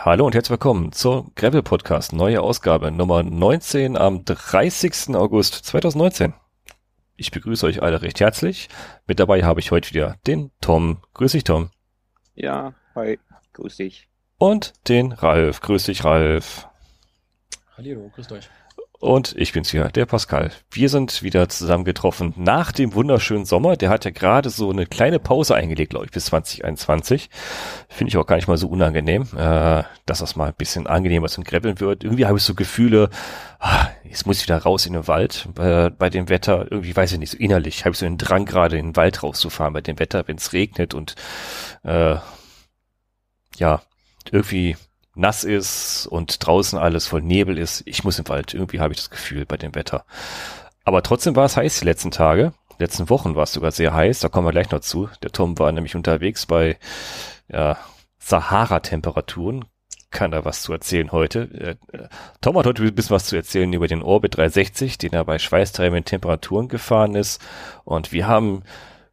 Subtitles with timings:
[0.00, 5.16] Hallo und herzlich willkommen zur Gravel Podcast, neue Ausgabe Nummer 19 am 30.
[5.16, 6.34] August 2019.
[7.16, 8.68] Ich begrüße euch alle recht herzlich.
[9.08, 10.98] Mit dabei habe ich heute wieder den Tom.
[11.14, 11.70] Grüß dich, Tom.
[12.36, 13.18] Ja, hi,
[13.54, 14.08] grüß dich.
[14.38, 15.60] Und den Ralf.
[15.60, 16.68] Grüß dich, Ralf.
[17.76, 18.48] Hallo, grüßt euch.
[19.00, 20.50] Und ich bin's hier, der Pascal.
[20.72, 23.76] Wir sind wieder zusammengetroffen nach dem wunderschönen Sommer.
[23.76, 27.30] Der hat ja gerade so eine kleine Pause eingelegt, glaube ich, bis 2021.
[27.88, 31.28] Finde ich auch gar nicht mal so unangenehm, äh, dass das mal ein bisschen angenehmer
[31.28, 32.02] zum Graveln wird.
[32.02, 33.08] Irgendwie habe ich so Gefühle,
[33.60, 36.66] ah, jetzt muss ich wieder raus in den Wald äh, bei dem Wetter.
[36.68, 39.22] Irgendwie weiß ich nicht, so innerlich habe ich so einen Drang gerade in den Wald
[39.22, 41.14] rauszufahren bei dem Wetter, wenn es regnet und
[41.84, 42.16] äh,
[43.58, 43.82] ja,
[44.32, 44.76] irgendwie
[45.18, 47.82] nass ist und draußen alles voll Nebel ist.
[47.86, 48.54] Ich muss im Wald.
[48.54, 50.04] Irgendwie habe ich das Gefühl bei dem Wetter.
[50.84, 52.52] Aber trotzdem war es heiß die letzten Tage.
[52.78, 54.20] Die letzten Wochen war es sogar sehr heiß.
[54.20, 55.08] Da kommen wir gleich noch zu.
[55.22, 56.78] Der Tom war nämlich unterwegs bei
[57.48, 57.76] ja,
[58.18, 59.64] Sahara-Temperaturen.
[60.10, 61.76] Kann da was zu erzählen heute.
[61.92, 62.08] Äh,
[62.40, 65.38] Tom hat heute ein bisschen was zu erzählen über den Orbit 360, den er bei
[65.38, 67.42] schweißtreibenden Temperaturen gefahren ist.
[67.84, 68.62] Und wir haben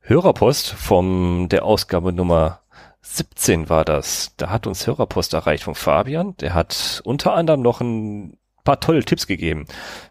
[0.02, 2.62] Hörerpost von der Ausgabe Nummer
[3.06, 4.34] 17 war das.
[4.38, 6.36] Da hat uns Hörerpost erreicht von Fabian.
[6.38, 9.68] Der hat unter anderem noch ein paar tolle Tipps gegeben.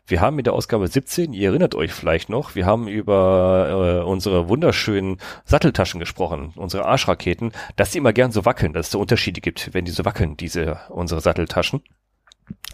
[0.06, 4.04] Wir haben mit der Ausgabe 17, ihr erinnert euch vielleicht noch, wir haben über äh,
[4.04, 8.98] unsere wunderschönen Satteltaschen gesprochen, unsere Arschraketen, dass die immer gern so wackeln, dass es da
[8.98, 11.82] Unterschiede gibt, wenn die so wackeln, diese unsere Satteltaschen.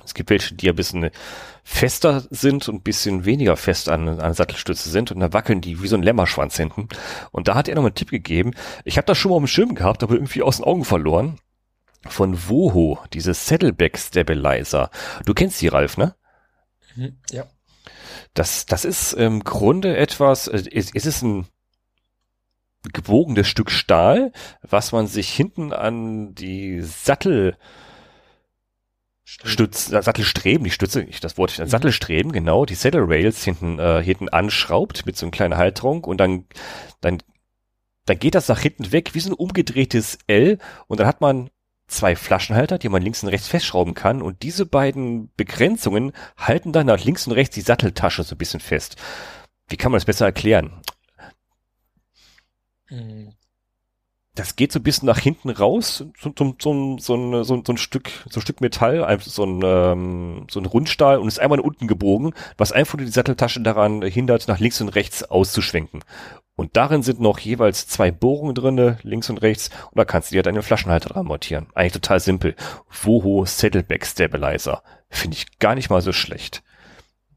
[0.04, 1.10] Es gibt welche, die ein bisschen
[1.62, 5.82] fester sind und ein bisschen weniger fest an, an Sattelstütze sind und dann wackeln die
[5.82, 6.88] wie so ein Lämmerschwanz hinten.
[7.30, 8.52] Und da hat er noch einen Tipp gegeben.
[8.84, 11.38] Ich habe das schon mal auf dem Schirm gehabt, aber irgendwie aus den Augen verloren.
[12.08, 14.90] Von Woho, diese Saddleback Stabilizer.
[15.26, 16.14] Du kennst die, Ralf, ne?
[16.96, 17.44] Mhm, ja.
[18.32, 21.46] Das, das ist im Grunde etwas, äh, es, es ist ein
[22.92, 27.58] gebogenes Stück Stahl, was man sich hinten an die Sattel
[29.44, 31.66] Stütz, äh, Sattelstreben, die Stütze, ich das Wort, mhm.
[31.66, 36.18] Sattelstreben, genau, die Saddle Rails hinten, äh, hinten anschraubt mit so einer kleinen Halterung und
[36.18, 36.46] dann,
[37.00, 37.22] dann,
[38.06, 41.50] dann geht das nach hinten weg wie so ein umgedrehtes L und dann hat man
[41.86, 46.86] zwei Flaschenhalter, die man links und rechts festschrauben kann und diese beiden Begrenzungen halten dann
[46.86, 48.96] nach links und rechts die Satteltasche so ein bisschen fest.
[49.68, 50.72] Wie kann man das besser erklären?
[54.34, 57.72] Das geht so ein bisschen nach hinten raus, so, so, so, so, ein, so, so
[57.72, 61.58] ein Stück, so ein Stück Metall, so ein, ähm, so ein Rundstahl und ist einmal
[61.58, 66.04] nach unten gebogen, was einfach nur die Satteltasche daran hindert, nach links und rechts auszuschwenken.
[66.54, 70.34] Und darin sind noch jeweils zwei Bohrungen drinne, links und rechts, und da kannst du
[70.34, 71.68] dir deine Flaschenhalter dran montieren.
[71.74, 72.54] Eigentlich total simpel.
[73.02, 74.82] Woho Saddleback Stabilizer.
[75.08, 76.62] Finde ich gar nicht mal so schlecht.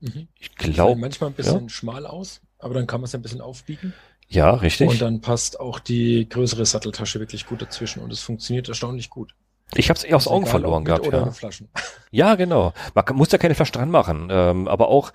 [0.02, 0.28] Mhm.
[0.38, 1.00] Ich glaube.
[1.00, 1.70] Manchmal ein bisschen ja?
[1.70, 3.94] schmal aus, aber dann kann man es ein bisschen aufbiegen.
[4.30, 4.90] Ja, richtig.
[4.90, 9.36] Und dann passt auch die größere Satteltasche wirklich gut dazwischen und es funktioniert erstaunlich gut.
[9.76, 11.08] Ich habe es eh aus Augen verloren gehabt.
[11.08, 11.32] Oder ja.
[11.32, 11.70] Flaschen.
[12.12, 12.74] ja, genau.
[12.94, 15.12] Man muss ja keine Flaschen dran machen, ähm, aber auch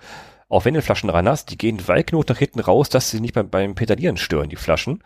[0.49, 3.19] auch wenn du Flaschen dran hast, die gehen weit genug nach hinten raus, dass sie
[3.21, 5.03] nicht beim, beim Pedalieren stören, die Flaschen.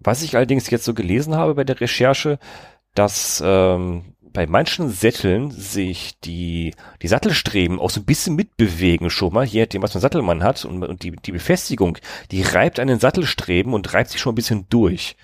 [0.00, 2.40] Was ich allerdings jetzt so gelesen habe bei der Recherche,
[2.94, 9.32] dass ähm, bei manchen Sätteln sich die, die Sattelstreben auch so ein bisschen mitbewegen schon
[9.32, 10.64] mal, je nachdem, was man Sattelmann hat.
[10.64, 11.98] Und, und die, die Befestigung,
[12.30, 15.16] die reibt an den Sattelstreben und reibt sich schon ein bisschen durch.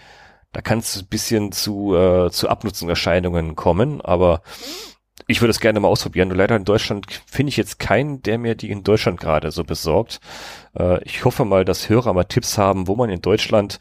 [0.52, 4.42] Da kann es ein bisschen zu, äh, zu Abnutzungserscheinungen kommen, aber
[5.26, 6.28] ich würde es gerne mal ausprobieren.
[6.28, 9.64] Nur leider in Deutschland finde ich jetzt keinen, der mir die in Deutschland gerade so
[9.64, 10.20] besorgt.
[10.78, 13.78] Äh, ich hoffe mal, dass Hörer mal Tipps haben, wo man in Deutschland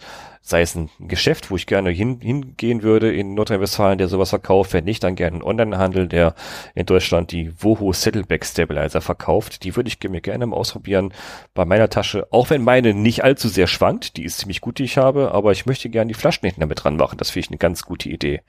[0.48, 4.74] sei es ein Geschäft, wo ich gerne hin, hingehen würde in Nordrhein-Westfalen, der sowas verkauft,
[4.74, 6.36] wenn nicht, dann gerne ein Onlinehandel, der
[6.76, 9.64] in Deutschland die Woho Saddleback Stabilizer verkauft.
[9.64, 11.16] Die würde ich mir gerne mal ausprobieren
[11.56, 14.84] bei meiner Tasche, auch wenn meine nicht allzu sehr schwankt, die ist ziemlich gut, die
[14.84, 17.18] ich habe, aber ich möchte gerne die Flaschen hinten damit dran machen.
[17.18, 18.42] Das finde ich eine ganz gute Idee.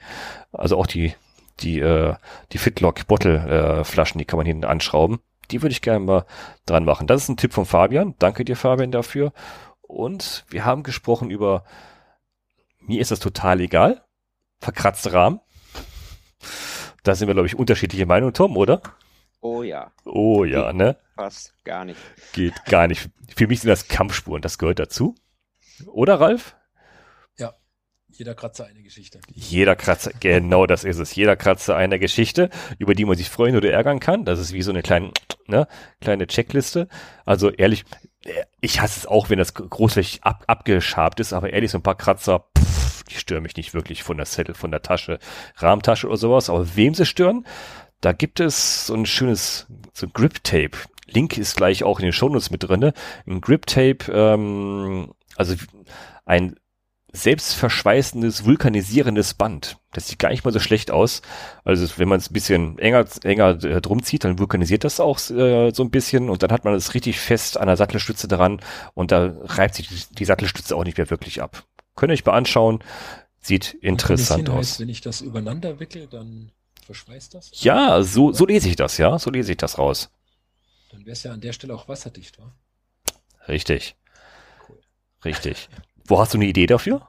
[0.52, 1.14] Also auch die,
[1.60, 2.14] die, äh,
[2.52, 5.20] die Fitlock Bottle äh, Flaschen, die kann man hinten anschrauben.
[5.50, 6.26] Die würde ich gerne mal
[6.66, 7.06] dran machen.
[7.06, 8.14] Das ist ein Tipp von Fabian.
[8.18, 9.32] Danke dir, Fabian, dafür.
[9.86, 11.64] Und wir haben gesprochen über,
[12.80, 14.04] mir ist das total egal,
[14.60, 15.41] verkratzte Rahmen.
[17.02, 18.83] Da sind wir, glaube ich, unterschiedliche Meinungen, Tom, oder?
[19.41, 19.92] Oh ja.
[20.04, 20.97] Oh ja, Geht ne?
[21.15, 22.00] Fast gar nicht.
[22.33, 23.10] Geht gar nicht.
[23.36, 25.15] Für mich sind das Kampfspuren, das gehört dazu.
[25.86, 26.56] Oder, Ralf?
[27.38, 27.54] Ja,
[28.09, 29.21] jeder Kratzer eine Geschichte.
[29.28, 31.15] Jeder Kratzer, genau das ist es.
[31.15, 34.24] Jeder Kratzer eine Geschichte, über die man sich freuen oder ärgern kann.
[34.24, 35.12] Das ist wie so eine kleine,
[35.47, 35.68] ne,
[36.00, 36.88] kleine Checkliste.
[37.24, 37.84] Also ehrlich,
[38.60, 41.96] ich hasse es auch, wenn das großflächig ab, abgeschabt ist, aber ehrlich, so ein paar
[41.96, 45.18] Kratzer, pff, die stören mich nicht wirklich von der Zettel, von der Tasche,
[45.56, 46.50] Rahmentasche oder sowas.
[46.50, 47.46] Aber wem sie stören,
[48.00, 50.76] da gibt es so ein schönes, so Grip-Tape.
[51.06, 52.92] Link ist gleich auch in den Shownotes mit drinne.
[53.26, 55.54] Ein Grip-Tape, ähm, also
[56.24, 56.56] ein
[57.16, 59.78] selbstverschweißendes, vulkanisierendes Band.
[59.92, 61.22] Das sieht gar nicht mal so schlecht aus.
[61.65, 65.18] Also wenn man es ein bisschen enger, enger äh, drum zieht, dann vulkanisiert das auch
[65.30, 68.60] äh, so ein bisschen und dann hat man es richtig fest an der Sattelstütze dran
[68.95, 71.65] und da reibt sich die, die Sattelstütze auch nicht mehr wirklich ab.
[71.97, 72.80] Könnt ihr euch mal anschauen.
[73.41, 74.57] Sieht interessant aus.
[74.57, 76.51] Heißt, wenn ich das übereinander wickel, dann
[76.84, 77.51] verschweißt das?
[77.62, 79.19] Ja, so, so lese ich das, ja.
[79.19, 80.10] So lese ich das raus.
[80.91, 82.53] Dann wäre es ja an der Stelle auch wasserdicht, wa?
[83.48, 83.97] Richtig.
[84.69, 84.80] Cool.
[85.24, 85.69] Richtig.
[86.08, 87.08] Wo hast du eine Idee dafür?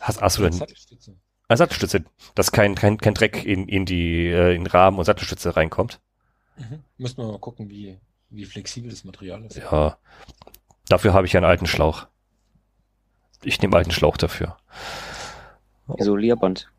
[0.00, 0.52] Hast, hast du denn?
[0.52, 1.16] Sattelstütze.
[1.48, 2.04] Eine Sattelstütze,
[2.34, 6.00] dass kein, kein, kein Dreck in, in die äh, in Rahmen und Sattelstütze reinkommt.
[6.56, 6.84] Mhm.
[6.98, 7.98] Müssen wir mal gucken, wie,
[8.30, 9.56] wie flexibel das Material ist.
[9.56, 9.98] Ja.
[10.88, 12.06] Dafür habe ich einen alten Schlauch.
[13.42, 14.56] Ich nehme alten Schlauch dafür.
[15.96, 16.70] Isolierband.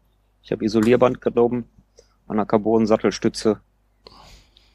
[0.41, 1.69] Ich habe Isolierband genommen
[2.27, 3.59] an der Carbon-Sattelstütze.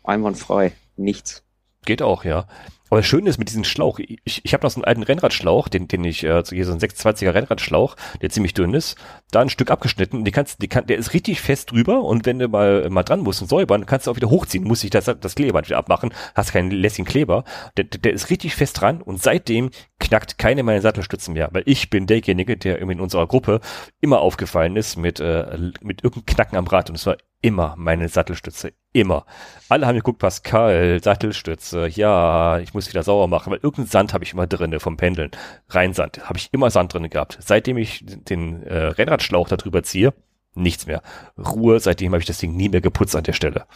[0.05, 0.73] Einwandfrei.
[0.97, 1.45] Nichts.
[1.85, 2.47] Geht auch, ja.
[2.91, 5.69] Aber das Schöne ist mit diesem Schlauch, ich, ich habe noch so einen alten Rennradschlauch,
[5.69, 8.97] den, den ich, äh, hier so ein 26er Rennradschlauch, der ziemlich dünn ist,
[9.31, 12.41] da ein Stück abgeschnitten, die kannst, die kann, der ist richtig fest drüber und wenn
[12.41, 15.05] du mal, mal dran musst und säubern, kannst du auch wieder hochziehen, muss ich das,
[15.05, 17.45] das Kleeband wieder abmachen, hast keinen lässigen Kleber,
[17.77, 21.91] der, der ist richtig fest dran und seitdem knackt keine meiner Sattelstützen mehr, weil ich
[21.91, 23.61] bin derjenige, der in unserer Gruppe
[24.01, 28.09] immer aufgefallen ist mit, äh, mit irgendeinem Knacken am Rad und es war immer meine
[28.09, 28.73] Sattelstütze.
[28.93, 29.25] Immer.
[29.69, 34.25] Alle haben geguckt, Pascal, Sattelstütze, ja, ich muss wieder sauer machen, weil irgendeinen Sand habe
[34.25, 35.31] ich immer drinne vom Pendeln.
[35.69, 37.39] Reinsand, habe ich immer Sand drinne gehabt.
[37.41, 40.13] Seitdem ich den äh, Rennradschlauch da drüber ziehe,
[40.55, 41.03] nichts mehr.
[41.39, 43.67] Ruhe, seitdem habe ich das Ding nie mehr geputzt an der Stelle.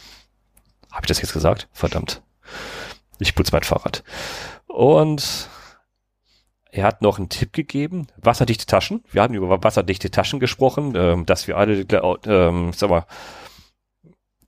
[0.91, 1.69] Habe ich das jetzt gesagt?
[1.71, 2.21] Verdammt.
[3.19, 4.03] Ich putze mein Fahrrad.
[4.67, 5.49] Und
[6.71, 9.01] er hat noch einen Tipp gegeben, wasserdichte Taschen.
[9.13, 11.85] Wir haben über wasserdichte Taschen gesprochen, ähm, dass wir alle,
[12.25, 13.05] ähm, sag mal,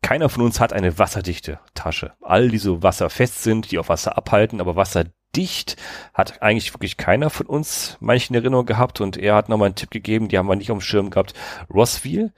[0.02, 2.14] keiner von uns hat eine wasserdichte Tasche.
[2.22, 5.76] All die so wasserfest sind, die auf Wasser abhalten, aber wasserdicht
[6.14, 9.92] hat eigentlich wirklich keiner von uns manchen Erinnerung gehabt und er hat nochmal einen Tipp
[9.92, 11.34] gegeben, die haben wir nicht auf dem Schirm gehabt.
[11.74, 12.34] Rossville,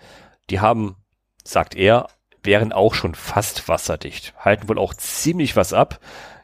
[0.50, 0.96] die haben,
[1.44, 2.08] sagt er,
[2.44, 6.00] wären auch schon fast wasserdicht, halten wohl auch ziemlich was ab.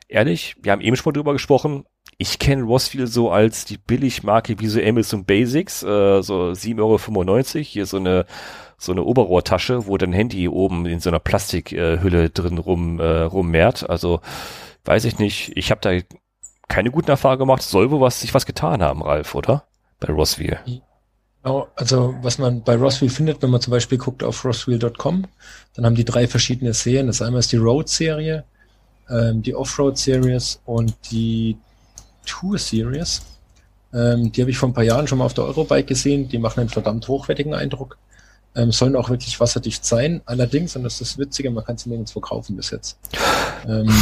[0.07, 1.85] Ehrlich, wir haben eben schon mal drüber gesprochen,
[2.17, 7.63] ich kenne Rossville so als die Billigmarke wie so Amazon Basics, äh, so 7,95 Euro.
[7.63, 8.25] Hier so eine
[8.77, 13.21] so eine Oberrohrtasche, wo dein Handy oben in so einer Plastikhülle äh, drin rum äh,
[13.21, 13.89] rummehrt.
[13.89, 14.21] Also
[14.83, 15.55] weiß ich nicht.
[15.55, 16.15] Ich habe da
[16.67, 17.61] keine guten Erfahrungen gemacht.
[17.61, 19.63] Soll wohl was sich was getan haben, Ralf, oder?
[19.99, 20.59] Bei Rossville.
[21.43, 25.25] Genau, also was man bei Rossville findet, wenn man zum Beispiel guckt auf rossville.com,
[25.75, 27.07] dann haben die drei verschiedene Serien.
[27.07, 28.43] Das einmal ist die Road-Serie,
[29.09, 31.57] ähm, die Offroad-Series und die
[32.25, 33.21] Tour-Series.
[33.93, 36.27] Ähm, die habe ich vor ein paar Jahren schon mal auf der Eurobike gesehen.
[36.27, 37.97] Die machen einen verdammt hochwertigen Eindruck
[38.55, 40.21] ähm, sollen auch wirklich wasserdicht sein.
[40.25, 42.97] Allerdings, und das ist das Witzige, man kann sie nirgends verkaufen bis jetzt.
[43.67, 43.93] Ähm,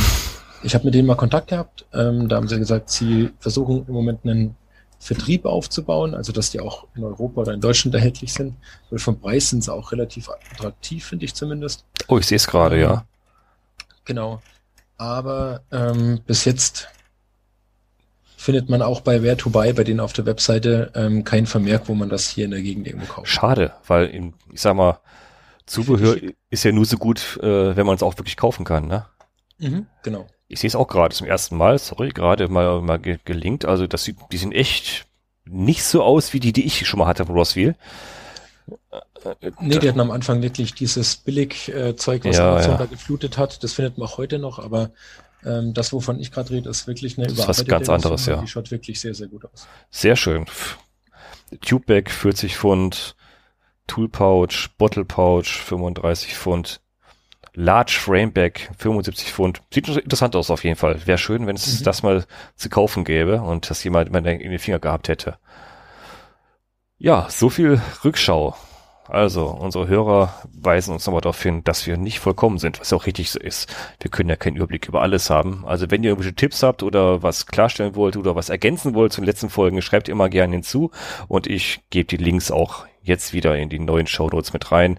[0.62, 1.86] ich habe mit denen mal Kontakt gehabt.
[1.94, 4.56] Ähm, da haben sie gesagt, sie versuchen im Moment einen
[5.00, 8.56] Vertrieb aufzubauen, also dass die auch in Europa oder in Deutschland erhältlich sind.
[8.90, 11.84] Weil vom Preis sind sie auch relativ attraktiv, finde ich zumindest.
[12.08, 13.06] Oh, ich sehe es gerade, ja.
[14.06, 14.42] Genau.
[14.98, 16.88] Aber ähm, bis jetzt
[18.44, 21.88] findet man auch bei Where to Buy bei denen auf der Webseite ähm, kein Vermerk,
[21.88, 23.30] wo man das hier in der Gegend irgendwo kauft.
[23.30, 25.00] Schade, weil in, ich sag mal,
[25.66, 26.18] Zubehör
[26.50, 29.06] ist ja nur so gut, äh, wenn man es auch wirklich kaufen kann, ne?
[29.60, 30.28] Mhm, genau.
[30.50, 33.63] Ich sehe es auch gerade zum ersten Mal, sorry, gerade mal, mal ge gelingt.
[33.63, 35.06] Also das sieht, die sind echt
[35.45, 37.75] nicht so aus wie die, die ich schon mal hatte von Rossville.
[39.62, 42.78] Nee, die hatten am Anfang wirklich dieses Billigzeug, äh, was ja, Amazon ja.
[42.78, 43.64] da geflutet hat.
[43.64, 44.92] Das findet man auch heute noch, aber
[45.45, 48.26] ähm, das, wovon ich gerade rede, ist wirklich eine überarbeitete Das ist was ganz anderes,
[48.26, 48.42] ja.
[48.42, 49.68] Die schaut wirklich sehr, sehr gut aus.
[49.90, 50.45] Sehr schön.
[51.62, 53.16] Tubeback 40 Pfund,
[53.88, 56.81] Tool Pouch, Bottle Pouch 35 Pfund,
[57.54, 59.62] Large Frameback 75 Pfund.
[59.71, 61.06] Sieht interessant aus auf jeden Fall.
[61.06, 61.83] Wäre schön, wenn es mhm.
[61.83, 65.38] das mal zu kaufen gäbe und das jemand in den Finger gehabt hätte.
[66.97, 68.56] Ja, so viel Rückschau.
[69.07, 73.06] Also, unsere Hörer weisen uns nochmal darauf hin, dass wir nicht vollkommen sind, was auch
[73.06, 73.74] richtig so ist.
[74.00, 75.66] Wir können ja keinen Überblick über alles haben.
[75.66, 79.19] Also, wenn ihr irgendwelche Tipps habt oder was klarstellen wollt oder was ergänzen wollt zu
[79.19, 80.92] den letzten Folgen, schreibt immer gerne hinzu
[81.28, 84.98] und ich gebe die Links auch jetzt wieder in die neuen Shownotes mit rein,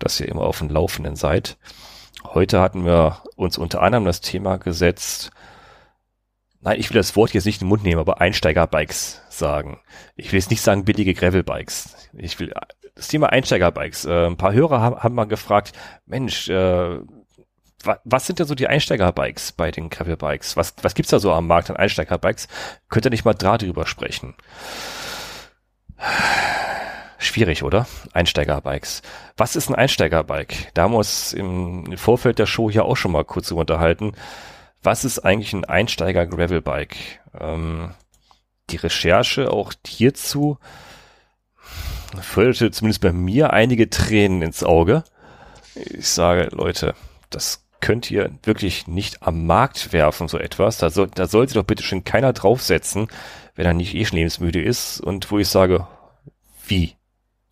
[0.00, 1.56] dass ihr immer auf dem Laufenden seid.
[2.24, 5.30] Heute hatten wir uns unter anderem das Thema gesetzt,
[6.60, 9.78] nein, ich will das Wort jetzt nicht in den Mund nehmen, aber Einsteigerbikes sagen.
[10.16, 11.94] Ich will jetzt nicht sagen billige Gravelbikes.
[12.14, 12.52] Ich will
[12.94, 14.04] das Thema Einsteigerbikes.
[14.04, 15.72] Äh, ein paar Hörer haben, haben mal gefragt,
[16.06, 16.98] Mensch, äh,
[17.82, 20.56] wa was sind denn so die Einsteigerbikes bei den Gravelbikes?
[20.56, 22.48] Was, was gibt's da so am Markt an Einsteigerbikes?
[22.88, 24.34] Könnt ihr nicht mal darüber sprechen?
[27.18, 27.86] Schwierig, oder?
[28.12, 29.02] Einsteigerbikes.
[29.36, 30.70] Was ist ein Einsteigerbike?
[30.74, 34.12] Da haben wir uns im, im Vorfeld der Show hier auch schon mal kurz unterhalten.
[34.82, 36.96] Was ist eigentlich ein Einsteiger-Gravelbike?
[37.40, 37.94] Ähm,
[38.70, 40.58] die Recherche auch hierzu
[42.22, 45.04] förderte zumindest bei mir einige Tränen ins Auge.
[45.74, 46.94] Ich sage, Leute,
[47.30, 50.78] das könnt ihr wirklich nicht am Markt werfen, so etwas.
[50.78, 53.08] Da, soll, da sollte doch bitte schon keiner draufsetzen,
[53.54, 55.00] wenn er nicht eh schon lebensmüde ist.
[55.00, 55.86] Und wo ich sage,
[56.66, 56.94] wie?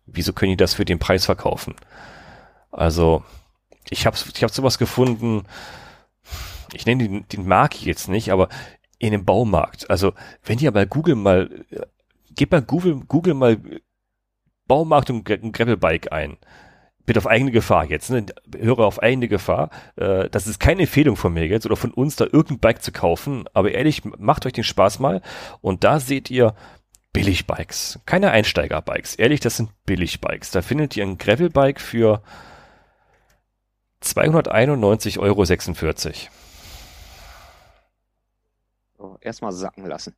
[0.05, 1.75] Wieso können die das für den Preis verkaufen?
[2.71, 3.23] Also,
[3.89, 5.43] ich habe ich hab sowas gefunden,
[6.73, 8.49] ich nenne den, den Mark jetzt nicht, aber
[8.97, 9.89] in dem Baumarkt.
[9.89, 11.49] Also, wenn ihr bei Google mal,
[12.35, 13.57] gebt bei Google, Google mal
[14.73, 16.37] Baumarkt und ein Gravelbike ein.
[17.05, 18.25] Bitte auf eigene Gefahr jetzt, ne?
[18.57, 19.69] Höre auf eigene Gefahr.
[19.97, 22.91] Äh, das ist keine Empfehlung von mir jetzt oder von uns, da irgendein Bike zu
[22.91, 23.45] kaufen.
[23.53, 25.21] Aber ehrlich, macht euch den Spaß mal.
[25.61, 26.55] Und da seht ihr
[27.11, 27.99] Billigbikes.
[28.07, 29.13] Keine Einsteigerbikes.
[29.13, 30.49] Ehrlich, das sind Billigbikes.
[30.49, 32.23] Da findet ihr ein Gravelbike für
[34.01, 35.45] 291,46 Euro.
[38.97, 40.15] So, erstmal sacken lassen.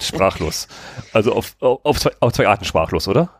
[0.00, 0.68] Sprachlos.
[1.12, 3.30] Also auf, auf, zwei, auf zwei Arten sprachlos, oder?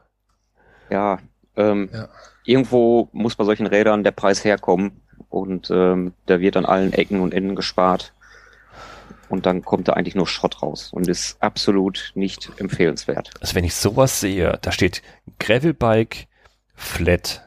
[0.90, 1.18] Ja,
[1.56, 2.08] ähm, ja,
[2.44, 7.20] irgendwo muss bei solchen Rädern der Preis herkommen und ähm, der wird an allen Ecken
[7.20, 8.12] und Enden gespart.
[9.28, 13.30] Und dann kommt da eigentlich nur Schrott raus und ist absolut nicht empfehlenswert.
[13.40, 15.02] Also wenn ich sowas sehe, da steht
[15.40, 16.28] Gravelbike
[16.74, 17.42] Flat.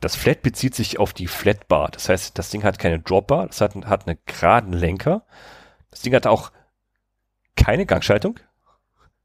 [0.00, 1.90] Das Flat bezieht sich auf die Flatbar.
[1.92, 5.22] Das heißt, das Ding hat keine Dropbar, das hat, hat einen geraden Lenker.
[5.90, 6.50] Das Ding hat auch
[7.60, 8.40] keine Gangschaltung.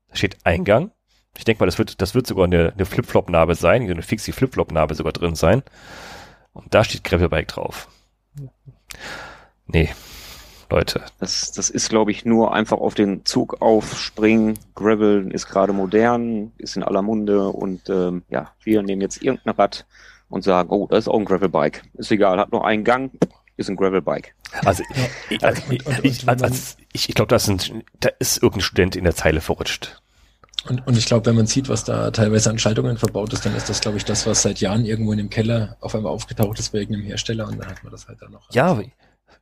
[0.09, 0.91] Da steht Eingang.
[1.37, 4.95] Ich denke mal, das wird, das wird sogar eine, eine Flip-Flop-Narbe sein, eine fixie Flip-Flop-Narbe
[4.95, 5.63] sogar drin sein.
[6.53, 7.89] Und da steht Gravelbike drauf.
[9.67, 9.89] Nee,
[10.69, 11.01] Leute.
[11.19, 14.57] Das, das ist, glaube ich, nur einfach auf den Zug aufspringen.
[14.75, 19.55] Gravel ist gerade modern, ist in aller Munde und ähm, ja, wir nehmen jetzt irgendein
[19.55, 19.85] Rad
[20.29, 21.83] und sagen, oh, das ist auch ein Gravelbike.
[21.95, 23.11] Ist egal, hat nur einen Gang,
[23.57, 24.35] ist ein Gravelbike.
[24.63, 24.83] Also,
[25.29, 25.61] ich, also,
[26.03, 26.45] ich, also,
[26.93, 30.01] ich, ich glaube, da ist irgendein Student in der Zeile verrutscht.
[30.67, 33.55] Und, und ich glaube, wenn man sieht, was da teilweise an Schaltungen verbaut ist, dann
[33.55, 36.57] ist das, glaube ich, das, was seit Jahren irgendwo in dem Keller auf einmal aufgetaucht
[36.59, 38.51] ist bei irgendeinem Hersteller und dann hat man das halt dann noch.
[38.51, 38.79] Ja,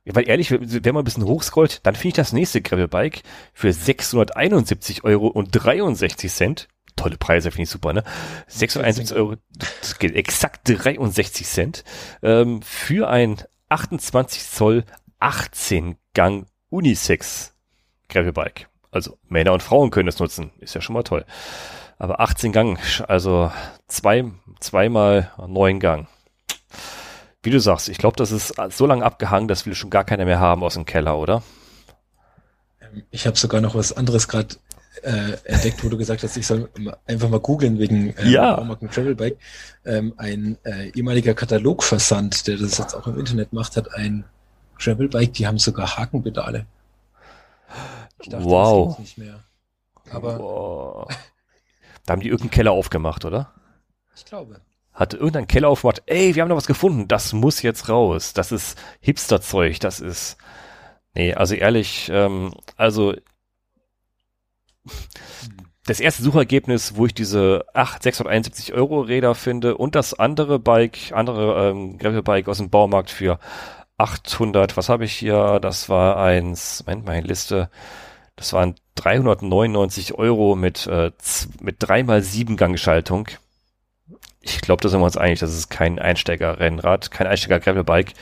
[0.04, 3.22] weil ehrlich, wenn man ein bisschen hochscrollt, dann finde ich das nächste Gravelbike
[3.54, 6.68] für 671 Euro und 63 Cent.
[6.94, 8.04] Tolle Preise, finde ich super, ne?
[8.46, 9.36] 671 Euro,
[9.80, 11.84] das geht exakt 63 Cent,
[12.22, 13.42] ähm, für ein
[13.74, 14.84] 28 Zoll
[15.18, 17.54] 18 Gang Unisex
[18.08, 18.68] Gravelbike.
[18.92, 21.24] Also Männer und Frauen können es nutzen, ist ja schon mal toll.
[21.98, 22.78] Aber 18 Gang,
[23.08, 23.50] also
[23.88, 26.06] zwei, zweimal neun Gang.
[27.42, 30.24] Wie du sagst, ich glaube, das ist so lange abgehangen, dass wir schon gar keine
[30.24, 31.42] mehr haben aus dem Keller, oder?
[32.80, 34.54] Ähm, ich habe sogar noch was anderes gerade
[35.02, 36.68] äh, entdeckt, wo du gesagt hast, ich soll
[37.06, 38.56] einfach mal googeln wegen äh, ja.
[38.92, 39.38] Travelbike.
[39.84, 44.24] Ähm, ein äh, ehemaliger Katalogversand, der das jetzt auch im Internet macht, hat ein
[44.78, 46.66] Travelbike, die haben sogar Hakenpedale.
[48.20, 48.88] Ich dachte, wow.
[48.88, 49.40] das nicht mehr.
[50.10, 51.08] Aber wow.
[52.06, 53.52] da haben die irgendeinen Keller aufgemacht, oder?
[54.16, 54.60] Ich glaube.
[54.92, 58.32] Hatte irgendein Keller aufgemacht, ey, wir haben noch was gefunden, das muss jetzt raus.
[58.32, 60.36] Das ist Hipsterzeug, das ist.
[61.14, 63.14] Nee, also ehrlich, ähm, also
[65.86, 71.12] das erste Suchergebnis, wo ich diese 8, 671 Euro Räder finde und das andere Bike,
[71.12, 73.38] andere ähm, Gravelbike aus dem Baumarkt für
[73.98, 75.58] 800, was habe ich hier?
[75.60, 77.70] Das war eins, Moment, meine Liste,
[78.36, 81.12] das waren 399 Euro mit, äh,
[81.60, 83.28] mit dreimal sieben Gangschaltung.
[84.40, 88.14] Ich glaube, da sind wir uns einig, das ist kein Einsteiger-Rennrad, kein Einsteiger-Gravelbike.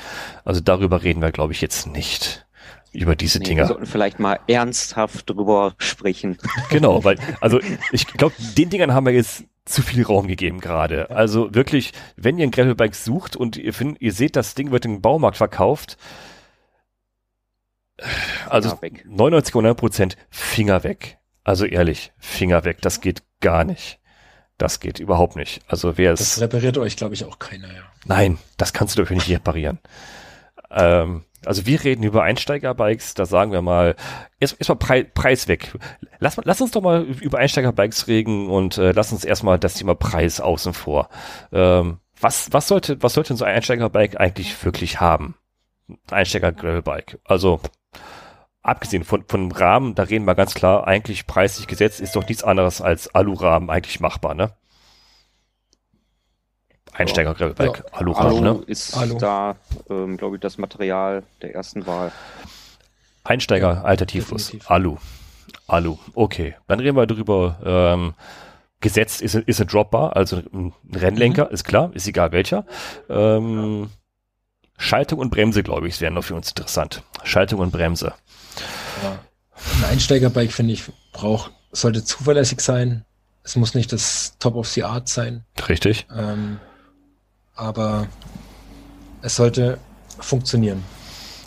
[0.45, 2.45] Also darüber reden wir, glaube ich, jetzt nicht
[2.92, 3.62] über diese nee, Dinger.
[3.62, 6.38] Wir sollten vielleicht mal ernsthaft drüber sprechen.
[6.70, 7.61] Genau, weil, also
[7.92, 11.11] ich glaube, den Dingern haben wir jetzt zu viel Raum gegeben gerade.
[11.11, 14.84] Also wirklich, wenn ihr ein Gravelbike sucht und ihr findet, ihr seht, das Ding wird
[14.84, 15.96] im Baumarkt verkauft,
[18.49, 21.18] also 99,9 Prozent Finger weg.
[21.44, 22.78] Also ehrlich, Finger weg.
[22.80, 23.99] Das geht gar nicht.
[24.58, 25.62] Das geht überhaupt nicht.
[25.66, 26.20] Also wer es.
[26.20, 27.82] Das repariert euch, glaube ich, auch keiner, ja.
[28.04, 29.78] Nein, das kannst du doch nicht reparieren.
[30.70, 33.96] Ähm, also wir reden über Einsteigerbikes, da sagen wir mal,
[34.40, 35.76] erstmal erst Pre Preis weg.
[36.18, 39.94] Lass, lass uns doch mal über Einsteigerbikes reden und äh, lass uns erstmal das Thema
[39.94, 41.08] Preis außen vor.
[41.52, 45.34] Ähm, was, was sollte, was sollte so ein Einsteigerbike eigentlich wirklich haben?
[46.11, 47.18] Einsteiger-Gravelbike.
[47.25, 47.61] Also,
[48.62, 52.26] abgesehen von, von dem Rahmen, da reden wir ganz klar, eigentlich preislich gesetzt ist doch
[52.26, 54.54] nichts anderes als Alurahmen eigentlich machbar, ne?
[56.92, 57.99] Einsteiger Gravelbike, ja.
[57.99, 58.62] Alu, Alu ne?
[58.66, 59.18] ist Alu.
[59.18, 59.56] da,
[59.88, 62.12] ähm, glaube ich, das Material der ersten Wahl.
[63.25, 64.99] Einsteiger ja, Alternativfuß, Alu.
[65.66, 66.54] Alu, okay.
[66.66, 68.14] Dann reden wir darüber, ähm,
[68.82, 71.52] gesetzt ist, ist ein Dropbar, also ein Rennlenker, mhm.
[71.52, 72.66] ist klar, ist egal welcher.
[73.08, 73.88] Ähm,
[74.76, 77.02] Schaltung und Bremse, glaube ich, wären noch für uns interessant.
[77.25, 78.12] Schaltung und Bremse.
[79.02, 79.18] Ja.
[79.78, 83.04] Ein Einsteigerbike finde ich braucht, sollte zuverlässig sein.
[83.44, 85.44] Es muss nicht das Top of the Art sein.
[85.68, 86.06] Richtig.
[86.14, 86.58] Ähm,
[87.56, 88.06] aber
[89.23, 89.78] es sollte
[90.18, 90.82] funktionieren.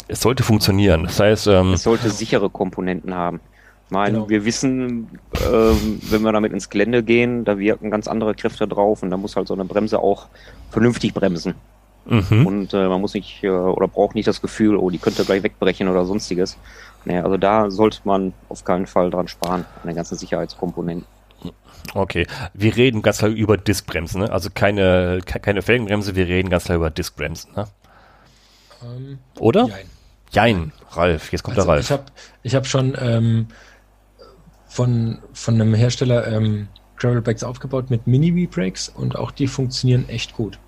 [0.07, 1.03] Es sollte funktionieren.
[1.03, 3.39] Das heißt, ähm, es sollte sichere Komponenten haben.
[3.85, 4.29] Ich meine, genau.
[4.29, 9.03] wir wissen, ähm, wenn wir damit ins Gelände gehen, da wirken ganz andere Kräfte drauf
[9.03, 10.27] und da muss halt so eine Bremse auch
[10.71, 11.53] vernünftig bremsen.
[12.05, 12.45] Mhm.
[12.45, 15.43] Und äh, man muss nicht äh, oder braucht nicht das Gefühl, oh, die könnte gleich
[15.43, 16.57] wegbrechen oder sonstiges.
[17.05, 21.07] Nee, also da sollte man auf keinen Fall dran sparen, an den ganzen Sicherheitskomponenten.
[21.93, 24.31] Okay, wir reden ganz klar über Diskbremsen, ne?
[24.31, 27.53] also keine, keine Felgenbremse, wir reden ganz klar über Diskbremsen.
[27.55, 27.67] Ne?
[28.83, 29.67] Ähm, Oder?
[29.67, 29.89] Jein.
[30.31, 31.85] Jein, Ralf, jetzt kommt also der Ralf.
[31.85, 32.03] Ich habe
[32.43, 33.47] ich hab schon ähm,
[34.67, 40.59] von, von einem Hersteller ähm, Gravelbikes aufgebaut mit Mini-V-Brakes und auch die funktionieren echt gut,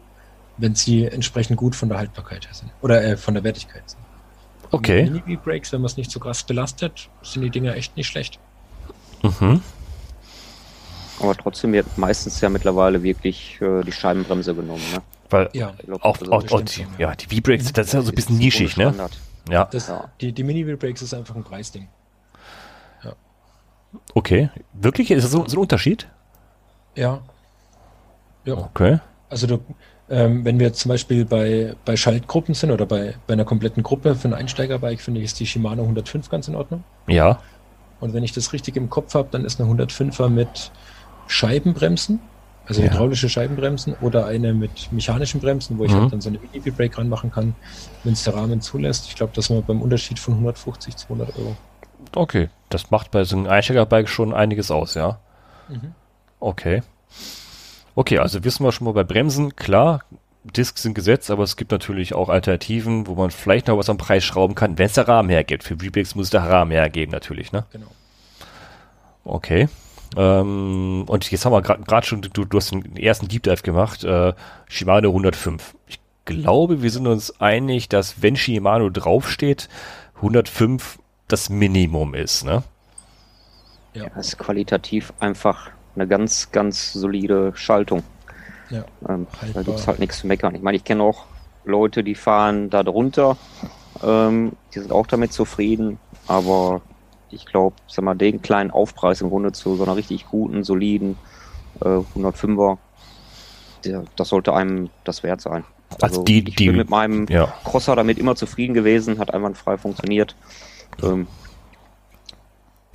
[0.57, 2.71] wenn sie entsprechend gut von der Haltbarkeit her sind.
[2.81, 3.99] Oder äh, von der Wertigkeit sind.
[4.71, 5.09] Okay.
[5.09, 8.39] Mini-V-Brakes, wenn man es nicht so krass belastet, sind die Dinger echt nicht schlecht.
[9.23, 9.61] Mhm.
[11.19, 15.01] Aber trotzdem wird meistens ja mittlerweile wirklich äh, die Scheibenbremse genommen, ne?
[15.29, 18.15] Weil ja, glaub, auch, auch, auch die, ja, die V-Brakes, das ist ja so ein
[18.15, 18.93] bisschen nischig, ne?
[19.49, 19.65] Ja.
[19.65, 20.09] Das, ja.
[20.21, 21.87] Die, die Mini-V-Brakes ist einfach ein Preisding.
[23.03, 23.13] Ja.
[24.13, 24.49] Okay.
[24.73, 25.11] Wirklich?
[25.11, 26.07] Ist das so, so ein Unterschied?
[26.95, 27.21] Ja.
[28.45, 28.55] Ja.
[28.55, 28.99] Okay.
[29.29, 29.59] Also du,
[30.09, 34.15] ähm, wenn wir zum Beispiel bei, bei Schaltgruppen sind oder bei, bei einer kompletten Gruppe
[34.15, 36.83] für ein Einsteigerbike, finde ich, ist die Shimano 105 ganz in Ordnung.
[37.07, 37.39] Ja.
[37.99, 40.71] Und wenn ich das richtig im Kopf habe, dann ist eine 105er mit
[41.27, 42.19] Scheibenbremsen,
[42.65, 42.89] also ja.
[42.89, 46.01] hydraulische Scheibenbremsen oder eine mit mechanischen Bremsen, wo ich mhm.
[46.01, 47.55] halt dann so eine Mini-Brake ranmachen kann,
[48.03, 49.07] wenn es der Rahmen zulässt.
[49.07, 51.55] Ich glaube, das wir beim Unterschied von 150, 200 Euro.
[52.13, 55.19] Okay, das macht bei so einem Einsteigerbike schon einiges aus, ja.
[55.69, 55.93] Mhm.
[56.39, 56.81] Okay.
[57.95, 60.03] Okay, also wissen wir schon mal bei Bremsen, klar,
[60.43, 63.97] Discs sind gesetzt, aber es gibt natürlich auch Alternativen, wo man vielleicht noch was am
[63.97, 65.63] Preis schrauben kann, wenn es der Rahmen hergibt.
[65.63, 67.65] Für Rebreaks muss der Rahmen hergeben, natürlich, ne?
[67.71, 67.87] Genau.
[69.23, 69.67] Okay.
[70.15, 74.03] Ähm, und jetzt haben wir gerade schon, du, du hast den ersten Deep Dive gemacht,
[74.03, 74.33] äh,
[74.67, 75.75] Shimano 105.
[75.87, 79.69] Ich glaube, wir sind uns einig, dass wenn Shimano draufsteht,
[80.17, 82.63] 105 das Minimum ist, ne?
[83.93, 88.03] Ja, das ist qualitativ einfach eine ganz, ganz solide Schaltung.
[88.69, 90.53] Ja, ähm, da gibt es halt nichts zu meckern.
[90.55, 91.25] Ich meine, ich kenne auch
[91.65, 93.37] Leute, die fahren da drunter,
[94.03, 96.81] ähm, die sind auch damit zufrieden, aber
[97.29, 101.17] ich glaube, sag mal, den kleinen Aufpreis im Grunde zu so einer richtig guten, soliden
[101.81, 102.77] äh, 105er,
[103.85, 105.63] der, das sollte einem das wert sein.
[105.89, 107.53] Also, also die, ich die, bin mit meinem ja.
[107.63, 110.35] Crosser damit immer zufrieden gewesen, hat einwandfrei funktioniert.
[111.01, 111.27] Ähm,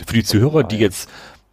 [0.06, 1.08] Für die Zuhörer, die jetzt,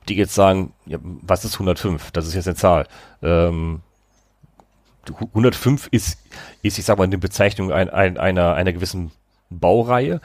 [0.09, 2.11] die jetzt sagen, ja, was ist 105?
[2.11, 2.87] Das ist jetzt eine Zahl.
[3.21, 3.81] Ähm,
[5.07, 6.19] 105 ist,
[6.61, 9.11] ist, ich sag mal, eine Bezeichnung ein, ein, einer, einer gewissen
[9.49, 10.21] Baureihe.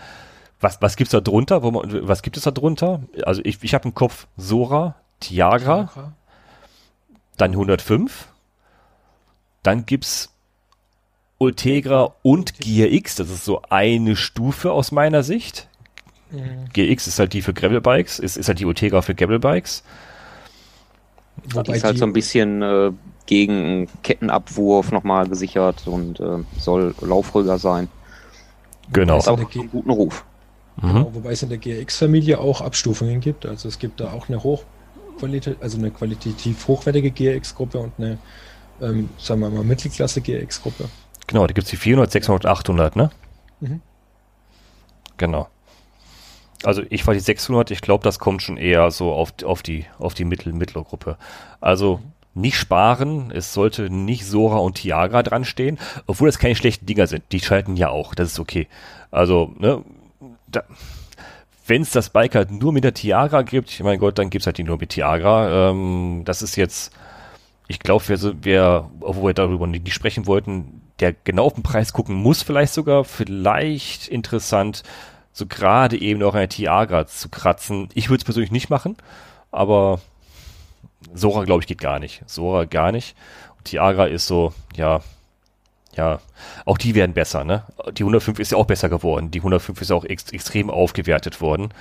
[0.64, 1.62] Was, was gibt's da drunter?
[1.62, 3.03] Wo man, was gibt es da drunter?
[3.24, 6.12] Also ich, ich habe im Kopf Sora, Tiagra, Tiagra,
[7.37, 8.29] dann 105,
[9.62, 10.31] dann gibt's
[11.37, 15.68] Ultegra und Gear X, das ist so eine Stufe aus meiner Sicht.
[16.31, 16.70] Mhm.
[16.72, 19.83] Gear X ist halt die für Gravelbikes, ist, ist halt die Ultegra für Gravelbikes.
[21.50, 22.90] Wobei die ist halt so ein bisschen äh,
[23.27, 27.88] gegen Kettenabwurf nochmal gesichert und äh, soll laufruhiger sein.
[28.94, 29.18] Genau.
[29.18, 30.24] Hat auch einen guten Ruf.
[30.77, 30.89] Mhm.
[30.89, 33.47] Genau, wobei es in der GX-Familie auch Abstufungen gibt.
[33.47, 38.19] Also es gibt da auch eine Hochqualität, also eine qualitativ hochwertige GX-Gruppe und eine,
[38.81, 40.89] ähm, sagen wir mal, Mittelklasse GX-Gruppe.
[41.27, 43.11] Genau, da gibt es die 400, 600, 800, ne?
[43.61, 43.81] Mhm.
[45.17, 45.49] Genau.
[46.65, 49.85] Also ich war die 600, ich glaube, das kommt schon eher so auf, auf die,
[49.99, 51.19] auf die Mittel, Mittelgruppe.
[51.61, 52.01] Also
[52.35, 57.07] nicht sparen, es sollte nicht Sora und Tiagra dran stehen, obwohl das keine schlechten Dinger
[57.07, 57.25] sind.
[57.33, 58.67] Die schalten ja auch, das ist okay.
[59.11, 59.85] Also, ne,
[61.67, 64.59] wenn es das Bike halt nur mit der Tiagra gibt, mein Gott, dann gibt's halt
[64.59, 65.71] die nur mit Tiagra.
[65.71, 66.93] Ähm, das ist jetzt,
[67.69, 71.93] ich glaube, wer, wer, obwohl wir darüber nicht sprechen wollten, der genau auf den Preis
[71.93, 74.83] gucken muss, vielleicht sogar, vielleicht interessant,
[75.33, 77.88] so gerade eben noch eine Tiagra zu kratzen.
[77.95, 78.97] Ich würde es persönlich nicht machen,
[79.51, 80.01] aber
[81.12, 82.23] Sora, glaube ich, geht gar nicht.
[82.27, 83.17] Sora gar nicht.
[83.57, 85.01] Und Tiagra ist so, ja,
[85.97, 86.21] ja,
[86.65, 87.65] auch die werden besser, ne?
[87.93, 89.31] Die 105 ist ja auch besser geworden.
[89.31, 91.73] Die 105 ist auch ex extrem aufgewertet worden.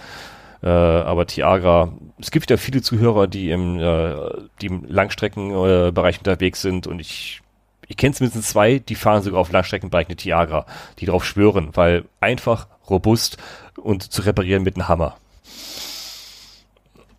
[0.64, 4.16] Äh, aber Tiagra, es gibt ja viele Zuhörer, die im, äh,
[4.62, 7.42] die im Langstreckenbereich unterwegs sind und ich,
[7.88, 10.66] ich kenne zumindest zwei, die fahren sogar auf Langstreckenbereich eine Tiagra,
[11.00, 13.38] die drauf schwören, weil einfach, robust
[13.76, 15.18] und zu reparieren mit einem Hammer.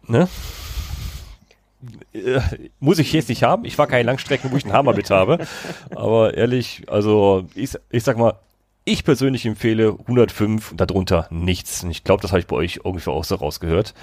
[0.07, 0.29] Ne?
[2.14, 2.40] Äh,
[2.81, 3.64] muss ich jetzt nicht haben.
[3.64, 5.46] Ich war keine Langstrecken, wo ich einen Hammer mit habe.
[5.94, 8.35] Aber ehrlich, also ich, ich sag mal,
[8.87, 11.83] Ich persönlich empfehle 105 und darunter nichts.
[11.83, 13.94] Und ich glaube, das habe ich bei euch ungefähr auch so rausgehört.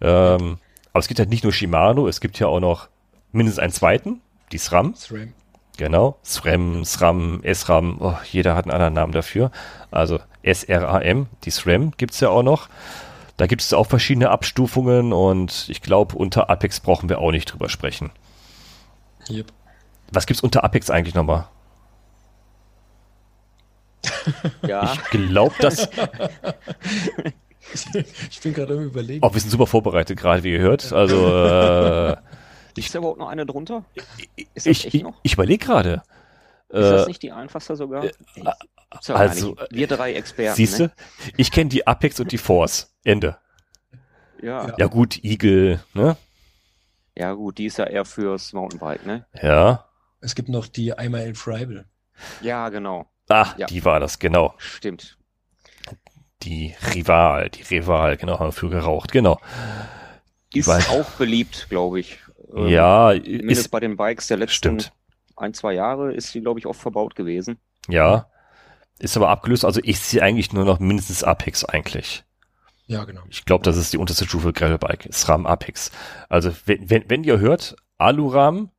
[0.00, 0.58] Ähm,
[0.92, 2.88] aber es gibt halt nicht nur Shimano, es gibt ja auch noch
[3.32, 4.94] mindestens einen zweiten, die SRAM.
[4.94, 5.32] SRAM.
[5.76, 9.50] Genau, SRAM, SRAM, SRAM, oh, jeder hat einen anderen Namen dafür.
[9.90, 12.68] Also SRAM, die SRAM gibt's ja auch noch.
[13.36, 17.52] Da gibt es auch verschiedene Abstufungen und ich glaube, unter Apex brauchen wir auch nicht
[17.52, 18.10] drüber sprechen.
[19.28, 19.52] Yep.
[20.12, 21.48] Was gibt's unter Apex eigentlich nochmal?
[24.66, 24.92] Ja.
[24.92, 25.88] Ich glaube, dass.
[28.30, 29.24] ich bin gerade am überlegen.
[29.24, 30.92] Oh, wir sind super vorbereitet, gerade wie ihr hört.
[30.92, 31.26] Also.
[31.26, 32.16] Äh,
[32.76, 33.84] Ist da überhaupt noch eine drunter?
[34.54, 36.02] Ist ich, ich, ich überlege gerade.
[36.68, 38.04] Ist das äh, nicht die einfachste sogar?
[38.04, 38.12] Äh,
[38.90, 40.56] also, wir drei Experten.
[40.56, 40.84] Siehst du?
[40.84, 40.92] Ne?
[41.36, 42.94] Ich kenne die Apex und die Force.
[43.04, 43.38] Ende.
[44.42, 44.74] Ja.
[44.78, 46.16] Ja gut, Eagle, ne?
[47.16, 49.26] Ja gut, die ist ja eher fürs Mountainbike, ne?
[49.40, 49.88] Ja.
[50.20, 51.86] Es gibt noch die einmal Infribel.
[52.40, 53.06] Ja, genau.
[53.28, 53.66] Ah, ja.
[53.66, 54.54] die war das, genau.
[54.58, 55.18] Stimmt.
[56.42, 59.40] Die Rival, die Rival, genau, haben wir für geraucht, genau.
[60.52, 62.18] Ist Weil, auch beliebt, glaube ich.
[62.54, 64.92] Ähm, ja, ist bei den Bikes der letzten stimmt.
[65.36, 67.58] ein, zwei Jahre ist sie, glaube ich, oft verbaut gewesen.
[67.88, 68.28] Ja,
[68.98, 69.64] ist aber abgelöst.
[69.64, 72.24] Also ich sehe eigentlich nur noch mindestens Apex eigentlich.
[72.86, 73.22] Ja, genau.
[73.28, 75.08] Ich glaube, das ist die unterste Stufe Gravelbike.
[75.12, 75.90] SRAM Apex.
[76.28, 78.70] Also wenn, wenn, wenn ihr hört, Aluram,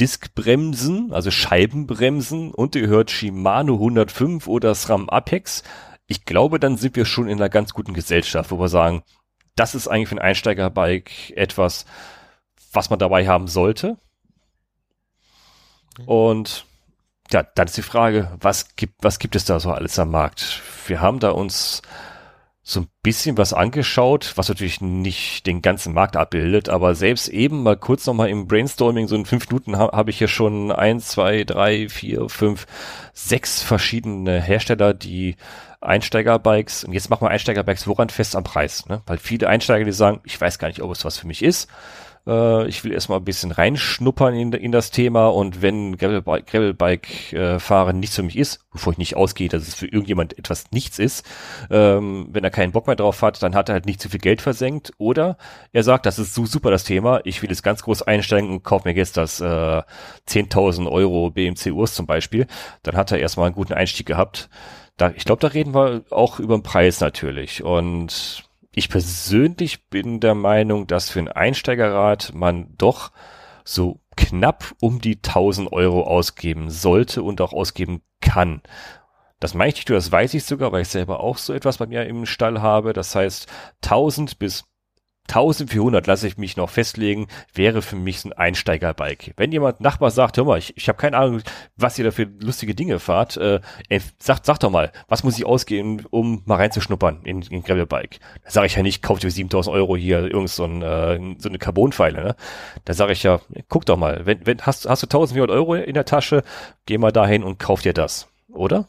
[0.00, 5.62] Diskbremsen, also Scheibenbremsen und ihr hört Shimano 105 oder SRAM Apex,
[6.06, 9.02] ich glaube, dann sind wir schon in einer ganz guten Gesellschaft, wo wir sagen,
[9.54, 11.84] das ist eigentlich für ein Einsteigerbike etwas,
[12.72, 13.98] was man dabei haben sollte.
[16.06, 16.64] Und
[17.30, 20.62] ja, dann ist die Frage, was gibt, was gibt es da so alles am Markt?
[20.86, 21.82] Wir haben da uns
[22.62, 27.62] so ein bisschen was angeschaut, was natürlich nicht den ganzen Markt abbildet, aber selbst eben
[27.62, 31.08] mal kurz nochmal im Brainstorming, so in fünf Minuten habe hab ich hier schon eins,
[31.08, 32.66] zwei, drei, vier, fünf,
[33.14, 35.36] sechs verschiedene Hersteller, die
[35.80, 39.00] Einsteigerbikes, und jetzt machen wir Einsteigerbikes woran fest am Preis, ne?
[39.06, 41.70] Weil viele Einsteiger, die sagen, ich weiß gar nicht, ob es was für mich ist.
[42.28, 47.32] Äh, ich will erstmal ein bisschen reinschnuppern in, in das Thema und wenn Gravelbike, Gravelbike
[47.32, 50.98] äh, nichts für mich ist, bevor ich nicht ausgehe, dass es für irgendjemand etwas nichts
[50.98, 51.24] ist,
[51.70, 54.20] ähm, wenn er keinen Bock mehr drauf hat, dann hat er halt nicht zu viel
[54.20, 54.92] Geld versenkt.
[54.98, 55.38] Oder
[55.72, 58.62] er sagt, das ist so super das Thema, ich will jetzt ganz groß einsteigen und
[58.62, 59.44] kaufe mir jetzt das äh,
[60.28, 62.46] 10.000 Euro BMC Urs zum Beispiel,
[62.82, 64.50] dann hat er erstmal einen guten Einstieg gehabt.
[64.98, 67.62] Da, ich glaube, da reden wir auch über den Preis natürlich.
[67.62, 68.47] Und
[68.78, 73.10] ich persönlich bin der Meinung, dass für ein Einsteigerrad man doch
[73.64, 78.62] so knapp um die 1000 Euro ausgeben sollte und auch ausgeben kann.
[79.40, 81.86] Das meine ich nicht das weiß ich sogar, weil ich selber auch so etwas bei
[81.86, 82.92] mir im Stall habe.
[82.92, 83.46] Das heißt,
[83.84, 84.64] 1000 bis
[85.28, 89.34] 1400 lasse ich mich noch festlegen, wäre für mich ein Einsteigerbike.
[89.36, 91.42] Wenn jemand Nachbar sagt, hör mal, ich, ich habe keine Ahnung,
[91.76, 93.60] was ihr da für lustige Dinge fahrt, äh,
[94.18, 98.20] sagt, sag doch mal, was muss ich ausgehen, um mal reinzuschnuppern in, in Gravelbike?
[98.44, 101.48] Da sage ich ja nicht, kauft ihr 7000 Euro hier irgend so, ein, äh, so
[101.48, 102.22] eine Carbonpfeile.
[102.24, 102.36] Ne?
[102.86, 105.94] Da sage ich ja, guck doch mal, wenn, wenn hast, hast du 1400 Euro in
[105.94, 106.42] der Tasche,
[106.86, 108.88] geh mal dahin und kauf dir das, oder?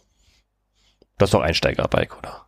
[1.18, 2.46] Das ist doch Einsteigerbike, oder?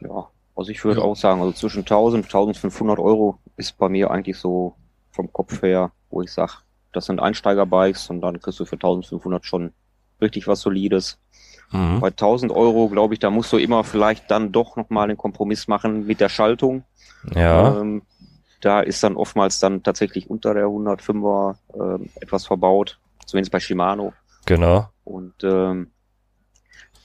[0.00, 1.06] Ja, also ich würde ja.
[1.06, 4.74] auch sagen, also zwischen 1000 und 1500 Euro ist bei mir eigentlich so
[5.12, 6.52] vom Kopf her, wo ich sage,
[6.92, 9.72] das sind Einsteigerbikes und dann kriegst du für 1500 schon
[10.20, 11.20] richtig was Solides.
[11.70, 12.00] Mhm.
[12.00, 15.68] Bei 1000 Euro, glaube ich, da musst du immer vielleicht dann doch nochmal einen Kompromiss
[15.68, 16.82] machen mit der Schaltung.
[17.36, 17.80] Ja.
[17.80, 18.02] Ähm,
[18.60, 24.12] da ist dann oftmals dann tatsächlich unter der 105er äh, etwas verbaut, zumindest bei Shimano.
[24.44, 24.88] Genau.
[25.04, 25.92] Und ähm,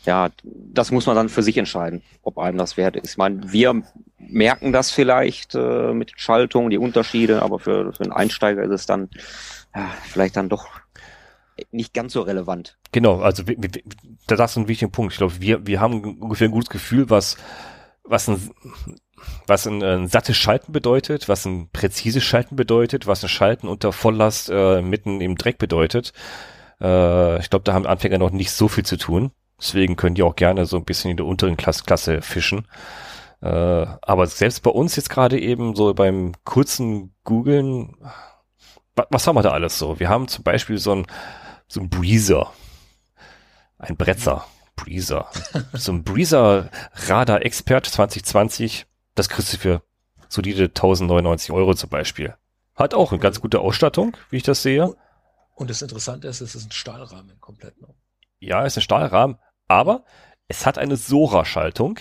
[0.06, 3.12] ja, das muss man dann für sich entscheiden, ob einem das wert ist.
[3.12, 3.84] Ich meine, wir
[4.18, 8.86] merken das vielleicht äh, mit Schaltung, die Unterschiede, aber für, für einen Einsteiger ist es
[8.86, 9.10] dann
[9.76, 10.68] ja, vielleicht dann doch
[11.72, 12.78] nicht ganz so relevant.
[12.92, 13.44] Genau, also
[14.28, 15.14] da ist ein wichtiger Punkt.
[15.14, 17.38] Ich glaube, wir, wir haben ungefähr ein gutes Gefühl, was,
[18.04, 18.52] was ein,
[19.48, 23.92] was ein, ein sattes Schalten bedeutet, was ein präzises Schalten bedeutet, was ein Schalten unter
[23.92, 26.14] Volllast äh, mitten im Dreck bedeutet.
[26.82, 29.32] Äh, ich glaube, da haben Anfänger noch nicht so viel zu tun.
[29.64, 32.68] Deswegen können die auch gerne so ein bisschen in der unteren Klasse, Klasse fischen.
[33.42, 37.96] Äh, aber selbst bei uns jetzt gerade eben so beim kurzen Googlen,
[38.94, 40.02] was, was haben wir da alles so?
[40.02, 41.08] Wir haben zum Beispiel so ein,
[41.70, 42.52] so ein Breezer.
[43.78, 44.46] Ein Bretzer.
[44.76, 45.30] Breezer.
[45.74, 46.70] so ein Breezer
[47.08, 48.86] Radar Expert 2020.
[49.16, 49.82] Das kriegst du für
[50.28, 52.36] solide 1099 Euro zum Beispiel.
[52.76, 54.94] Hat auch eine ganz gute Ausstattung, wie ich das sehe.
[55.56, 57.80] Und das Interessante ist, es ist ein Stahlrahmen komplett.
[57.80, 57.88] Ne?
[58.40, 59.38] Ja, ist ein Stahlrahmen,
[59.74, 60.04] aber
[60.48, 62.00] es hat eine Sora-Schaltung.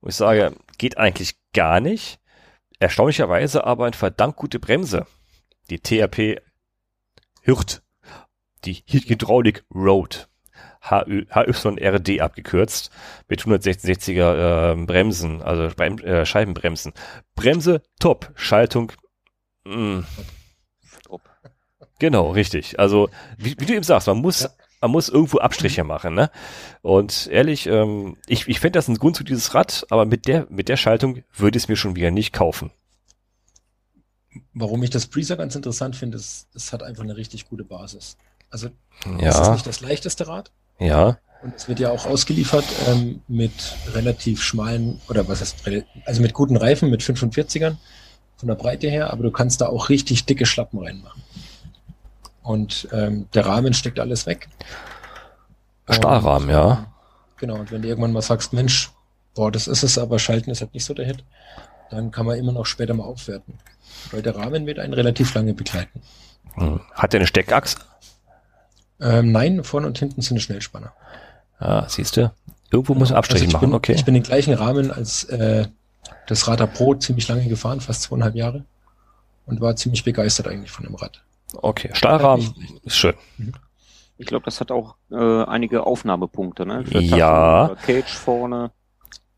[0.00, 2.18] Wo ich sage, geht eigentlich gar nicht.
[2.80, 5.06] Erstaunlicherweise aber eine verdammt gute Bremse.
[5.70, 6.40] Die TRP
[7.42, 7.82] Hirt.
[8.64, 10.28] Die Hydraulic Road.
[10.80, 12.90] HYRD abgekürzt,
[13.28, 16.92] mit 166er äh, Bremsen, also Brem äh, Scheibenbremsen.
[17.34, 18.32] Bremse, top.
[18.36, 18.92] Schaltung,
[19.64, 19.76] mh.
[19.76, 20.06] Mm.
[21.04, 21.22] Top.
[21.98, 22.78] Genau, richtig.
[22.78, 24.50] Also, wie, wie, du eben sagst, man muss, ja.
[24.80, 26.30] Man muss irgendwo Abstriche machen, ne?
[26.82, 30.46] Und ehrlich, ähm, ich, ich fände das ein Grund zu dieses Rad, aber mit der,
[30.50, 32.70] mit der Schaltung würde ich es mir schon wieder nicht kaufen
[34.54, 38.16] warum ich das Breezer ganz interessant finde, ist, es hat einfach eine richtig gute Basis.
[38.50, 38.68] Also
[39.20, 39.28] ja.
[39.28, 40.50] es ist nicht das leichteste Rad.
[40.78, 41.18] Ja.
[41.42, 43.52] Und es wird ja auch ausgeliefert ähm, mit
[43.92, 45.56] relativ schmalen, oder was heißt,
[46.04, 47.76] also mit guten Reifen, mit 45ern
[48.36, 51.22] von der Breite her, aber du kannst da auch richtig dicke Schlappen reinmachen.
[52.48, 54.48] Und ähm, der Rahmen steckt alles weg.
[55.90, 56.86] Stahlrahmen, ja.
[57.36, 58.90] Genau, und wenn du irgendwann mal sagst, Mensch,
[59.34, 61.26] boah, das ist es, aber Schalten ist halt nicht so der Hit,
[61.90, 63.58] dann kann man immer noch später mal aufwerten.
[64.12, 66.00] Weil der Rahmen wird einen relativ lange begleiten.
[66.54, 66.80] Hm.
[66.94, 67.76] Hat der eine Steckachse?
[68.98, 70.94] Ähm, nein, vorne und hinten sind Schnellspanner.
[71.58, 72.32] Ah, siehst du?
[72.70, 73.92] Irgendwo muss er Abstriche also machen, bin, okay.
[73.92, 75.66] Ich bin den gleichen Rahmen als äh,
[76.26, 78.64] das Radar Pro ziemlich lange gefahren, fast zweieinhalb Jahre.
[79.44, 81.22] Und war ziemlich begeistert eigentlich von dem Rad.
[81.54, 83.14] Okay, Stahlrahmen ist schön.
[83.38, 83.52] Mhm.
[84.18, 86.84] Ich glaube, das hat auch äh, einige Aufnahmepunkte, ne?
[86.84, 87.76] Für ja.
[87.86, 88.72] Cage vorne.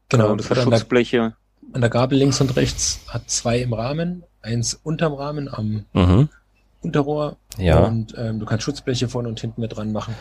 [0.09, 1.35] Genau, äh, das hat Schutzbleche
[1.73, 6.29] an der Gabel links und rechts hat zwei im Rahmen, eins unterm Rahmen am mhm.
[6.83, 7.37] Unterrohr.
[7.59, 7.81] Ja.
[7.81, 10.14] Und ähm, du kannst Schutzbleche vorne und hinten mit dran machen.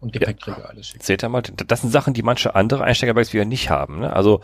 [0.00, 0.64] Und Gepäckträger ja.
[0.64, 1.04] alles schicken.
[1.04, 4.00] Seht ihr mal, das sind Sachen, die manche andere Einsteigerbikes wieder nicht haben.
[4.00, 4.12] Ne?
[4.12, 4.40] Also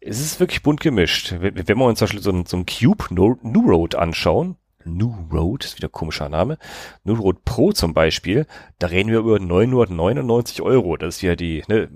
[0.00, 1.34] es ist wirklich bunt gemischt.
[1.38, 5.64] Wenn wir uns zum Beispiel so einen, so einen Cube New Road anschauen, New Road,
[5.64, 6.58] ist wieder ein komischer Name,
[7.04, 8.46] New Road Pro zum Beispiel,
[8.78, 10.96] da reden wir über 999 Euro.
[10.96, 11.88] Das ist ja die, ne,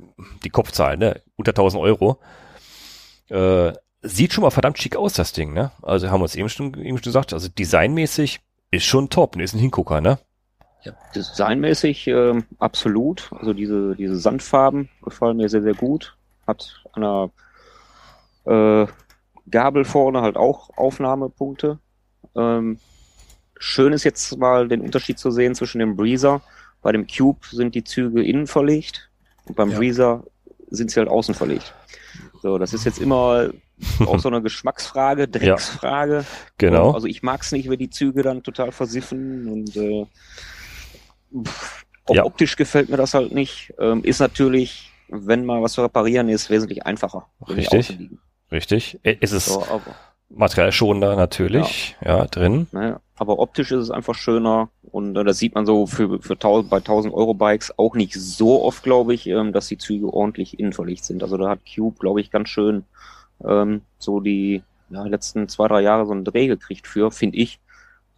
[0.45, 1.21] die Kopfzahl, ne?
[1.37, 2.19] unter 1000 Euro.
[3.29, 5.71] Äh, sieht schon mal verdammt schick aus, das Ding, ne?
[5.81, 8.41] Also haben wir es eben schon, eben schon gesagt, also designmäßig
[8.71, 10.19] ist schon top, ist ein Hingucker, ne?
[10.83, 13.31] Ja, designmäßig äh, absolut.
[13.33, 16.17] Also diese, diese Sandfarben gefallen mir sehr, sehr gut.
[16.47, 17.31] Hat an
[18.45, 18.87] der äh,
[19.49, 21.79] Gabel vorne halt auch Aufnahmepunkte.
[22.37, 22.79] Ähm,
[23.59, 26.43] schön ist jetzt mal den Unterschied zu sehen zwischen dem Breezer.
[26.83, 29.11] Bei dem Cube sind die Züge innen verlegt
[29.45, 29.79] und beim ja.
[29.79, 30.25] Breezer
[30.71, 31.75] sind sie halt außen verlegt.
[32.43, 33.51] So, das ist jetzt immer
[34.01, 36.17] auch so eine Geschmacksfrage, Drecksfrage.
[36.17, 36.25] Ja,
[36.59, 36.93] genau.
[36.93, 40.07] Also ich mag es nicht, wenn die Züge dann total versiffen und äh,
[42.07, 42.25] auch ja.
[42.25, 43.73] optisch gefällt mir das halt nicht.
[43.79, 47.29] Ähm, ist natürlich, wenn mal was zu reparieren ist, wesentlich einfacher.
[47.49, 47.99] Richtig.
[48.51, 48.99] Richtig.
[49.03, 49.65] Ist es so,
[50.35, 52.67] materiellschonender natürlich, ja, ja drin.
[52.73, 56.35] Naja, aber optisch ist es einfach schöner und äh, das sieht man so für, für
[56.35, 60.13] 1000, bei 1000 Euro Bikes auch nicht so oft, glaube ich, ähm, dass die Züge
[60.13, 61.23] ordentlich innenverlegt sind.
[61.23, 62.85] Also da hat Cube, glaube ich, ganz schön
[63.45, 67.61] ähm, so die ja, letzten zwei, drei Jahre so einen Dreh gekriegt für, finde ich.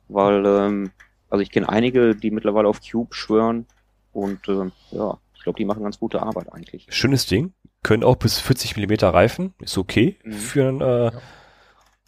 [0.08, 0.90] Weil, ähm,
[1.30, 3.66] also ich kenne einige, die mittlerweile auf Cube schwören
[4.12, 6.86] und äh, ja, ich glaube, die machen ganz gute Arbeit eigentlich.
[6.90, 7.52] Schönes Ding.
[7.82, 10.32] Können auch bis 40 Millimeter Reifen, ist okay mhm.
[10.32, 11.20] für ein äh, ja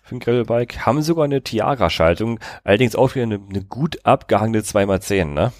[0.06, 0.86] für ein Gravelbike.
[0.86, 5.52] Haben sogar eine Tiagra-Schaltung, allerdings auch wieder eine, eine gut abgehangene 2x10, ne?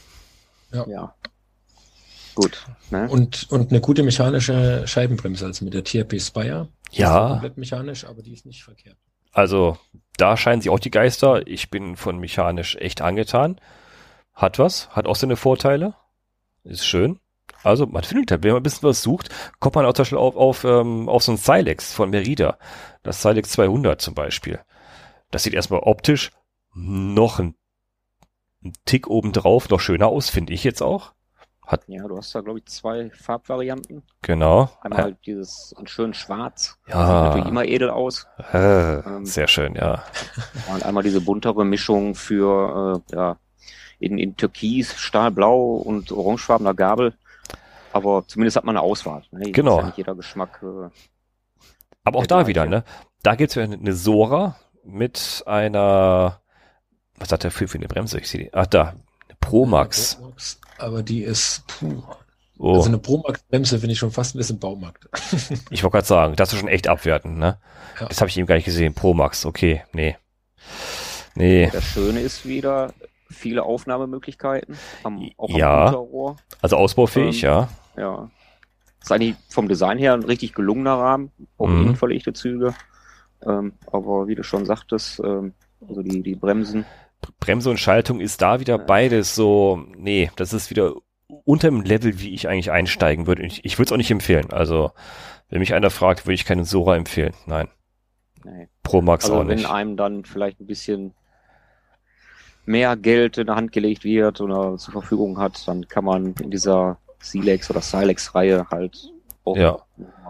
[0.72, 0.87] Ja.
[0.88, 1.14] ja.
[2.37, 2.66] Gut.
[2.90, 3.09] Ne?
[3.09, 6.68] Und, und eine gute mechanische Scheibenbremse, also mit der TRP Spire.
[6.92, 7.30] Ja.
[7.30, 8.96] komplett mechanisch, aber die ist nicht verkehrt.
[9.32, 9.76] Also,
[10.16, 11.46] da scheinen sich auch die Geister.
[11.46, 13.61] Ich bin von mechanisch echt angetan.
[14.32, 15.94] Hat was, hat auch seine Vorteile.
[16.62, 17.18] Ist schön.
[17.62, 20.18] Also man findet halt, wenn man ein bisschen was sucht, kommt man auch zum Beispiel
[20.18, 22.58] auf, auf, ähm, auf so ein Silex von Merida.
[23.02, 24.60] Das Silex 200 zum Beispiel.
[25.30, 26.30] Das sieht erstmal optisch
[26.74, 27.54] noch ein,
[28.64, 31.12] ein Tick obendrauf noch schöner aus, finde ich jetzt auch.
[31.66, 34.04] Hat ja, du hast da, glaube ich, zwei Farbvarianten.
[34.22, 34.70] Genau.
[34.82, 36.78] Einmal halt dieses in schön schwarz.
[36.86, 37.06] Ja.
[37.06, 38.28] Sieht natürlich immer edel aus.
[38.52, 40.04] Äh, ähm, sehr schön, ja.
[40.72, 43.36] Und einmal diese buntere Mischung für, äh, ja,
[43.98, 47.14] in, in Türkis, Stahlblau und orangefarbener Gabel.
[47.96, 49.22] Aber zumindest hat man eine Auswahl.
[49.30, 49.52] Ne?
[49.52, 49.78] Genau.
[49.78, 50.61] Ja nicht jeder Geschmack.
[50.62, 50.90] Äh,
[52.04, 52.48] Aber auch da gleiche.
[52.48, 52.85] wieder, ne?
[53.22, 56.42] Da gibt's ja eine Sora mit einer,
[57.16, 58.20] was hat der für, für eine Bremse?
[58.20, 58.54] Ich sehe die.
[58.54, 58.88] Ach, da.
[58.90, 60.16] Eine Promax.
[60.16, 60.61] Promax.
[60.78, 62.02] Aber die ist, puh.
[62.59, 62.74] Oh.
[62.74, 65.09] Also eine Promax-Bremse finde ich schon fast ein bisschen Baumarkt.
[65.70, 67.59] ich wollte gerade sagen, das ist schon echt abwertend, ne?
[67.98, 68.06] Ja.
[68.09, 68.94] Das habe ich eben gar nicht gesehen.
[68.94, 70.16] Promax, okay, nee.
[71.35, 71.70] Nee.
[71.72, 72.92] Das Schöne ist wieder,
[73.30, 74.78] viele Aufnahmemöglichkeiten.
[75.02, 75.94] Am, auch ja.
[76.62, 77.68] Also ausbaufähig, ähm, ja.
[77.96, 78.30] Ja.
[79.00, 81.94] Ist eigentlich vom Design her ein richtig gelungener Rahmen, auch mhm.
[81.94, 82.74] verlegte Züge.
[83.46, 85.52] Ähm, aber wie du schon sagtest, ähm,
[85.87, 86.85] also die, die Bremsen.
[87.40, 90.94] Bremse und Schaltung ist da wieder beides so, nee, das ist wieder
[91.44, 93.44] unter dem Level, wie ich eigentlich einsteigen würde.
[93.44, 94.52] Ich, ich würde es auch nicht empfehlen.
[94.52, 94.92] Also,
[95.48, 97.35] wenn mich einer fragt, würde ich keinen Sora empfehlen.
[97.46, 97.68] Nein.
[98.44, 98.68] Nee.
[98.82, 99.64] Pro Max also auch nicht.
[99.64, 101.14] Wenn einem dann vielleicht ein bisschen
[102.64, 106.50] mehr Geld in der Hand gelegt wird oder zur Verfügung hat, dann kann man in
[106.50, 109.12] dieser Silex oder Silex-Reihe halt
[109.44, 109.79] auch ja.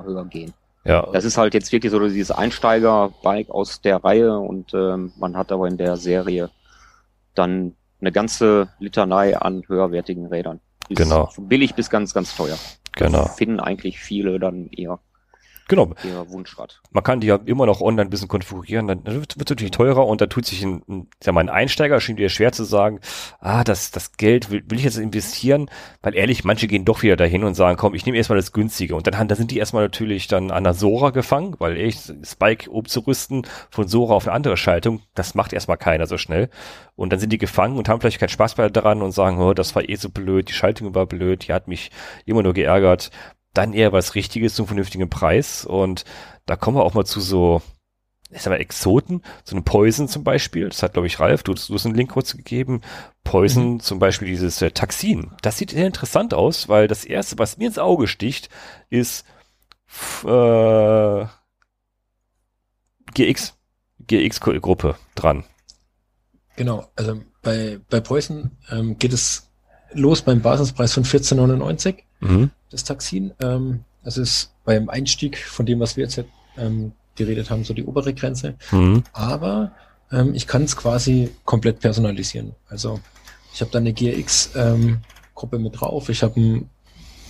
[0.05, 0.53] höher gehen.
[0.85, 1.09] Ja.
[1.12, 5.51] Das ist halt jetzt wirklich so dieses Einsteiger-Bike aus der Reihe und ähm, man hat
[5.51, 6.51] aber in der Serie
[7.35, 10.61] dann eine ganze Litanei an höherwertigen Rädern.
[10.88, 11.29] Ist genau.
[11.38, 12.57] Billig bis ganz, ganz teuer.
[12.92, 13.27] Genau.
[13.27, 15.01] Finden eigentlich viele dann eher
[15.68, 15.94] Genau.
[16.05, 16.81] Ihr Wunschrad.
[16.92, 20.07] Man kann die ja immer noch online ein bisschen konfigurieren, dann wird es natürlich teurer
[20.07, 23.00] und da tut sich ein, ein, sag mal, ein Einsteiger schien dir schwer zu sagen,
[23.40, 25.68] ah, das, das Geld will, will ich jetzt investieren,
[26.02, 28.94] weil ehrlich, manche gehen doch wieder dahin und sagen, komm, ich nehme erstmal das günstige
[28.94, 32.70] und dann, dann sind die erstmal natürlich dann an der Sora gefangen, weil echt Spike
[32.70, 36.48] umzurüsten von Sora auf eine andere Schaltung, das macht erstmal keiner so schnell
[36.94, 39.52] und dann sind die gefangen und haben vielleicht keinen Spaß mehr daran und sagen, oh,
[39.52, 41.90] das war eh so blöd, die Schaltung war blöd, die hat mich
[42.24, 43.11] immer nur geärgert
[43.57, 45.64] dann eher was Richtiges zum vernünftigen Preis.
[45.64, 46.05] Und
[46.45, 47.62] da kommen wir auch mal zu so,
[48.31, 50.69] ich sag mal, Exoten, so ein Poison zum Beispiel.
[50.69, 52.83] Das hat, glaube ich, Ralf, du, du hast einen Link kurz gegeben.
[53.25, 53.81] Poison, mhm.
[53.81, 55.33] zum Beispiel dieses äh, Taxin.
[55.42, 58.49] Das sieht sehr interessant aus, weil das erste, was mir ins Auge sticht,
[58.90, 59.25] ist
[60.25, 61.25] äh,
[63.14, 63.55] GX.
[64.07, 65.45] GX-Gruppe dran.
[66.57, 69.51] Genau, also bei, bei Poison ähm, geht es
[69.92, 71.97] los beim Basispreis von 14,99.
[72.21, 73.33] Mhm das Taxin.
[73.40, 76.22] Ähm, das ist beim Einstieg von dem, was wir jetzt
[76.57, 78.55] ähm, geredet haben, so die obere Grenze.
[78.70, 79.02] Mhm.
[79.12, 79.72] Aber
[80.12, 82.55] ähm, ich kann es quasi komplett personalisieren.
[82.68, 83.00] Also
[83.52, 86.09] ich habe da eine GRX-Gruppe ähm, mit drauf.
[86.09, 86.70] Ich habe einen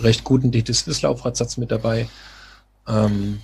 [0.00, 2.08] recht guten DT-Swiss-Laufradsatz mit dabei.
[2.86, 3.40] Ähm,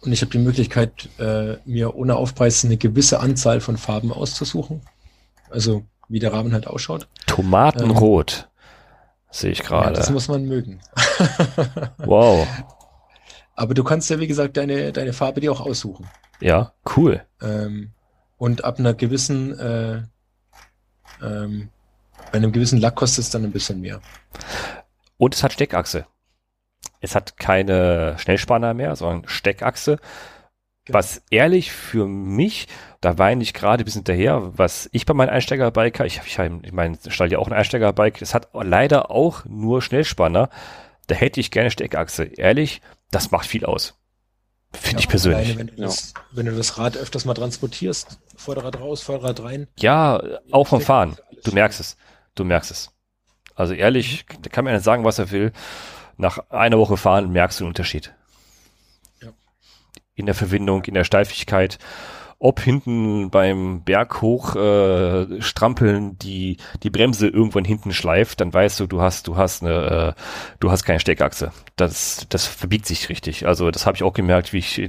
[0.00, 4.82] und ich habe die Möglichkeit, äh, mir ohne Aufpreis eine gewisse Anzahl von Farben auszusuchen.
[5.48, 7.08] Also wie der Rahmen halt ausschaut.
[7.26, 8.48] Tomatenrot.
[9.34, 9.86] Sehe ich gerade.
[9.86, 10.78] Ja, das muss man mögen.
[11.98, 12.46] wow.
[13.56, 16.08] Aber du kannst ja, wie gesagt, deine, deine Farbe dir auch aussuchen.
[16.40, 17.20] Ja, cool.
[17.42, 17.90] Ähm,
[18.38, 20.02] und ab einer gewissen, äh,
[21.20, 21.68] ähm,
[22.30, 24.00] bei einem gewissen Lack kostet es dann ein bisschen mehr.
[25.16, 26.06] Und es hat Steckachse.
[27.00, 29.98] Es hat keine Schnellspanner mehr, sondern Steckachse.
[30.86, 30.98] Genau.
[30.98, 32.68] Was ehrlich für mich,
[33.00, 36.72] da weine ich gerade ein bisschen hinterher, was ich bei meinem Einsteigerbike, ich, ich, ich
[36.72, 40.50] meine, stall ja auch ein Einsteigerbike, es hat leider auch nur Schnellspanner.
[41.06, 42.24] Da hätte ich gerne Steckachse.
[42.24, 43.98] Ehrlich, das macht viel aus.
[44.72, 45.54] Finde ja, ich persönlich.
[45.54, 49.68] Alleine, wenn, du das, wenn, du das, Rad öfters mal transportierst, Vorderrad raus, Vorderrad rein.
[49.78, 51.16] Ja, auch vom Fahren.
[51.44, 51.96] Du merkst es.
[52.34, 52.90] Du merkst es.
[53.54, 55.52] Also ehrlich, da kann mir einer sagen, was er will.
[56.16, 58.12] Nach einer Woche fahren merkst du den Unterschied
[60.14, 61.78] in der Verwindung, in der Steifigkeit.
[62.38, 68.80] Ob hinten beim Berg hoch äh, strampeln die die Bremse irgendwann hinten schleift, dann weißt
[68.80, 70.20] du, du hast du hast eine äh,
[70.60, 71.52] du hast keine Steckachse.
[71.76, 73.46] Das das verbiegt sich richtig.
[73.46, 74.80] Also das habe ich auch gemerkt, wie ich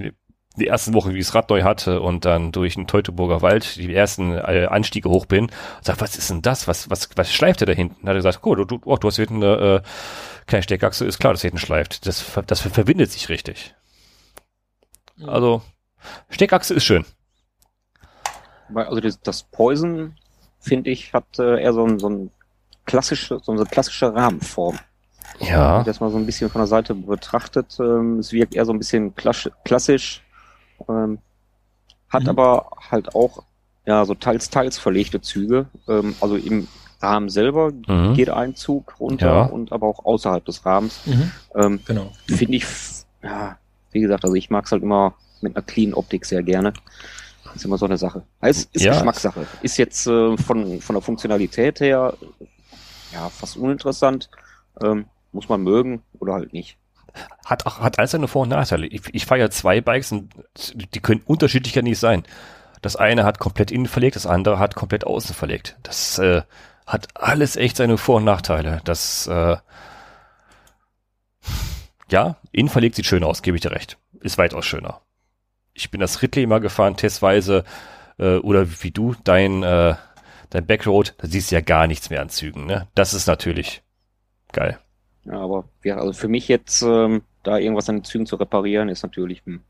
[0.58, 3.76] die ersten Woche, wie ich das Rad neu hatte und dann durch den Teutoburger Wald
[3.76, 5.52] die ersten äh, Anstiege hoch bin.
[5.82, 6.68] Sag, was ist denn das?
[6.68, 7.96] Was was was schleift der da hinten?
[8.02, 9.82] Dann hat er gesagt, oh, du, du, oh, du hast hinten eine äh,
[10.48, 12.06] keine Steckachse, ist klar, dass hinten schleift.
[12.06, 13.76] Das das verbindet sich richtig.
[15.18, 15.30] Mhm.
[15.30, 15.62] Also,
[16.30, 17.06] Steckachse ist schön.
[18.74, 20.16] Also das, das Poison,
[20.60, 22.32] finde ich, hat äh, eher so ein, so ein
[22.86, 24.80] klassische, so eine klassische Rahmenform.
[25.40, 25.48] Ja.
[25.50, 28.66] Wenn man das mal so ein bisschen von der Seite betrachtet, ähm, es wirkt eher
[28.66, 30.24] so ein bisschen klassisch,
[30.88, 31.20] ähm,
[32.10, 32.30] hat mhm.
[32.30, 33.44] aber halt auch
[33.86, 35.68] ja so teils teils verlegte Züge.
[35.88, 36.68] Ähm, also im
[37.02, 38.14] Rahmen selber mhm.
[38.14, 39.44] geht ein Zug runter ja.
[39.44, 41.02] und aber auch außerhalb des Rahmens.
[41.06, 41.32] Mhm.
[41.56, 42.12] Ähm, genau.
[42.28, 42.66] Finde ich
[43.22, 43.58] ja
[43.96, 46.74] wie gesagt, also ich mag es halt immer mit einer clean Optik sehr gerne.
[47.46, 48.24] Das ist immer so eine Sache.
[48.42, 48.94] Es ist ja.
[48.94, 49.48] Geschmackssache.
[49.62, 52.14] Ist jetzt äh, von, von der Funktionalität her
[53.14, 54.30] ja fast uninteressant.
[54.84, 56.78] Ähm, muss man mögen oder halt nicht.
[57.46, 58.88] Hat, hat alles seine Vor- und Nachteile.
[58.88, 60.34] Ich, ich fahre ja zwei Bikes und
[60.76, 62.24] die können unterschiedlicher nicht sein.
[62.82, 65.78] Das eine hat komplett innen verlegt, das andere hat komplett außen verlegt.
[65.84, 66.42] Das äh,
[66.86, 68.82] hat alles echt seine Vor- und Nachteile.
[68.84, 69.56] Das äh,
[72.12, 73.98] ja, innen verlegt sieht schön aus, gebe ich dir recht.
[74.22, 75.02] Ist weitaus schöner.
[75.74, 77.64] Ich bin das Ridley mal gefahren, testweise,
[78.18, 79.96] äh, oder wie du, dein, äh,
[80.50, 82.88] dein Backroad, da siehst du ja gar nichts mehr an Zügen, ne?
[82.96, 83.84] Das ist natürlich
[84.54, 84.80] geil.
[85.26, 88.90] Ja, aber ja, also für mich jetzt, ähm, da irgendwas an den Zügen zu reparieren,
[88.90, 89.42] ist natürlich.
[89.46, 89.62] Hm,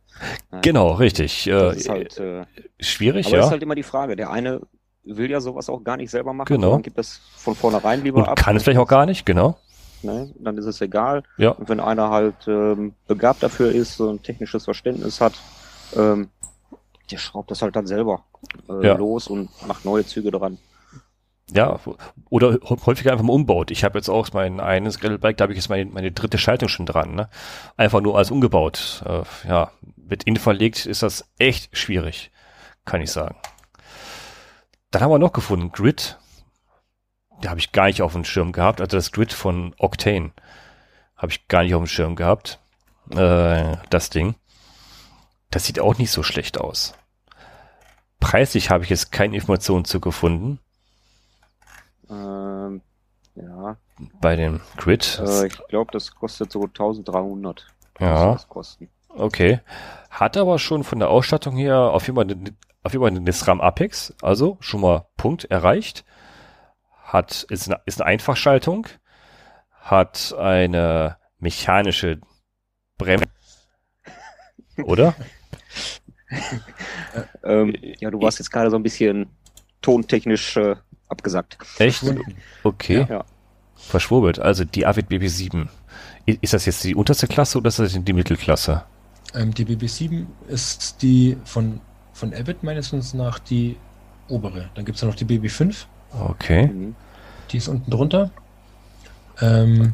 [0.61, 1.47] genau, richtig.
[1.47, 2.45] Äh, ist halt, äh,
[2.79, 3.41] schwierig, aber ja.
[3.41, 4.15] Aber ist halt immer die Frage.
[4.15, 4.61] Der eine
[5.03, 6.79] will ja sowas auch gar nicht selber machen, genau.
[6.79, 8.37] gibt das von vornherein lieber Und ab.
[8.37, 9.57] Kann es vielleicht auch gar nicht, genau
[10.05, 10.33] ne?
[10.39, 11.23] Dann ist es egal.
[11.37, 11.51] Ja.
[11.51, 15.33] Und wenn einer halt ähm, begabt dafür ist, so ein technisches Verständnis hat,
[15.95, 16.29] ähm,
[17.11, 18.23] der schraubt das halt dann selber
[18.69, 18.95] äh, ja.
[18.95, 20.57] los und macht neue Züge dran.
[21.51, 21.79] Ja,
[22.31, 23.69] oder häufiger einfach mal umbaut.
[23.69, 26.69] Ich habe jetzt auch mein eines Gravelbike, da habe ich jetzt meine, meine dritte Schaltung
[26.69, 27.13] schon dran.
[27.13, 27.29] Ne?
[27.77, 29.03] Einfach nur als umgebaut.
[29.05, 32.31] Äh, ja, mit innen verlegt ist das echt schwierig,
[32.83, 33.35] kann ich sagen.
[34.89, 36.17] Dann haben wir noch gefunden, Grid
[37.43, 38.81] die habe ich gar nicht auf dem Schirm gehabt.
[38.81, 40.31] Also das Grid von Octane
[41.15, 42.59] habe ich gar nicht auf dem Schirm gehabt.
[43.11, 44.35] Äh, das Ding.
[45.51, 46.93] Das sieht auch nicht so schlecht aus.
[48.19, 50.59] Preislich habe ich jetzt keine Informationen zu gefunden.
[52.09, 52.81] Ähm,
[53.35, 53.77] ja.
[54.19, 55.21] Bei dem Grid.
[55.23, 57.67] Äh, ich glaube, das kostet so 1300.
[57.99, 58.37] Ja.
[59.09, 59.61] Okay.
[60.09, 63.33] Hat aber schon von der Ausstattung her auf jeden Fall eine, auf jeden Fall eine
[63.33, 66.03] SRAM Apex, also schon mal Punkt erreicht.
[67.15, 68.87] Hat, ist eine, ist eine Einfachschaltung,
[69.71, 72.19] hat eine mechanische
[72.97, 73.25] Bremse.
[74.83, 75.15] Oder?
[77.45, 79.27] ähm, ja, du warst jetzt gerade so ein bisschen
[79.81, 80.75] tontechnisch äh,
[81.07, 81.57] abgesagt.
[81.77, 82.03] Echt?
[82.63, 83.05] Okay.
[83.07, 83.23] Ja.
[83.75, 84.39] Verschwurbelt.
[84.39, 85.69] Also die Avid BB7.
[86.25, 88.83] Ist das jetzt die unterste Klasse oder ist das die Mittelklasse?
[89.33, 91.79] Ähm, die BB7 ist die von,
[92.11, 93.77] von Avid meines Wissens nach die
[94.27, 94.69] obere.
[94.75, 95.85] Dann gibt es noch die BB5.
[96.11, 96.67] Okay.
[96.67, 96.95] Mhm.
[97.55, 98.31] Die ist unten drunter.
[99.39, 99.93] Ähm,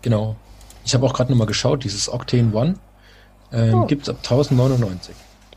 [0.00, 0.36] genau.
[0.84, 2.74] Ich habe auch gerade nochmal geschaut, dieses Octane One
[3.50, 3.86] ähm, Oh.
[3.86, 5.12] gibt es ab 1099.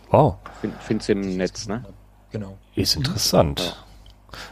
[0.10, 0.38] Wow.
[0.62, 1.86] Find, find's im Netz, ne?
[2.32, 2.58] Genau.
[2.74, 3.78] Ist interessant.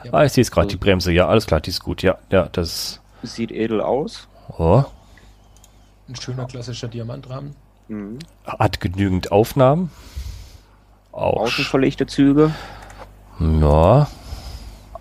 [0.04, 0.14] Ja.
[0.14, 1.12] Ah, ich sehe es gerade, die Bremse.
[1.12, 2.04] Ja, alles klar, die ist gut.
[2.04, 3.00] Ja, ja, das.
[3.24, 4.28] Sieht edel aus.
[4.56, 4.84] Oh,
[6.08, 7.56] Ein schöner klassischer Diamantrahmen.
[7.88, 8.20] Mhm.
[8.46, 9.90] hat genügend Aufnahmen.
[11.12, 11.42] Auch.
[11.42, 12.54] Außen verlegte Züge.
[13.40, 14.08] Ja,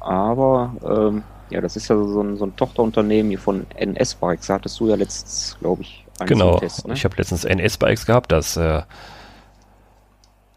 [0.01, 1.23] Aber ähm,
[1.53, 4.47] ja, das ist ja so ein, so ein Tochterunternehmen hier von NS Bikes.
[4.47, 6.59] Da hattest du ja letztens, glaube ich, einen genau.
[6.59, 6.95] Test, ne?
[6.95, 8.83] Ich habe letztens NS-Bikes gehabt, das, äh,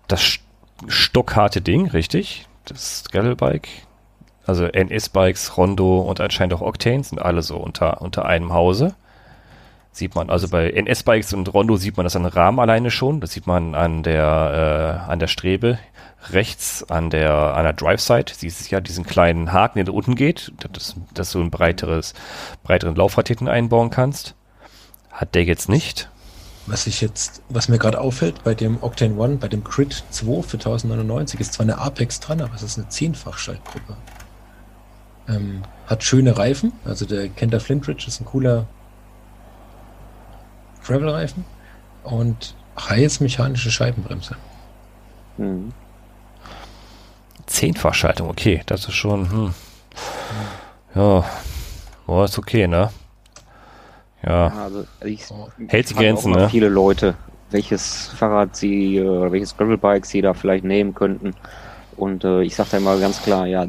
[0.08, 0.40] das st-
[0.88, 2.48] stockharte Ding, richtig?
[2.66, 3.68] Das Gravel-Bike.
[4.46, 8.96] Also NS-Bikes, Rondo und anscheinend auch Octane sind alle so unter, unter einem Hause.
[9.96, 13.22] Sieht man, also bei NS-Bikes und Rondo sieht man das an Rahmen alleine schon.
[13.22, 15.80] Das sieht man an der, äh, an der Strebe
[16.32, 18.34] rechts an der, an der Drive-Side.
[18.36, 22.14] Siehst ja diesen kleinen Haken, der da unten geht, dass, dass du ein breiteres,
[22.62, 24.36] breiteren Laufrad hinten einbauen kannst.
[25.12, 26.10] Hat der jetzt nicht.
[26.66, 30.42] Was ich jetzt, was mir gerade auffällt, bei dem Octane One, bei dem Crit 2
[30.42, 33.96] für 1099 ist zwar eine Apex dran, aber es ist eine Zehnfach-Schaltgruppe.
[35.30, 38.68] Ähm, hat schöne Reifen, also der Kenter Flintridge ist ein cooler
[40.86, 41.46] Gravel-Reifen
[42.04, 44.36] und Hayes mechanische Scheibenbremse.
[45.38, 45.72] Mhm.
[47.46, 49.54] Zehnfachschaltung, okay, das ist schon, hm.
[50.96, 51.24] Ja,
[52.06, 52.90] boah, ist okay, ne?
[54.26, 55.50] Ja, Also ich Oh.
[55.68, 56.50] Hält die Grenzen, ne?
[56.50, 57.16] viele Leute,
[57.52, 61.36] welches Fahrrad sie, äh, welches Gravelbike sie da vielleicht nehmen könnten.
[61.96, 63.68] Und äh, ich sage da immer ganz klar, ja,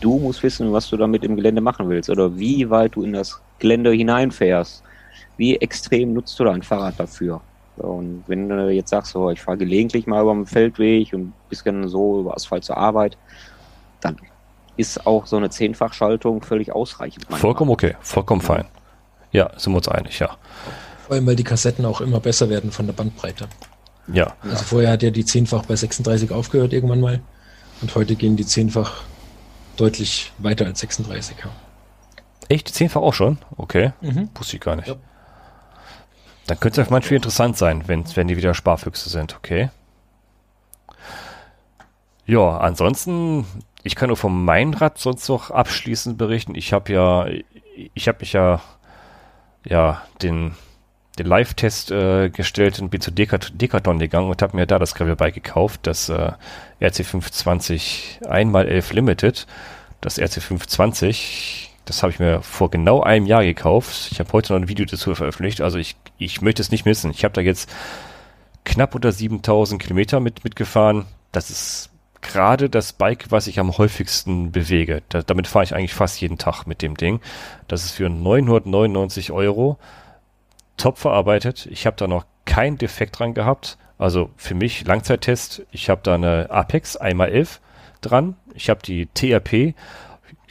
[0.00, 3.12] du musst wissen, was du damit im Gelände machen willst oder wie weit du in
[3.12, 4.82] das Gelände hineinfährst.
[5.36, 7.40] Wie extrem nutzt du dein Fahrrad dafür?
[7.76, 11.32] Und wenn du jetzt sagst, so, ich fahre gelegentlich mal über den Feldweg und ein
[11.48, 13.18] bisschen so über Asphalt zur Arbeit,
[14.00, 14.16] dann
[14.76, 17.24] ist auch so eine Zehnfachschaltung völlig ausreichend.
[17.24, 17.40] manchmal.
[17.40, 18.64] vollkommen okay, vollkommen fein.
[19.32, 20.36] Ja, sind wir uns einig, ja.
[21.04, 23.48] Vor allem, weil die Kassetten auch immer besser werden von der Bandbreite.
[24.12, 27.20] Ja, Also vorher hat ja die Zehnfach bei 36 aufgehört irgendwann mal
[27.80, 29.02] und heute gehen die Zehnfach
[29.76, 31.36] deutlich weiter als 36.
[31.42, 31.50] Ja.
[32.48, 33.38] echt, zehnfach auch schon?
[33.56, 34.28] Okay, Mhm.
[34.34, 34.88] wusste ich gar nicht.
[34.88, 34.94] Ja.
[36.46, 39.70] Dann könnte es für manche interessant sein, wenn, wenn die wieder Sparfüchse sind, okay.
[42.26, 43.46] Ja, ansonsten,
[43.82, 46.54] ich kann nur vom Rad sonst noch abschließend berichten.
[46.54, 47.26] Ich habe ja,
[47.94, 48.62] ich habe mich ja,
[49.66, 50.54] ja, den,
[51.18, 54.94] den Live-Test äh, gestellt und bin zu Decat Decathlon gegangen und habe mir da das
[54.94, 56.32] Gravelbike gekauft, das äh,
[56.80, 59.46] RC520 1x11 Limited.
[60.00, 64.08] Das RC520, das habe ich mir vor genau einem Jahr gekauft.
[64.10, 67.10] Ich habe heute noch ein Video dazu veröffentlicht, also ich, ich möchte es nicht missen.
[67.10, 67.70] Ich habe da jetzt
[68.64, 71.04] knapp unter 7000 Kilometer mit, mitgefahren.
[71.32, 71.90] Das ist
[72.22, 75.02] gerade das Bike, was ich am häufigsten bewege.
[75.10, 77.20] Da, damit fahre ich eigentlich fast jeden Tag mit dem Ding.
[77.68, 79.78] Das ist für 999 Euro
[80.76, 81.66] top verarbeitet.
[81.70, 83.78] Ich habe da noch keinen Defekt dran gehabt.
[83.98, 85.62] Also für mich Langzeittest.
[85.70, 87.58] Ich habe da eine Apex 1x11
[88.00, 88.36] dran.
[88.54, 89.74] Ich habe die TRP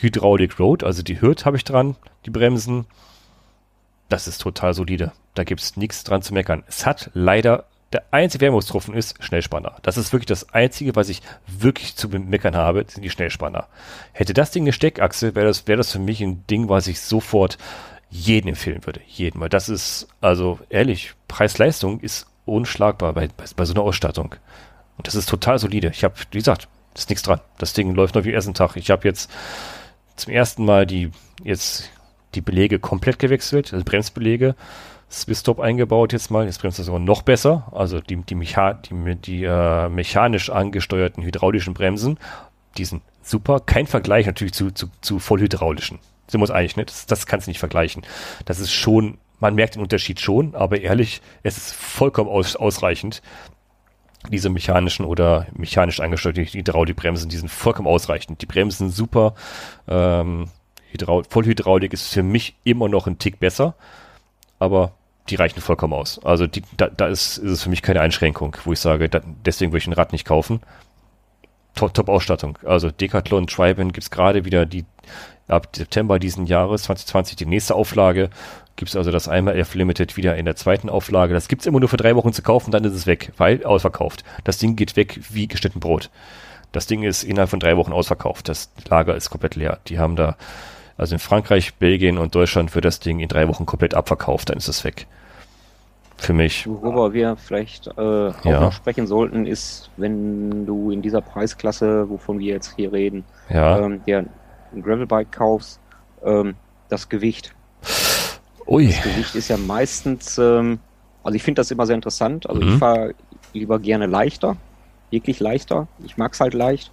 [0.03, 1.95] Hydraulic Road, also die Hürth habe ich dran,
[2.25, 2.85] die Bremsen.
[4.09, 5.13] Das ist total solide.
[5.33, 6.63] Da gibt's nichts dran zu meckern.
[6.67, 9.75] Es hat leider der einzige Wermutstropfen ist Schnellspanner.
[9.83, 13.67] Das ist wirklich das einzige, was ich wirklich zu meckern habe, sind die Schnellspanner.
[14.13, 16.99] Hätte das Ding eine Steckachse, wäre das, wäre das für mich ein Ding, was ich
[16.99, 17.57] sofort
[18.09, 19.01] jeden empfehlen würde.
[19.07, 24.35] Jeden, weil das ist, also ehrlich, Preis-Leistung ist unschlagbar bei, bei, bei so einer Ausstattung.
[24.97, 25.89] Und das ist total solide.
[25.93, 27.41] Ich habe, wie gesagt, ist nichts dran.
[27.57, 28.75] Das Ding läuft noch wie ersten Tag.
[28.75, 29.31] Ich habe jetzt
[30.15, 31.11] zum ersten Mal die,
[31.43, 31.89] jetzt
[32.35, 34.55] die Belege komplett gewechselt, also Bremsbelege.
[35.13, 36.45] Swiss-Stop eingebaut jetzt mal.
[36.45, 37.67] Jetzt bremst das sogar noch besser.
[37.71, 42.17] Also die, die, Mecha die, die äh, mechanisch angesteuerten hydraulischen Bremsen.
[42.77, 43.59] die sind super.
[43.59, 45.99] Kein Vergleich natürlich zu, zu, zu vollhydraulischen.
[46.27, 46.85] Sind wir uns einig, ne?
[46.85, 48.03] Das, das kannst du nicht vergleichen.
[48.45, 53.21] Das ist schon, man merkt den Unterschied schon, aber ehrlich, es ist vollkommen aus, ausreichend.
[54.29, 58.41] Diese mechanischen oder mechanisch angestellten Hydraulikbremsen, die sind vollkommen ausreichend.
[58.41, 59.35] Die Bremsen sind super.
[59.87, 60.49] Ähm,
[60.91, 63.75] Hydraul Vollhydraulik ist für mich immer noch ein Tick besser,
[64.59, 64.93] aber
[65.29, 66.23] die reichen vollkommen aus.
[66.23, 69.21] Also die, da, da ist, ist es für mich keine Einschränkung, wo ich sage, da,
[69.45, 70.61] deswegen würde ich ein Rad nicht kaufen.
[71.75, 72.55] Top-Ausstattung.
[72.61, 74.85] Top also Decathlon Triben gibt's gerade wieder die
[75.47, 78.29] ab September diesen Jahres 2020 die nächste Auflage.
[78.75, 81.33] Gibt's also das einmal F Limited wieder in der zweiten Auflage.
[81.33, 84.23] Das gibt's immer nur für drei Wochen zu kaufen, dann ist es weg, weil ausverkauft.
[84.43, 86.09] Das Ding geht weg wie geschnitten Brot.
[86.71, 88.49] Das Ding ist innerhalb von drei Wochen ausverkauft.
[88.49, 89.79] Das Lager ist komplett leer.
[89.87, 90.37] Die haben da,
[90.97, 94.57] also in Frankreich, Belgien und Deutschland wird das Ding in drei Wochen komplett abverkauft, dann
[94.57, 95.05] ist es weg
[96.23, 96.67] für mich.
[96.67, 98.59] Worüber wir vielleicht äh, auch ja.
[98.59, 103.79] noch sprechen sollten, ist, wenn du in dieser Preisklasse, wovon wir jetzt hier reden, ja.
[103.79, 104.25] ähm, dir
[104.73, 105.79] ein Gravelbike kaufst,
[106.23, 106.55] ähm,
[106.89, 107.53] das Gewicht.
[108.67, 108.87] Ui.
[108.87, 110.79] Das Gewicht ist ja meistens, ähm,
[111.23, 112.49] also ich finde das immer sehr interessant.
[112.49, 112.73] Also mhm.
[112.73, 113.15] ich fahre
[113.53, 114.57] lieber gerne leichter,
[115.09, 115.87] wirklich leichter.
[116.03, 116.91] Ich mag es halt leicht.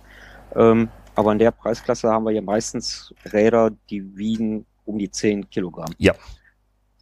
[0.54, 5.50] Ähm, aber in der Preisklasse haben wir ja meistens Räder, die wiegen um die 10
[5.50, 5.92] Kilogramm.
[5.98, 6.14] Ja.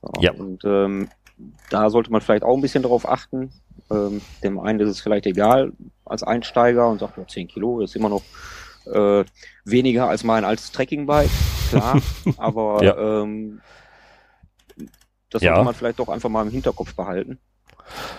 [0.01, 0.33] So, ja.
[0.33, 1.09] Und ähm,
[1.71, 3.53] da sollte man vielleicht auch ein bisschen darauf achten.
[3.91, 5.73] Ähm, dem einen ist es vielleicht egal
[6.05, 8.23] als Einsteiger und sagt, ja, 10 Kilo ist immer noch
[8.87, 9.25] äh,
[9.65, 11.31] weniger als mein altes Trekkingbike,
[11.71, 12.01] klar,
[12.37, 13.23] aber ja.
[13.23, 13.61] ähm,
[15.31, 15.63] das sollte ja.
[15.63, 17.39] man vielleicht doch einfach mal im Hinterkopf behalten.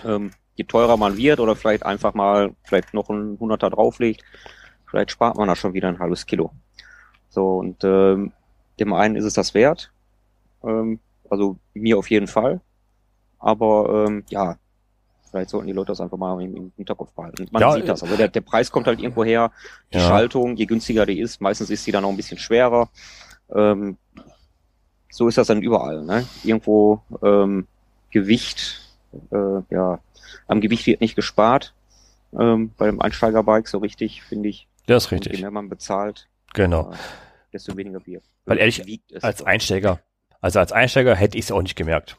[0.04, 4.22] Ähm, je teurer man wird oder vielleicht einfach mal vielleicht noch ein Hunderter drauflegt,
[4.86, 6.52] vielleicht spart man da schon wieder ein halbes Kilo.
[7.28, 8.32] So, und ähm,
[8.78, 9.92] dem einen ist es das wert,
[10.64, 12.60] ähm, also mir auf jeden Fall.
[13.38, 14.56] Aber ähm, ja,
[15.30, 17.46] vielleicht sollten die Leute das einfach mal im, im Hinterkopf behalten.
[17.50, 18.02] Man ja, sieht das.
[18.02, 19.52] Also der, der Preis kommt halt irgendwo her.
[19.92, 20.06] Die ja.
[20.06, 22.90] Schaltung, je günstiger die ist, meistens ist sie dann auch ein bisschen schwerer.
[23.54, 23.96] Ähm,
[25.10, 26.04] so ist das dann überall.
[26.04, 26.26] Ne?
[26.44, 27.66] Irgendwo ähm,
[28.10, 28.80] Gewicht,
[29.32, 30.00] äh, ja,
[30.46, 31.74] am Gewicht wird nicht gespart.
[32.38, 34.68] Ähm, bei dem Einsteigerbike so richtig, finde ich.
[34.86, 35.34] Das ist richtig.
[35.34, 36.92] je mehr man bezahlt, genau.
[36.92, 36.96] Äh,
[37.52, 38.22] desto weniger Bier.
[38.46, 38.82] Weil ehrlich,
[39.20, 40.00] als Einsteiger,
[40.40, 42.16] also als Einsteiger hätte ich es auch nicht gemerkt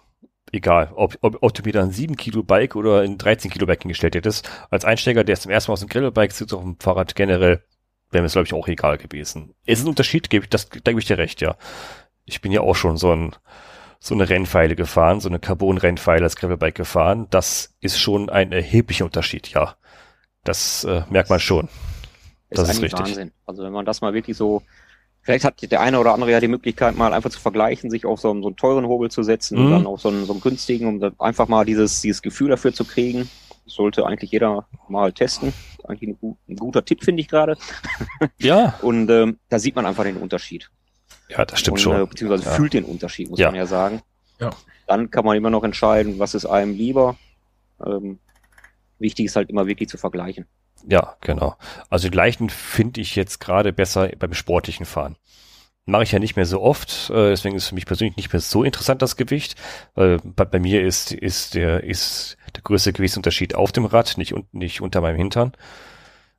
[0.52, 3.82] egal, ob, ob, ob du mir dann 7 Kilo Bike oder ein 13 Kilo Bike
[3.82, 4.50] hingestellt hättest.
[4.70, 7.64] Als Einsteiger, der zum ersten Mal aus dem Gravelbike sitzt auf dem Fahrrad generell,
[8.12, 9.54] wäre mir es, glaube ich, auch egal gewesen.
[9.66, 11.56] Es ist ein Unterschied, gebe ich, das, da gebe ich dir recht, ja.
[12.32, 13.36] Ich bin ja auch schon so ein,
[14.00, 17.28] so eine Rennpfeile gefahren, so eine Carbon-Rennpfeile als Gravelbike gefahren.
[17.30, 19.76] Das ist schon ein erheblicher Unterschied, ja.
[20.44, 21.70] Das äh, merkt man schon.
[22.50, 23.00] Ist das ist richtig.
[23.00, 23.32] Wahnsinn.
[23.46, 24.64] Also wenn man das mal wirklich so
[25.24, 28.20] Vielleicht hat der eine oder andere ja die Möglichkeit, mal einfach zu vergleichen, sich auf
[28.20, 29.66] so einen, so einen teuren Hobel zu setzen mhm.
[29.66, 32.74] und dann auf so einen, so einen günstigen, um einfach mal dieses, dieses Gefühl dafür
[32.74, 33.30] zu kriegen.
[33.66, 35.54] Das sollte eigentlich jeder mal testen.
[35.84, 37.56] Eigentlich ein, ein guter Tipp, finde ich gerade.
[38.40, 38.76] Ja.
[38.82, 40.72] und ähm, da sieht man einfach den Unterschied.
[41.32, 42.02] Ja, das stimmt und, schon.
[42.02, 42.52] Äh, beziehungsweise ja.
[42.52, 43.48] fühlt den Unterschied, muss ja.
[43.48, 44.02] man ja sagen.
[44.40, 44.52] Ja.
[44.88, 47.16] Dann kann man immer noch entscheiden, was ist einem lieber.
[47.86, 48.20] Ähm,
[49.00, 50.46] wichtig ist halt immer wirklich zu vergleichen.
[50.88, 51.56] Ja, genau.
[51.90, 55.16] Also die leichten finde ich jetzt gerade besser beim sportlichen Fahren.
[55.86, 58.40] Mache ich ja nicht mehr so oft, äh, deswegen ist für mich persönlich nicht mehr
[58.40, 59.56] so interessant das Gewicht.
[59.96, 64.36] Äh, bei, bei mir ist, ist der, ist der größte Gewichtsunterschied auf dem Rad, nicht,
[64.52, 65.54] nicht unter meinem Hintern.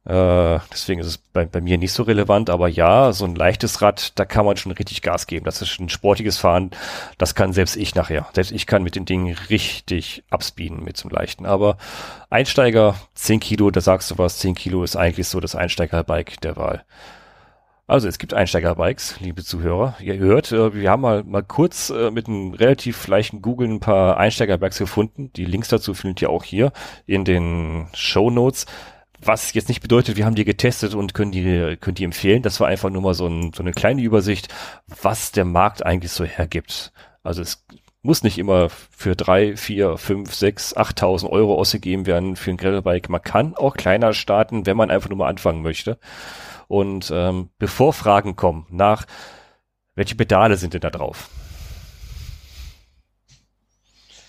[0.05, 3.83] Äh, deswegen ist es bei, bei mir nicht so relevant, aber ja, so ein leichtes
[3.83, 5.45] Rad, da kann man schon richtig Gas geben.
[5.45, 6.73] Das ist ein sportiges Fahren,
[7.19, 8.27] das kann selbst ich nachher.
[8.33, 11.47] Selbst ich kann mit den Dingen richtig abspeeden mit zum leichten.
[11.47, 11.77] Aber
[12.31, 16.57] Einsteiger, 10 Kilo, da sagst du was, 10 Kilo ist eigentlich so das Einsteigerbike der
[16.57, 16.85] Wahl.
[17.87, 19.97] Also es gibt Einsteigerbikes, liebe Zuhörer.
[20.01, 23.81] Ihr hört, äh, wir haben mal, mal kurz äh, mit einem relativ leichten Google ein
[23.81, 25.33] paar Einsteigerbikes gefunden.
[25.35, 26.73] Die Links dazu findet ihr auch hier
[27.07, 28.67] in den Show Notes.
[29.25, 32.43] Was jetzt nicht bedeutet, wir haben die getestet und können die, können die empfehlen.
[32.43, 34.53] Das war einfach nur mal so, ein, so eine kleine Übersicht,
[34.87, 36.93] was der Markt eigentlich so hergibt.
[37.23, 37.65] Also es
[38.03, 43.09] muss nicht immer für drei, vier, fünf, sechs, achttausend Euro ausgegeben werden für ein Gravelbike.
[43.09, 45.99] Man kann auch kleiner starten, wenn man einfach nur mal anfangen möchte.
[46.67, 49.07] Und ähm, bevor Fragen kommen nach,
[49.95, 51.29] welche Pedale sind denn da drauf?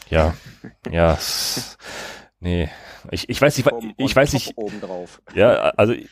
[0.10, 0.36] Ja,
[0.92, 1.18] ja,
[2.40, 2.70] nee,
[3.14, 4.54] ich, ich weiß nicht, ich, ich weiß nicht.
[5.36, 6.08] Ja, also ich,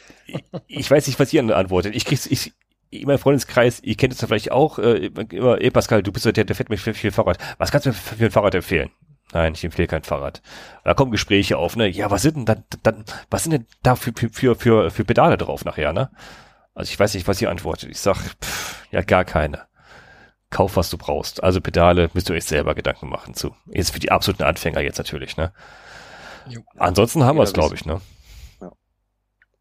[0.67, 1.95] ich weiß nicht, was ihr antwortet.
[1.95, 2.53] Ich krieg's, ich,
[2.91, 6.25] in meinem Freundeskreis, ihr kennt es ja vielleicht auch, äh, immer, ey Pascal, du bist
[6.25, 7.37] der, der fährt mir viel, viel Fahrrad.
[7.57, 8.91] Was kannst du mir für, für ein Fahrrad empfehlen?
[9.33, 10.41] Nein, ich empfehle kein Fahrrad.
[10.83, 11.87] Da kommen Gespräche auf, ne?
[11.87, 15.37] Ja, was sind denn dann, dann was sind denn da für, für, für, für Pedale
[15.37, 16.11] drauf nachher, ne?
[16.73, 17.89] Also ich weiß nicht, was ihr antwortet.
[17.89, 19.67] Ich sag, pff, ja, gar keine.
[20.49, 21.41] Kauf, was du brauchst.
[21.41, 23.55] Also Pedale müsst ihr euch selber Gedanken machen zu.
[23.67, 25.53] Jetzt für die absoluten Anfänger jetzt natürlich, ne?
[26.47, 26.61] Jo.
[26.77, 28.01] Ansonsten haben wir es, glaube ich, ne?
[28.61, 28.71] Ja.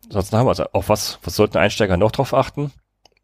[0.07, 0.61] Ansonsten haben wir es.
[0.61, 2.73] Auf was, was sollten Einsteiger noch drauf achten?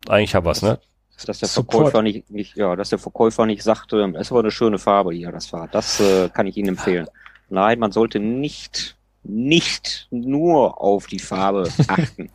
[0.08, 0.78] Eigentlich haben wir es, ne?
[1.24, 4.50] Dass der Verkäufer nicht, nicht, ja, dass der Verkäufer nicht sagt, es ist aber eine
[4.50, 5.74] schöne Farbe hier, das Fahrrad.
[5.74, 7.08] Das äh, kann ich Ihnen empfehlen.
[7.48, 12.30] Nein, man sollte nicht, nicht nur auf die Farbe achten.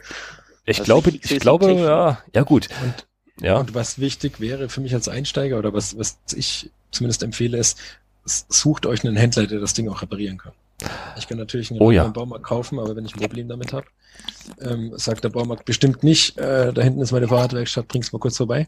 [0.65, 2.69] ich das glaube, ich glaube, ja, ja gut.
[2.83, 3.07] Und,
[3.45, 3.57] ja.
[3.57, 7.79] Und was wichtig wäre für mich als Einsteiger oder was, was ich zumindest empfehle, ist,
[8.25, 10.53] sucht euch einen Händler, der das Ding auch reparieren kann.
[11.17, 12.07] Ich kann natürlich einen oh, ja.
[12.07, 13.85] Baumarkt kaufen, aber wenn ich ein Problem damit habe,
[14.59, 18.37] ähm, sagt der Baumarkt bestimmt nicht, äh, da hinten ist meine Fahrradwerkstatt, bring's mal kurz
[18.37, 18.67] vorbei.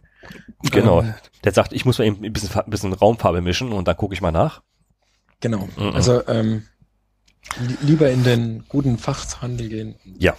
[0.71, 1.01] Genau.
[1.01, 3.97] Ähm, der sagt, ich muss mal eben ein bisschen, ein bisschen Raumfarbe mischen und dann
[3.97, 4.61] gucke ich mal nach.
[5.39, 5.67] Genau.
[5.77, 5.93] Mhm.
[5.93, 6.63] Also ähm,
[7.59, 9.95] li lieber in den guten Fachhandel gehen.
[10.17, 10.35] Ja.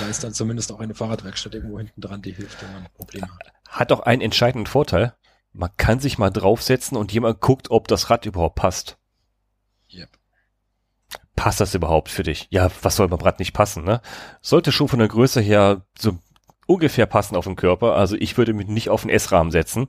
[0.00, 3.28] Da ist dann zumindest auch eine Fahrradwerkstatt irgendwo hinten dran, die hilft, wenn man Probleme
[3.28, 3.52] hat.
[3.68, 5.14] Hat auch einen entscheidenden Vorteil.
[5.52, 8.97] Man kann sich mal draufsetzen und jemand guckt, ob das Rad überhaupt passt.
[11.38, 12.48] Passt das überhaupt für dich?
[12.50, 14.00] Ja, was soll beim Rad nicht passen, ne?
[14.40, 16.18] Sollte schon von der Größe her so
[16.66, 17.94] ungefähr passen auf den Körper.
[17.94, 19.88] Also ich würde mich nicht auf den S-Rahmen setzen.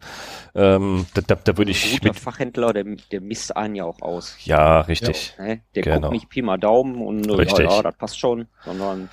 [0.56, 1.94] Ähm, da, da, da würde ich.
[1.94, 4.38] Ein mit Fachhändler, der, der misst einen ja auch aus.
[4.46, 5.36] Ja, richtig.
[5.38, 5.62] Ja, ne?
[5.76, 6.00] Der genau.
[6.02, 7.66] guckt nicht Pi mal Daumen und richtig.
[7.66, 9.10] ja, ja, das passt schon, sondern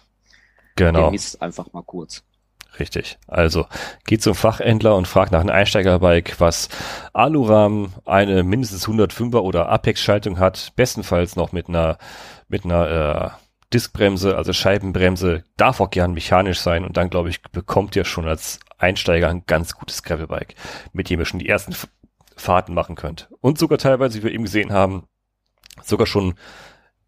[0.76, 1.01] genau.
[1.01, 2.22] der misst einfach mal kurz.
[2.79, 3.18] Richtig.
[3.27, 3.66] Also
[4.05, 6.68] geht zum Fachhändler und fragt nach einem Einsteigerbike, was
[7.12, 11.99] Alurahmen, eine mindestens 105er oder Apex-Schaltung hat, bestenfalls noch mit einer
[12.49, 13.31] mit einer äh,
[13.72, 18.29] Diskbremse, also Scheibenbremse, darf auch gern mechanisch sein und dann glaube ich bekommt ihr schon
[18.29, 20.55] als Einsteiger ein ganz gutes Gravelbike,
[20.93, 21.74] mit dem ihr schon die ersten
[22.37, 25.09] Fahrten machen könnt und sogar teilweise, wie wir eben gesehen haben,
[25.83, 26.35] sogar schon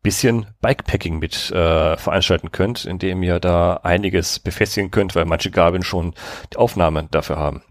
[0.02, 5.82] bisschen Bikepacking mit äh, veranstalten könnt, indem ihr da einiges befestigen könnt, weil manche Gabeln
[5.82, 6.14] schon
[6.52, 7.62] die Aufnahmen dafür haben.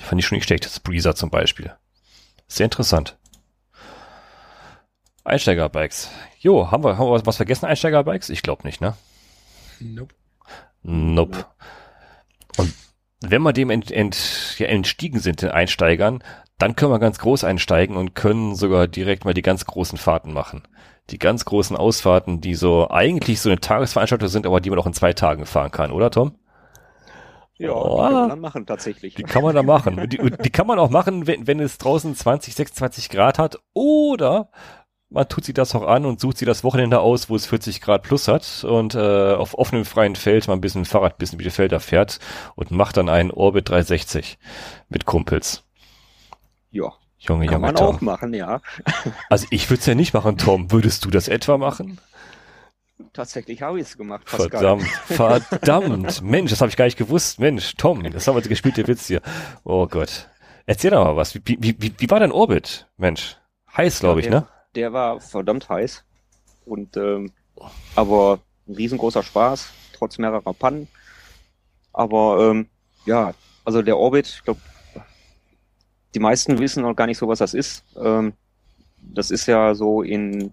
[0.00, 0.64] Fand ich schon nicht schlecht.
[0.64, 1.74] Das Breezer zum Beispiel.
[2.46, 3.18] Sehr interessant.
[5.24, 6.10] Einsteigerbikes.
[6.38, 8.30] Jo, haben wir, haben wir was vergessen, Einsteigerbikes?
[8.30, 8.94] Ich glaube nicht, ne?
[9.80, 10.14] Nope.
[10.82, 11.46] Nope.
[12.56, 12.74] Und
[13.20, 16.22] wenn wir dem ent, ent, ja, entstiegen sind, den Einsteigern,
[16.58, 20.32] dann können wir ganz groß einsteigen und können sogar direkt mal die ganz großen Fahrten
[20.32, 20.62] machen
[21.10, 24.86] die ganz großen Ausfahrten, die so eigentlich so eine Tagesveranstaltung sind, aber die man auch
[24.86, 26.36] in zwei Tagen fahren kann, oder Tom?
[27.56, 29.14] Ja, oh, die kann man dann machen tatsächlich.
[29.14, 30.08] Die kann man dann machen.
[30.08, 34.50] Die, die kann man auch machen, wenn, wenn es draußen 20, 26 Grad hat oder
[35.10, 37.80] man tut sich das auch an und sucht sich das Wochenende aus, wo es 40
[37.80, 41.38] Grad plus hat und äh, auf offenem freien Feld mal ein bisschen Fahrrad, ein bisschen
[41.38, 42.18] wie die Felder fährt
[42.56, 44.38] und macht dann einen Orbit 360
[44.88, 45.62] mit Kumpels.
[46.72, 46.92] Ja,
[47.24, 47.96] Junge, Kann Junge, man Tom.
[47.96, 48.60] auch machen, ja.
[49.28, 50.70] Also ich würde es ja nicht machen, Tom.
[50.70, 51.98] Würdest du das etwa machen?
[53.12, 54.50] Tatsächlich habe ich es gemacht, Pascal.
[54.50, 56.22] Verdammt, verdammt.
[56.22, 57.40] Mensch, das habe ich gar nicht gewusst.
[57.40, 59.20] Mensch, Tom, das haben wir gespielt, der Witz hier.
[59.64, 60.28] Oh Gott.
[60.66, 61.34] Erzähl doch mal was.
[61.34, 63.36] Wie, wie, wie, wie war dein Orbit, Mensch?
[63.76, 64.46] Heiß, glaube ja, ich, ne?
[64.74, 66.04] Der war verdammt heiß.
[66.64, 67.32] Und ähm,
[67.94, 70.88] aber ein riesengroßer Spaß, trotz mehrerer Pannen.
[71.92, 72.68] Aber ähm,
[73.06, 74.60] ja, also der Orbit, ich glaube,
[76.14, 77.84] die meisten wissen noch gar nicht so, was das ist.
[78.00, 78.34] Ähm,
[79.00, 80.52] das ist ja so in,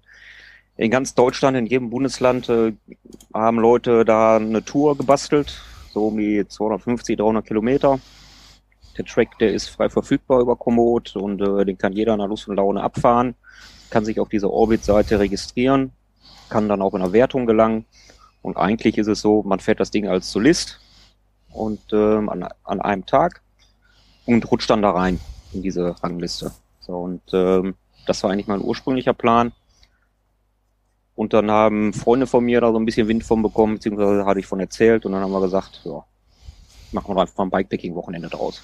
[0.75, 2.73] in ganz Deutschland, in jedem Bundesland äh,
[3.33, 5.61] haben Leute da eine Tour gebastelt,
[5.93, 7.99] so um die 250, 300 Kilometer.
[8.97, 12.47] Der Track, der ist frei verfügbar über Komoot und äh, den kann jeder nach Lust
[12.47, 13.35] und Laune abfahren,
[13.89, 15.91] kann sich auf dieser Orbit-Seite registrieren,
[16.49, 17.85] kann dann auch in der Wertung gelangen.
[18.41, 20.79] Und eigentlich ist es so, man fährt das Ding als Solist
[21.53, 23.41] und ähm, an, an einem Tag
[24.25, 25.19] und rutscht dann da rein
[25.53, 26.51] in diese Rangliste.
[26.79, 27.75] So, und ähm,
[28.05, 29.51] das war eigentlich mein ursprünglicher Plan.
[31.15, 34.39] Und dann haben Freunde von mir da so ein bisschen Wind von bekommen, beziehungsweise hatte
[34.39, 36.03] ich von erzählt und dann haben wir gesagt, ja,
[36.91, 38.61] machen wir einfach ein Bikepacking-Wochenende draus.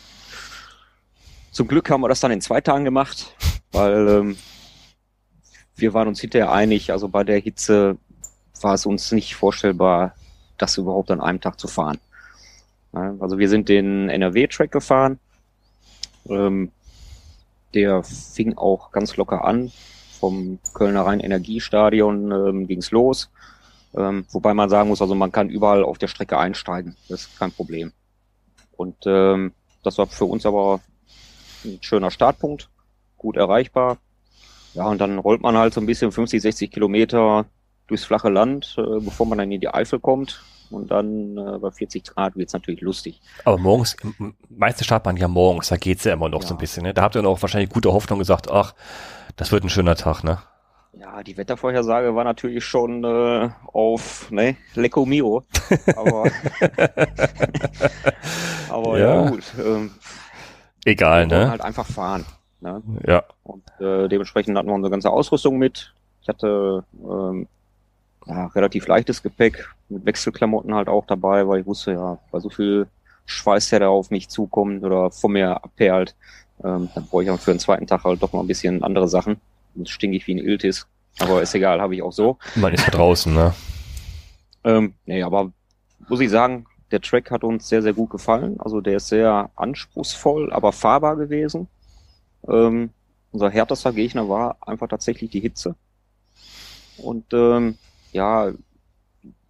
[1.52, 3.36] Zum Glück haben wir das dann in zwei Tagen gemacht,
[3.72, 4.38] weil ähm,
[5.76, 7.98] wir waren uns hinterher einig, also bei der Hitze
[8.62, 10.16] war es uns nicht vorstellbar,
[10.58, 12.00] das überhaupt an einem Tag zu fahren.
[12.92, 15.20] Also wir sind den NRW-Track gefahren,
[16.30, 16.72] ähm,
[17.74, 19.72] der fing auch ganz locker an.
[20.20, 23.30] Vom Kölner Rhein-Energiestadion ähm, ging's los.
[23.96, 26.96] Ähm, wobei man sagen muss, also man kann überall auf der Strecke einsteigen.
[27.08, 27.92] Das ist kein Problem.
[28.76, 29.54] Und ähm,
[29.84, 30.82] das war für uns aber
[31.64, 32.70] ein schöner Startpunkt,
[33.18, 33.98] gut erreichbar.
[34.74, 37.46] Ja, und dann rollt man halt so ein bisschen 50, 60 Kilometer
[37.88, 41.72] durchs flache Land, äh, bevor man dann in die Eifel kommt und dann äh, bei
[41.72, 43.22] 40 Grad wird's natürlich lustig.
[43.46, 43.96] Aber morgens,
[44.50, 46.48] meistens startet man ja morgens, da geht's ja immer noch ja.
[46.48, 46.84] so ein bisschen.
[46.84, 46.94] Ne?
[46.94, 48.76] Da habt ihr dann auch wahrscheinlich gute Hoffnung gesagt, ach,
[49.36, 50.40] das wird ein schöner Tag, ne?
[51.00, 55.44] Ja, die Wettervorhersage war natürlich schon äh, auf ne, Lecco Mio.
[55.96, 56.24] Aber,
[58.70, 59.24] aber ja.
[59.24, 59.44] ja gut.
[59.64, 59.92] Ähm,
[60.86, 61.50] Egal, ne?
[61.50, 62.26] halt einfach fahren.
[62.62, 62.82] Ne?
[63.06, 63.24] Ja.
[63.44, 65.94] Und äh, dementsprechend hatten wir unsere ganze Ausrüstung mit.
[66.22, 67.48] Ich hatte ähm,
[68.28, 72.50] ja, relativ leichtes Gepäck, mit Wechselklamotten halt auch dabei, weil ich wusste ja, bei so
[72.50, 72.88] viel
[73.26, 76.16] Schweiß, der da auf mich zukommt oder vor mir abperlt,
[76.64, 79.08] ähm, dann brauche ich auch für den zweiten Tag halt doch mal ein bisschen andere
[79.08, 79.40] Sachen.
[79.76, 80.88] Sonst stinke ich wie ein Iltis.
[81.20, 82.38] Aber ist egal, habe ich auch so.
[82.56, 83.54] Man ist ja draußen, ne?
[84.64, 85.52] Ähm, nee, aber
[86.08, 88.60] muss ich sagen, der Track hat uns sehr, sehr gut gefallen.
[88.60, 91.68] Also der ist sehr anspruchsvoll, aber fahrbar gewesen.
[92.48, 92.92] Ähm,
[93.32, 95.76] unser härtester Gegner war einfach tatsächlich die Hitze.
[96.98, 97.78] Und ähm,
[98.18, 98.52] ja,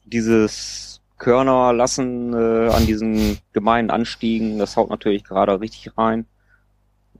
[0.05, 6.25] dieses Körner lassen äh, an diesen gemeinen Anstiegen, das haut natürlich gerade richtig rein.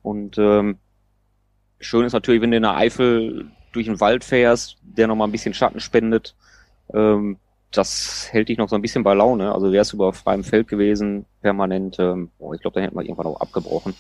[0.04, 0.78] Und ähm,
[1.80, 5.32] schön ist natürlich, wenn du in der Eifel durch den Wald fährst, der nochmal ein
[5.32, 6.36] bisschen Schatten spendet.
[6.94, 7.38] Ähm,
[7.72, 9.52] das hält dich noch so ein bisschen bei Laune.
[9.54, 13.04] Also wärst du über freiem Feld gewesen, permanent, ähm, boah, ich glaube, da hätten wir
[13.04, 13.96] irgendwann auch abgebrochen.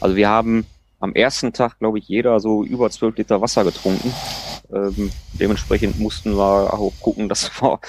[0.00, 0.66] Also wir haben
[1.00, 4.12] am ersten Tag, glaube ich, jeder so über zwölf Liter Wasser getrunken.
[4.72, 7.80] Ähm, dementsprechend mussten wir auch gucken, dass wir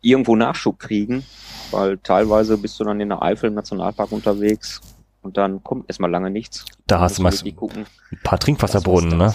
[0.00, 1.24] irgendwo Nachschub kriegen,
[1.70, 4.80] weil teilweise bist du dann in der Eifel im Nationalpark unterwegs
[5.22, 6.64] und dann kommt erstmal lange nichts.
[6.86, 7.84] Da hast du mal ein
[8.22, 9.34] paar Trinkwasserbrunnen, ne?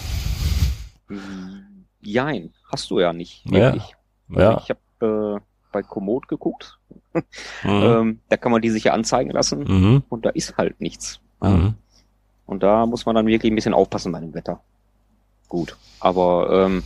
[2.01, 3.43] Jein, hast du ja nicht.
[3.45, 3.95] Wirklich.
[4.29, 4.35] Ja.
[4.35, 4.61] Also ja.
[4.63, 6.79] Ich habe äh, bei Komoot geguckt.
[7.13, 7.23] mhm.
[7.63, 10.03] ähm, da kann man die sich ja anzeigen lassen mhm.
[10.09, 11.19] und da ist halt nichts.
[11.41, 11.75] Mhm.
[12.45, 14.61] Und da muss man dann wirklich ein bisschen aufpassen bei dem Wetter.
[15.53, 15.77] Gut.
[15.99, 16.81] Aber ähm,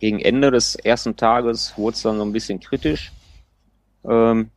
[0.00, 3.12] gegen Ende des ersten Tages wurde es dann so ein bisschen kritisch.
[4.04, 4.50] Ähm,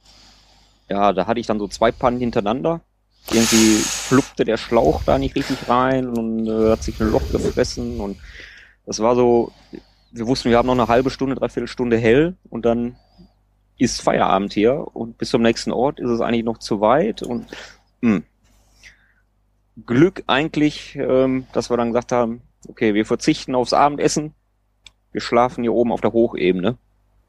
[0.90, 2.82] ja, da hatte ich dann so zwei Pannen hintereinander.
[3.30, 8.00] Irgendwie fluppte der Schlauch da nicht richtig rein und äh, hat sich ein Loch gefressen
[8.00, 8.18] und
[8.88, 9.52] das war so,
[10.12, 12.96] wir wussten, wir haben noch eine halbe Stunde, dreiviertel Stunde hell und dann
[13.78, 17.46] ist Feierabend hier und bis zum nächsten Ort ist es eigentlich noch zu weit und
[18.02, 18.24] mh, hm,
[19.86, 24.34] Glück eigentlich, ähm, dass wir dann gesagt haben, okay, wir verzichten aufs Abendessen,
[25.12, 26.78] wir schlafen hier oben auf der Hochebene.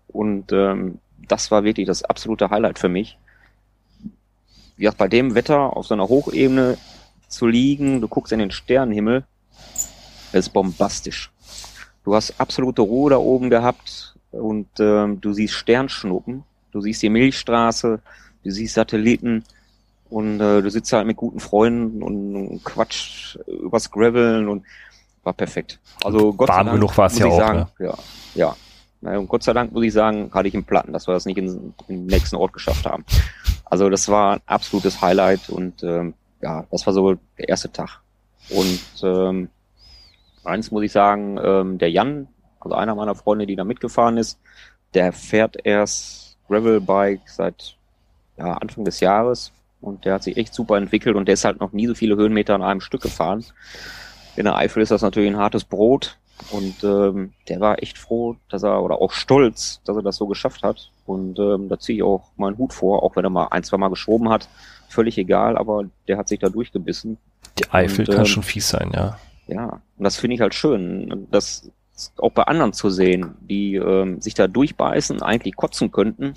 [0.09, 3.19] Und ähm, das war wirklich das absolute Highlight für mich.
[4.77, 6.79] Wie gesagt, bei dem Wetter auf so einer Hochebene
[7.29, 9.25] zu liegen, du guckst in den Sternenhimmel,
[10.33, 11.31] ist bombastisch.
[12.05, 17.11] Du hast absolute Ruhe da oben gehabt und ähm, du siehst Sternschnuppen, du siehst die
[17.11, 18.01] Milchstraße,
[18.45, 19.45] du siehst Satelliten,
[20.09, 24.65] und äh, du sitzt halt mit guten Freunden und, und Quatsch übers Graveln und
[25.27, 25.81] war perfekt.
[26.05, 27.37] Also Gott Warm sei Dank, genug war es ja auch.
[27.37, 27.95] Sagen, ne?
[28.35, 28.55] Ja,
[29.03, 29.19] ja.
[29.19, 31.37] Und Gott sei Dank muss ich sagen, hatte ich im Platten, dass wir das nicht
[31.37, 33.05] in, in den nächsten Ort geschafft haben.
[33.65, 38.01] Also das war ein absolutes Highlight und ähm, ja, das war so der erste Tag.
[38.49, 39.49] Und ähm,
[40.45, 42.29] eins muss ich sagen, ähm, der Jan,
[42.61, 44.39] also einer meiner Freunde, die da mitgefahren ist,
[44.95, 47.77] der fährt erst Gravelbike seit
[48.39, 51.61] ja, Anfang des Jahres und der hat sich echt super entwickelt und der ist halt
[51.61, 53.45] noch nie so viele Höhenmeter an einem Stück gefahren.
[54.37, 56.19] In der Eifel ist das natürlich ein hartes Brot.
[56.51, 60.27] Und ähm, der war echt froh, dass er, oder auch stolz, dass er das so
[60.27, 60.91] geschafft hat.
[61.07, 63.79] Und ähm, da ziehe ich auch meinen Hut vor, auch wenn er mal ein, zwei
[63.79, 64.49] Mal geschoben hat.
[64.89, 67.17] Völlig egal, aber der hat sich da durchgebissen.
[67.59, 69.19] Die Eifel und, kann ähm, schon fies sein, ja.
[69.49, 71.27] Ja, und das finde ich halt schön.
[71.31, 71.71] Das
[72.19, 76.35] auch bei anderen zu sehen, die ähm, sich da durchbeißen, eigentlich kotzen könnten,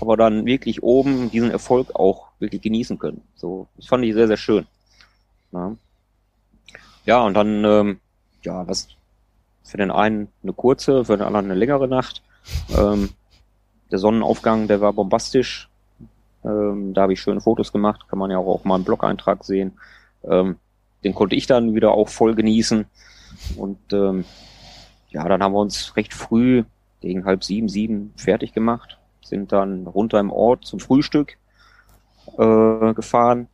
[0.00, 3.20] aber dann wirklich oben diesen Erfolg auch wirklich genießen können.
[3.34, 4.66] So, das fand ich sehr, sehr schön.
[5.52, 5.76] Ja,
[7.04, 8.00] ja und dann, ähm,
[8.42, 8.88] ja, was
[9.62, 12.22] für den einen eine kurze, für den anderen eine längere Nacht.
[12.76, 13.10] Ähm,
[13.90, 15.68] der Sonnenaufgang, der war bombastisch.
[16.44, 19.72] Ähm, da habe ich schöne Fotos gemacht, kann man ja auch auf meinem Blog-Eintrag sehen.
[20.24, 20.56] Ähm,
[21.04, 22.86] den konnte ich dann wieder auch voll genießen.
[23.56, 24.24] Und ähm,
[25.10, 26.64] ja, dann haben wir uns recht früh
[27.00, 31.36] gegen halb sieben, sieben fertig gemacht, sind dann runter im Ort zum Frühstück
[32.38, 33.48] äh, gefahren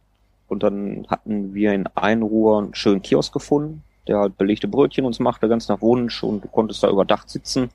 [0.49, 5.21] und dann hatten wir in Einruhr einen schönen Kiosk gefunden, der halt belegte Brötchen uns
[5.21, 7.71] machte, ganz nach Wunsch und du konntest da überdacht sitzen,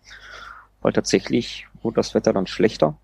[0.81, 2.95] weil tatsächlich wurde das Wetter dann schlechter.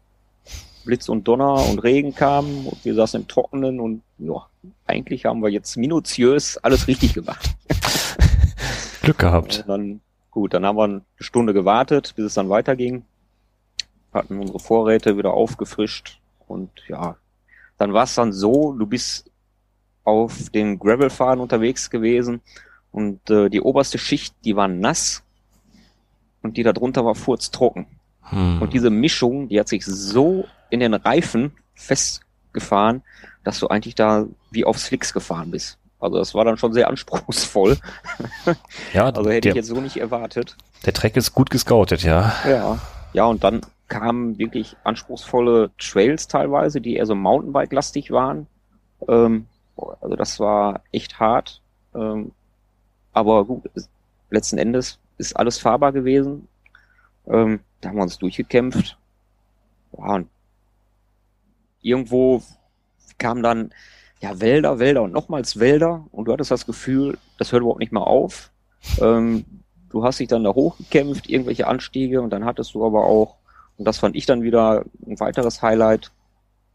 [0.85, 4.47] Blitz und Donner und Regen kamen und wir saßen im Trockenen und ja,
[4.87, 7.55] eigentlich haben wir jetzt minutiös alles richtig gemacht.
[9.01, 9.59] Glück gehabt.
[9.59, 10.01] Und dann
[10.31, 13.03] Gut, dann haben wir eine Stunde gewartet, bis es dann weiterging.
[14.13, 17.17] Hatten unsere Vorräte wieder aufgefrischt und ja,
[17.77, 19.29] dann war es dann so, du bist
[20.09, 22.41] auf den Gravelfahren unterwegs gewesen
[22.91, 25.23] und äh, die oberste Schicht, die war nass
[26.41, 27.87] und die darunter war furztrocken.
[28.23, 28.61] Hm.
[28.61, 33.03] Und diese Mischung, die hat sich so in den Reifen festgefahren,
[33.43, 35.77] dass du eigentlich da wie auf Slicks gefahren bist.
[35.99, 37.77] Also das war dann schon sehr anspruchsvoll.
[38.93, 40.55] Ja, also hätte der, ich jetzt so nicht erwartet.
[40.85, 42.33] Der Track ist gut gescoutet, ja.
[42.47, 42.79] Ja,
[43.13, 48.47] ja, und dann kamen wirklich anspruchsvolle Trails teilweise, die eher so Mountainbike-lastig waren.
[49.07, 49.47] Ähm,
[50.01, 51.61] also das war echt hart.
[51.95, 52.31] Ähm,
[53.13, 53.69] aber gut,
[54.29, 56.47] letzten Endes ist alles fahrbar gewesen.
[57.27, 58.97] Ähm, da haben wir uns durchgekämpft.
[59.97, 60.29] Ja, und
[61.81, 62.43] irgendwo
[63.17, 63.73] kamen dann
[64.21, 67.91] ja Wälder, Wälder und nochmals Wälder und du hattest das Gefühl, das hört überhaupt nicht
[67.91, 68.51] mehr auf.
[69.01, 69.45] Ähm,
[69.89, 73.35] du hast dich dann da hochgekämpft, irgendwelche Anstiege und dann hattest du aber auch,
[73.77, 76.11] und das fand ich dann wieder ein weiteres Highlight,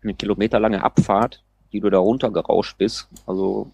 [0.02, 1.43] eine kilometerlange Abfahrt,
[1.74, 3.08] die du da runtergerauscht bist.
[3.26, 3.70] Also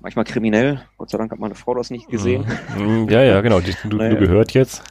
[0.00, 0.82] manchmal kriminell.
[0.96, 2.46] Gott sei Dank hat meine Frau das nicht gesehen.
[2.78, 3.08] Mhm.
[3.08, 3.60] Ja, ja, genau.
[3.60, 4.14] Du, naja.
[4.14, 4.82] du gehört jetzt.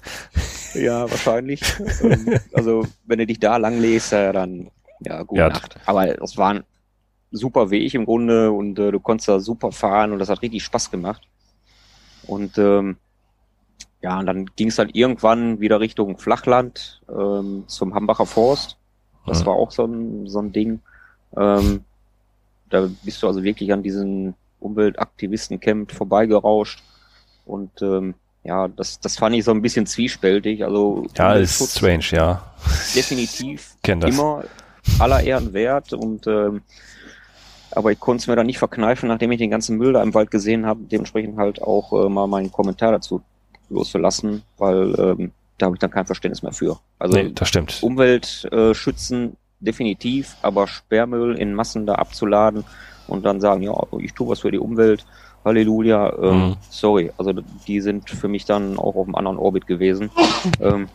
[0.74, 1.61] Ja, wahrscheinlich.
[2.01, 4.69] Ähm, also wenn du dich da lang lässt, dann
[4.99, 5.49] ja, gute ja.
[5.49, 5.78] Nacht.
[5.86, 6.63] Aber es war ein
[7.32, 10.63] super Weg im Grunde und äh, du konntest da super fahren und das hat richtig
[10.63, 11.28] Spaß gemacht.
[12.28, 12.97] Und ähm,
[14.01, 18.78] ja, und dann ging es dann irgendwann wieder Richtung Flachland ähm, zum Hambacher Forst.
[19.26, 19.45] Das mhm.
[19.47, 20.80] war auch so ein, so ein Ding.
[21.38, 21.84] Ähm,
[22.70, 26.84] da bist du also wirklich an diesen Umweltaktivisten-Camp vorbeigerauscht.
[27.46, 30.64] Und ähm, ja, das, das fand ich so ein bisschen zwiespältig.
[30.64, 32.54] Also ja, ist strange, ja.
[32.96, 34.44] Definitiv immer
[35.00, 36.62] aller Ehren wert und ähm,
[37.74, 40.14] aber ich konnte es mir dann nicht verkneifen, nachdem ich den ganzen Müll da im
[40.14, 43.22] Wald gesehen habe, dementsprechend halt auch äh, mal meinen Kommentar dazu
[43.70, 46.80] loszulassen, weil ähm, da habe ich dann kein Verständnis mehr für.
[47.00, 47.82] Also nee, das stimmt.
[47.82, 52.64] Umwelt äh, schützen definitiv, aber Sperrmüll in Massen da abzuladen
[53.07, 55.05] und dann sagen, ja, ich tue was für die Umwelt,
[55.45, 56.55] Halleluja, ähm, mhm.
[56.70, 57.34] sorry, also
[57.68, 60.12] die sind für mich dann auch auf einem anderen Orbit gewesen.
[60.59, 60.88] ähm,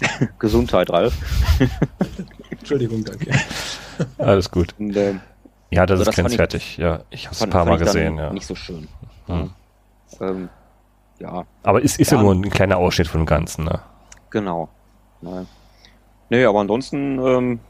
[0.38, 1.14] Gesundheit, Ralf.
[2.50, 3.30] Entschuldigung, danke.
[4.18, 4.74] Alles gut.
[4.78, 5.20] Und, ähm,
[5.70, 6.76] ja, das also ist grenzwertig.
[6.78, 8.18] Ja, ich habe es ein paar Mal gesehen.
[8.18, 8.32] Ja.
[8.32, 8.88] Nicht so schön.
[9.26, 9.50] Mhm.
[10.20, 10.48] Ähm,
[11.18, 11.44] ja.
[11.62, 13.80] Aber ist, ist ja, ja, nur ein kleiner Ausschnitt von dem Ganzen, ne?
[14.30, 14.68] Genau.
[15.20, 15.46] Nein.
[16.28, 17.60] Nee, aber ansonsten, ähm,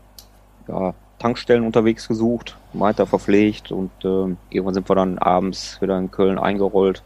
[0.68, 6.10] ja, Tankstellen unterwegs gesucht, weiter verpflegt und ähm, irgendwann sind wir dann abends wieder in
[6.10, 7.02] Köln eingerollt.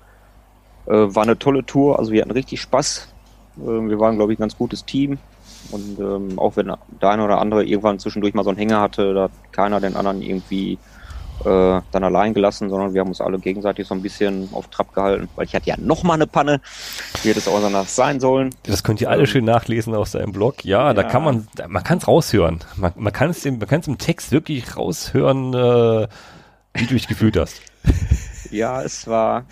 [0.87, 3.09] Äh, war eine tolle Tour, also wir hatten richtig Spaß.
[3.59, 5.19] Äh, wir waren, glaube ich, ein ganz gutes Team.
[5.71, 9.13] Und ähm, auch wenn der eine oder andere irgendwann zwischendurch mal so einen Hänger hatte,
[9.13, 10.79] da hat keiner den anderen irgendwie
[11.45, 14.95] äh, dann allein gelassen, sondern wir haben uns alle gegenseitig so ein bisschen auf Trab
[14.95, 16.61] gehalten, weil ich hatte ja noch mal eine Panne,
[17.23, 18.55] wie hätte es auch danach sein sollen.
[18.65, 20.65] Das könnt ihr alle ähm, schön nachlesen auf seinem Blog.
[20.65, 20.95] Ja, ja.
[20.95, 22.61] da kann man, man kann es raushören.
[22.77, 26.09] Man, man kann es man kann es im Text wirklich raushören, äh,
[26.75, 27.61] wie du dich gefühlt hast.
[28.51, 29.45] Ja, es war,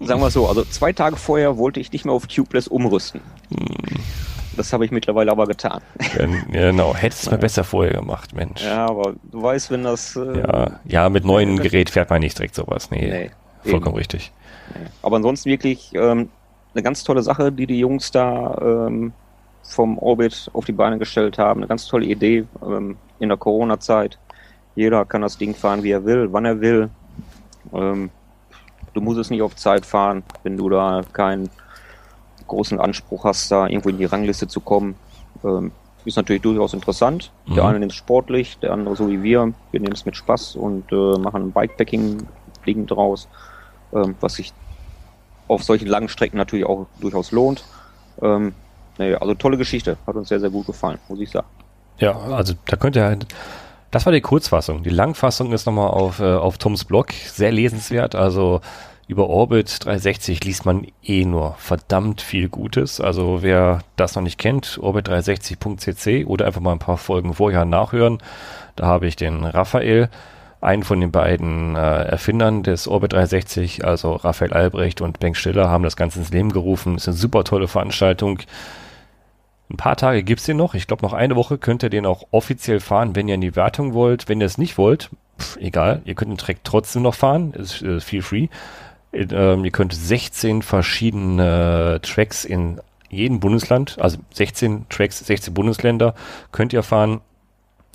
[0.00, 3.20] sagen wir so, also zwei Tage vorher wollte ich nicht mehr auf Tubeless umrüsten.
[3.50, 4.00] Hm.
[4.56, 5.80] Das habe ich mittlerweile aber getan.
[6.50, 8.64] genau, hättest du mal besser vorher gemacht, Mensch.
[8.64, 10.16] Ja, aber du weißt, wenn das.
[10.16, 12.90] Äh, ja, ja, mit neuem Gerät fährt man nicht direkt sowas.
[12.90, 13.30] Nee, nee
[13.64, 13.98] vollkommen eben.
[13.98, 14.32] richtig.
[14.74, 14.86] Nee.
[15.02, 16.28] Aber ansonsten wirklich ähm,
[16.74, 19.12] eine ganz tolle Sache, die die Jungs da ähm,
[19.62, 21.60] vom Orbit auf die Beine gestellt haben.
[21.60, 24.18] Eine ganz tolle Idee ähm, in der Corona-Zeit.
[24.74, 26.90] Jeder kann das Ding fahren, wie er will, wann er will.
[27.72, 28.10] Ähm,
[28.92, 31.48] du musst es nicht auf Zeit fahren, wenn du da kein
[32.46, 34.96] großen Anspruch hast, da irgendwo in die Rangliste zu kommen,
[35.44, 35.72] ähm,
[36.04, 37.32] ist natürlich durchaus interessant.
[37.46, 37.54] Mhm.
[37.54, 39.52] Der eine nimmt es sportlich, der andere so wie wir.
[39.70, 43.28] Wir nehmen es mit Spaß und äh, machen ein Bikepacking-Ding draus,
[43.94, 44.52] ähm, was sich
[45.48, 47.64] auf solchen langen Strecken natürlich auch durchaus lohnt.
[48.22, 48.54] Ähm,
[48.98, 51.46] naja, also tolle Geschichte, hat uns sehr, sehr gut gefallen, muss ich sagen.
[51.98, 53.26] Ja, also da könnte ihr halt
[53.94, 54.82] das war die Kurzfassung.
[54.82, 57.12] Die Langfassung ist nochmal auf, äh, auf Toms Blog.
[57.12, 58.16] Sehr lesenswert.
[58.16, 58.60] Also
[59.06, 63.00] über Orbit 360 liest man eh nur verdammt viel Gutes.
[63.00, 68.18] Also wer das noch nicht kennt, orbit360.cc oder einfach mal ein paar Folgen vorher nachhören.
[68.76, 70.08] Da habe ich den Raphael,
[70.60, 75.68] einen von den beiden äh, Erfindern des Orbit 360, also Raphael Albrecht und Bengt Stiller,
[75.68, 76.96] haben das Ganze ins Leben gerufen.
[76.96, 78.38] Ist eine super tolle Veranstaltung.
[79.70, 80.74] Ein paar Tage gibt's den noch.
[80.74, 83.56] Ich glaube, noch eine Woche könnt ihr den auch offiziell fahren, wenn ihr in die
[83.56, 84.28] Wertung wollt.
[84.28, 87.52] Wenn ihr es nicht wollt, pff, egal, ihr könnt den Track trotzdem noch fahren.
[87.52, 88.48] Ist äh, feel free.
[89.14, 96.14] Ähm, ihr könnt 16 verschiedene Tracks in jedem Bundesland, also 16 Tracks, 16 Bundesländer
[96.52, 97.20] könnt ihr fahren.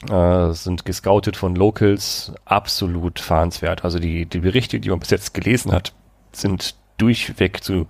[0.09, 3.83] Äh, sind gescoutet von Locals, absolut fahrenswert.
[3.83, 5.93] Also die, die Berichte, die man bis jetzt gelesen hat,
[6.31, 7.87] sind durchweg zu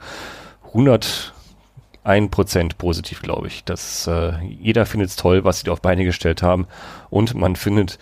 [0.70, 3.64] 101 Prozent positiv, glaube ich.
[3.64, 6.66] Das, äh, jeder findet es toll, was sie da auf Beine gestellt haben.
[7.12, 8.00] Und man findet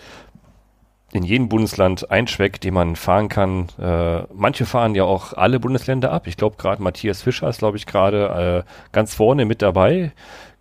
[1.14, 3.68] in jedem Bundesland ein Track, den man fahren kann.
[3.80, 6.28] Äh, manche fahren ja auch alle Bundesländer ab.
[6.28, 10.12] Ich glaube, gerade Matthias Fischer ist, glaube ich, gerade äh, ganz vorne mit dabei.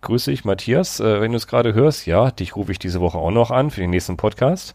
[0.01, 2.05] Grüße ich, Matthias, äh, wenn du es gerade hörst.
[2.05, 4.73] Ja, dich rufe ich diese Woche auch noch an für den nächsten Podcast,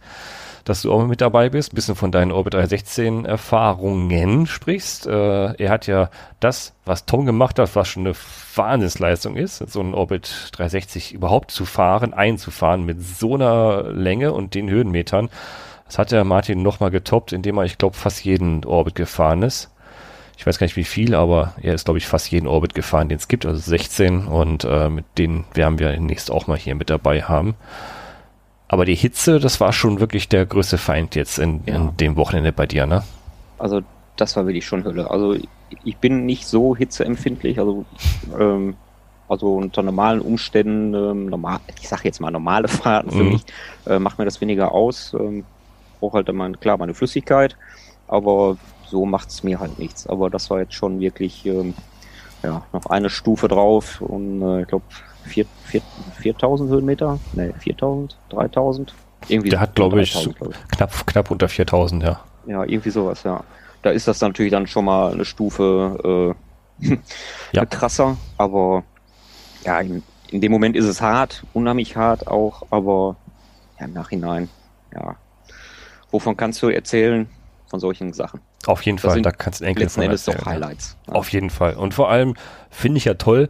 [0.64, 5.06] dass du auch mit dabei bist, ein bisschen von deinen Orbit 316 Erfahrungen sprichst.
[5.06, 6.10] Äh, er hat ja
[6.40, 8.14] das, was Tom gemacht hat, was schon eine
[8.54, 14.54] Wahnsinnsleistung ist, so ein Orbit 360 überhaupt zu fahren, einzufahren mit so einer Länge und
[14.54, 15.28] den Höhenmetern.
[15.86, 19.70] Das hat der Martin nochmal getoppt, indem er, ich glaube, fast jeden Orbit gefahren ist.
[20.36, 22.74] Ich ich weiß gar nicht wie viel, aber er ist, glaube ich, fast jeden Orbit
[22.74, 26.58] gefahren, den es gibt, also 16 und äh, mit denen werden wir demnächst auch mal
[26.58, 27.54] hier mit dabei haben.
[28.72, 31.76] Aber die Hitze, das war schon wirklich der größte Feind jetzt in, ja.
[31.76, 33.02] in dem Wochenende bei dir, ne?
[33.58, 33.82] Also
[34.16, 35.10] das war wirklich schon Hölle.
[35.10, 35.36] Also
[35.84, 37.84] ich bin nicht so hitzeempfindlich, also
[38.40, 38.74] ähm,
[39.28, 43.32] also unter normalen Umständen, ähm, normal, ich sage jetzt mal normale Fahrten für mhm.
[43.32, 43.44] mich,
[43.86, 45.14] äh, macht mir das weniger aus.
[45.20, 45.44] Ähm,
[46.00, 47.58] brauche halt immer, klar, meine Flüssigkeit,
[48.08, 48.56] aber
[48.86, 50.06] so macht es mir halt nichts.
[50.06, 51.74] Aber das war jetzt schon wirklich, ähm,
[52.42, 54.84] ja, noch eine Stufe drauf und äh, ich glaube
[55.24, 58.94] 4000 Höhenmeter, ne, 4000, 3000.
[59.28, 62.20] Irgendwie Der hat, glaube ich, glaub ich, knapp, knapp unter 4000, ja.
[62.46, 63.44] Ja, irgendwie sowas, ja.
[63.82, 66.34] Da ist das natürlich dann schon mal eine Stufe
[66.80, 66.96] äh,
[67.52, 67.64] ja.
[67.66, 68.84] krasser, aber
[69.64, 73.16] ja, in, in dem Moment ist es hart, unheimlich hart auch, aber
[73.78, 74.48] ja, im Nachhinein,
[74.94, 75.16] ja.
[76.10, 77.28] Wovon kannst du erzählen?
[77.66, 78.40] Von solchen Sachen.
[78.66, 80.96] Auf jeden Fall, da kannst du Enkel letzten Endes doch Highlights.
[81.08, 81.14] Ja.
[81.14, 81.74] Auf jeden Fall.
[81.74, 82.34] Und vor allem
[82.70, 83.48] finde ich ja toll,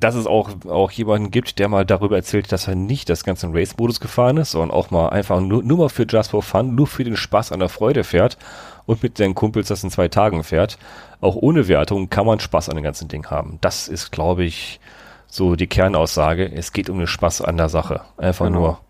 [0.00, 3.52] dass es auch, auch jemanden gibt, der mal darüber erzählt, dass er nicht das ganze
[3.52, 6.86] Race-Modus gefahren ist, sondern auch mal einfach nur, nur mal für Just for Fun, nur
[6.86, 8.38] für den Spaß an der Freude fährt
[8.86, 10.78] und mit seinen Kumpels das in zwei Tagen fährt.
[11.20, 13.58] Auch ohne Wertung kann man Spaß an dem ganzen Ding haben.
[13.60, 14.78] Das ist, glaube ich,
[15.26, 16.50] so die Kernaussage.
[16.50, 18.02] Es geht um den Spaß an der Sache.
[18.16, 18.58] Einfach genau.
[18.60, 18.80] nur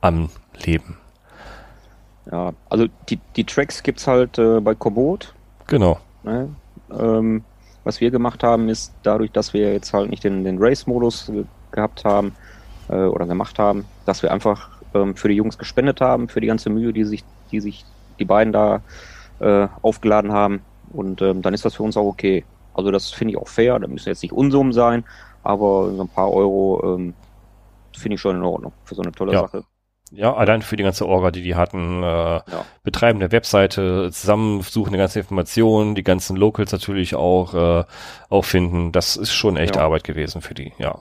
[0.00, 0.30] am
[0.64, 0.96] Leben.
[2.30, 5.34] Ja, also die, die Tracks gibt's halt äh, bei Komoot.
[5.66, 5.98] Genau.
[6.22, 6.48] Ne?
[6.90, 7.44] Ähm,
[7.86, 11.44] was wir gemacht haben, ist dadurch, dass wir jetzt halt nicht den, den Race-Modus ge
[11.70, 12.34] gehabt haben
[12.88, 16.46] äh, oder gemacht haben, dass wir einfach ähm, für die Jungs gespendet haben, für die
[16.46, 17.22] ganze Mühe, die sich,
[17.52, 17.84] die sich
[18.18, 18.80] die beiden da
[19.38, 20.62] äh, aufgeladen haben.
[20.92, 22.44] Und ähm, dann ist das für uns auch okay.
[22.74, 25.04] Also das finde ich auch fair, da müssen jetzt nicht Unsummen sein,
[25.44, 27.14] aber so ein paar Euro ähm,
[27.96, 29.40] finde ich schon in Ordnung für so eine tolle ja.
[29.42, 29.64] Sache.
[30.12, 32.64] Ja, allein für die ganze Orga, die die hatten, äh, ja.
[32.84, 37.84] betreiben der Webseite, zusammensuchen die ganze Informationen, die ganzen Locals natürlich auch, äh,
[38.28, 38.92] auch finden.
[38.92, 39.82] Das ist schon echt ja.
[39.82, 40.96] Arbeit gewesen für die, ja.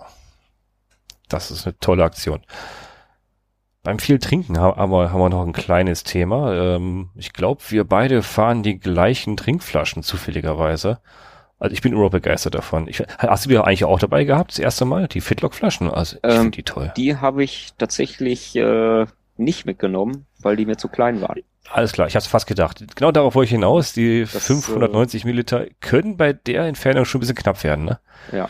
[1.30, 2.42] Das ist eine tolle Aktion.
[3.84, 6.54] Beim viel Trinken haben wir, haben wir noch ein kleines Thema.
[6.56, 11.00] Ähm, ich glaube, wir beide fahren die gleichen Trinkflaschen zufälligerweise.
[11.58, 12.88] Also ich bin überhaupt begeistert davon.
[12.88, 15.08] Ich, hast du die eigentlich auch dabei gehabt, das erste Mal?
[15.08, 15.90] Die Fitlock-Flaschen?
[15.90, 16.92] Also ich ähm, finde die toll.
[16.98, 19.06] Die habe ich tatsächlich äh,
[19.38, 21.42] nicht mitgenommen, weil die mir zu klein waren.
[21.72, 22.84] Alles klar, ich hatte fast gedacht.
[22.96, 23.94] Genau darauf wollte ich hinaus.
[23.94, 28.00] Die das, 590 äh, Milliliter können bei der Entfernung schon ein bisschen knapp werden, ne?
[28.32, 28.50] Ja.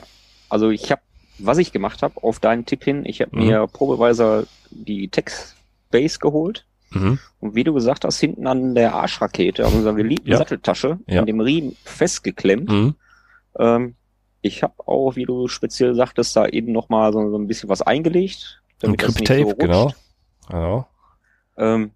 [0.49, 1.01] Also ich habe,
[1.37, 3.45] was ich gemacht habe, auf deinen Tipp hin, ich habe mhm.
[3.45, 5.55] mir probeweise die Tex
[5.91, 6.65] Base geholt.
[6.91, 7.19] Mhm.
[7.39, 10.37] Und wie du gesagt hast, hinten an der Arschrakete, an unserer geliebten ja.
[10.37, 11.19] Satteltasche, ja.
[11.19, 12.69] an dem Riemen festgeklemmt.
[12.69, 12.95] Mhm.
[13.59, 13.95] Ähm,
[14.41, 17.81] ich habe auch, wie du speziell sagtest, da eben nochmal so, so ein bisschen was
[17.81, 18.61] eingelegt.
[18.79, 19.93] Damit ein das nicht so genau.
[20.47, 20.87] genau.
[21.57, 21.91] Ähm,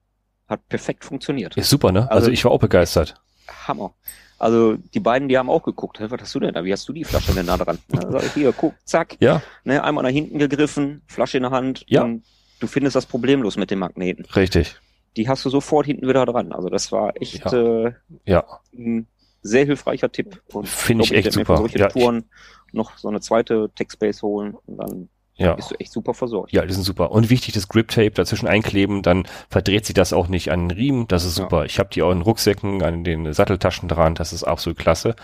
[0.47, 1.55] hat perfekt funktioniert.
[1.57, 2.01] Ist super, ne?
[2.03, 3.21] Also, also ich war auch begeistert.
[3.67, 3.93] Hammer.
[4.39, 6.63] Also die beiden, die haben auch geguckt, was hast du denn da?
[6.63, 7.77] Wie hast du die Flasche denn da dran?
[7.93, 9.17] Also hier, guck, zack.
[9.19, 9.41] Ja.
[9.65, 11.83] Ne, einmal nach hinten gegriffen, Flasche in der Hand.
[11.87, 12.03] Ja.
[12.03, 12.23] Und
[12.59, 14.25] du findest das problemlos mit dem Magneten.
[14.25, 14.75] Richtig.
[15.17, 16.51] Die hast du sofort hinten wieder dran.
[16.51, 17.85] Also das war echt ja.
[17.87, 17.93] Äh,
[18.25, 18.45] ja.
[18.73, 19.07] ein
[19.41, 20.41] sehr hilfreicher Tipp.
[20.63, 21.55] Finde ich, ich echt super.
[21.55, 22.25] Für solche ja, Touren
[22.71, 25.53] noch so eine zweite Tech-Space holen und dann ja.
[25.53, 26.51] bist du echt super versorgt.
[26.51, 27.11] Ja, die sind super.
[27.11, 31.07] Und wichtig, das Grip-Tape dazwischen einkleben, dann verdreht sich das auch nicht an den Riemen.
[31.07, 31.59] Das ist super.
[31.59, 31.65] Ja.
[31.65, 34.15] Ich habe die auch in Rucksäcken, an den Satteltaschen dran.
[34.15, 35.15] Das ist absolut klasse.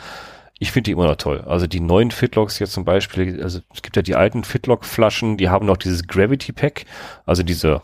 [0.58, 1.42] Ich finde die immer noch toll.
[1.42, 5.50] Also die neuen Fitlocks jetzt zum Beispiel, also es gibt ja die alten Fitlock-Flaschen, die
[5.50, 6.86] haben noch dieses Gravity Pack,
[7.26, 7.82] also diese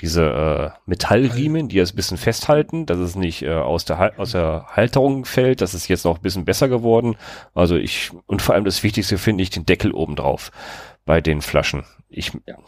[0.00, 4.32] diese äh, Metallriemen, die es ein bisschen festhalten, dass es nicht äh, aus, der aus
[4.32, 5.62] der Halterung fällt.
[5.62, 7.16] Das ist jetzt noch ein bisschen besser geworden.
[7.54, 10.50] Also ich, und vor allem das Wichtigste finde ich den Deckel oben drauf
[11.06, 11.84] bei den Flaschen.
[12.10, 12.58] Ich, ja.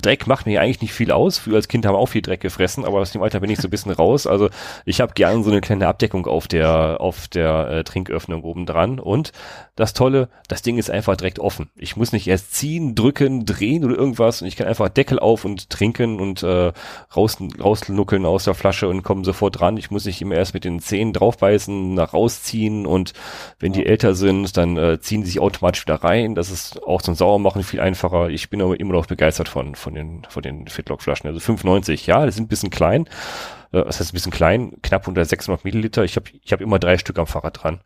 [0.00, 1.38] Dreck macht mir eigentlich nicht viel aus.
[1.38, 3.58] Früher als Kind haben wir auch viel Dreck gefressen, aber aus dem Alter bin ich
[3.58, 4.28] so ein bisschen raus.
[4.28, 4.48] Also
[4.84, 9.00] ich habe gern so eine kleine Abdeckung auf der auf der äh, Trinköffnung oben dran.
[9.00, 9.32] Und
[9.74, 11.70] das Tolle, das Ding ist einfach direkt offen.
[11.74, 14.42] Ich muss nicht erst ziehen, drücken, drehen oder irgendwas.
[14.42, 16.72] Und ich kann einfach Deckel auf und trinken und äh,
[17.16, 19.76] raus, rausnuckeln aus der Flasche und kommen sofort dran.
[19.76, 22.86] Ich muss nicht immer erst mit den Zähnen draufbeißen, nach rausziehen.
[22.86, 23.12] Und
[23.58, 26.36] wenn die älter sind, dann äh, ziehen sie sich automatisch wieder rein.
[26.36, 28.28] Das ist auch zum Sauermachen viel einfacher.
[28.28, 31.28] Ich bin aber immer noch begeistert von von den, von den Fitlock-Flaschen.
[31.28, 33.06] Also 95, ja, die sind ein bisschen klein.
[33.72, 36.04] Äh, das heißt ein bisschen klein, knapp unter 600 Milliliter.
[36.04, 37.80] Ich habe ich hab immer drei Stück am Fahrrad dran.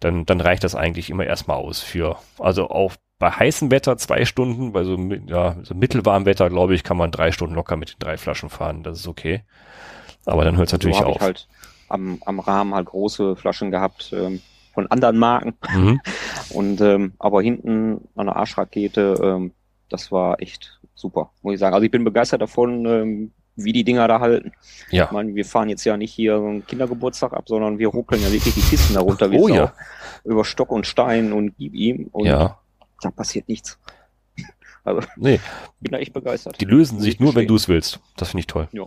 [0.00, 4.24] Dann, dann reicht das eigentlich immer erstmal aus für, also auch bei heißem Wetter zwei
[4.24, 7.94] Stunden, bei so, ja, so mittelwarmem Wetter, glaube ich, kann man drei Stunden locker mit
[7.94, 8.82] den drei Flaschen fahren.
[8.82, 9.42] Das ist okay.
[10.26, 11.16] Aber dann hört es natürlich so auf.
[11.16, 11.48] Ich halt
[11.88, 14.42] am, am Rahmen halt große Flaschen gehabt ähm,
[14.74, 15.54] von anderen Marken.
[15.74, 16.00] Mhm.
[16.50, 19.52] Und ähm, aber hinten an der Arschrakete, ähm,
[19.88, 21.74] das war echt super, muss ich sagen.
[21.74, 24.52] Also ich bin begeistert davon, ähm, wie die Dinger da halten.
[24.90, 25.04] Ja.
[25.04, 28.20] Ich meine, wir fahren jetzt ja nicht hier so einen Kindergeburtstag ab, sondern wir ruckeln
[28.20, 29.72] ja wirklich die Kisten darunter wie Oh ja.
[30.24, 32.58] Über Stock und Stein und gib ihm und Ja.
[33.02, 33.78] da passiert nichts.
[34.84, 35.40] Also Nee,
[35.80, 36.60] bin da echt begeistert.
[36.60, 37.48] die lösen sich nur, wenn Verstehen.
[37.48, 38.00] du es willst.
[38.16, 38.68] Das finde ich toll.
[38.72, 38.84] Ja.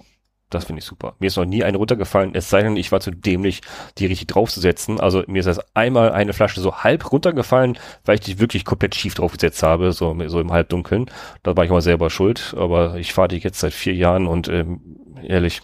[0.50, 1.14] Das finde ich super.
[1.20, 3.62] Mir ist noch nie eine runtergefallen, es sei denn, ich war zu dämlich,
[4.00, 5.00] die richtig draufzusetzen.
[5.00, 8.96] Also mir ist erst einmal eine Flasche so halb runtergefallen, weil ich die wirklich komplett
[8.96, 11.12] schief draufgesetzt habe, so, so im Halbdunkeln.
[11.44, 14.48] Da war ich mal selber schuld, aber ich fahre die jetzt seit vier Jahren und
[14.48, 15.62] ähm, ehrlich,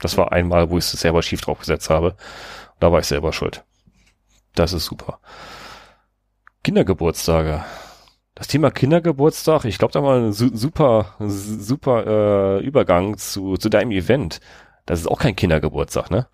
[0.00, 2.14] das war einmal, wo ich es selber schief draufgesetzt habe.
[2.78, 3.64] Da war ich selber schuld.
[4.54, 5.20] Das ist super.
[6.62, 7.64] Kindergeburtstage.
[8.40, 13.58] Das Thema Kindergeburtstag, ich glaube, da war ein su super, su- super äh, Übergang zu,
[13.58, 14.40] zu deinem Event.
[14.86, 16.26] Das ist auch kein Kindergeburtstag, ne?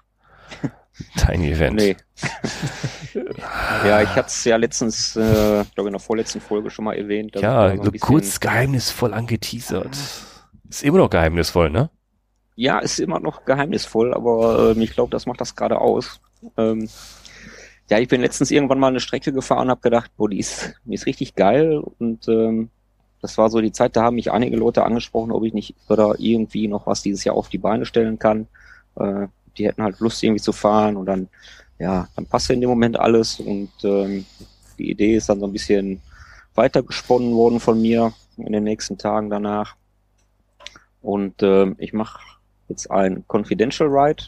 [1.26, 1.74] Dein Event.
[1.74, 1.96] Nee.
[3.84, 7.34] ja, ich hatte es ja letztens, äh, glaube in der vorletzten Folge schon mal erwähnt.
[7.34, 9.98] Ja, so kurz geheimnisvoll angeteasert.
[10.70, 11.90] Ist immer noch geheimnisvoll, ne?
[12.54, 16.20] Ja, ist immer noch geheimnisvoll, aber ähm, ich glaube, das macht das gerade aus.
[16.56, 16.88] Ähm,
[17.88, 20.74] ja, ich bin letztens irgendwann mal eine Strecke gefahren und habe gedacht, boah, die ist,
[20.84, 21.82] die ist richtig geil.
[21.98, 22.70] Und ähm,
[23.22, 26.14] das war so die Zeit, da haben mich einige Leute angesprochen, ob ich nicht oder
[26.18, 28.48] irgendwie noch was dieses Jahr auf die Beine stellen kann.
[28.96, 31.28] Äh, die hätten halt Lust irgendwie zu fahren und dann,
[31.78, 34.26] ja, dann passte in dem Moment alles und ähm,
[34.78, 36.02] die Idee ist dann so ein bisschen
[36.54, 39.76] weitergesponnen worden von mir in den nächsten Tagen danach.
[41.00, 42.20] Und ähm, ich mache
[42.68, 44.24] jetzt ein Confidential Ride.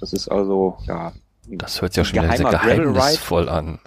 [0.00, 1.12] Das ist also, ja,
[1.58, 3.78] Das hört sich ja schon wieder sehr geheimnisvoll an.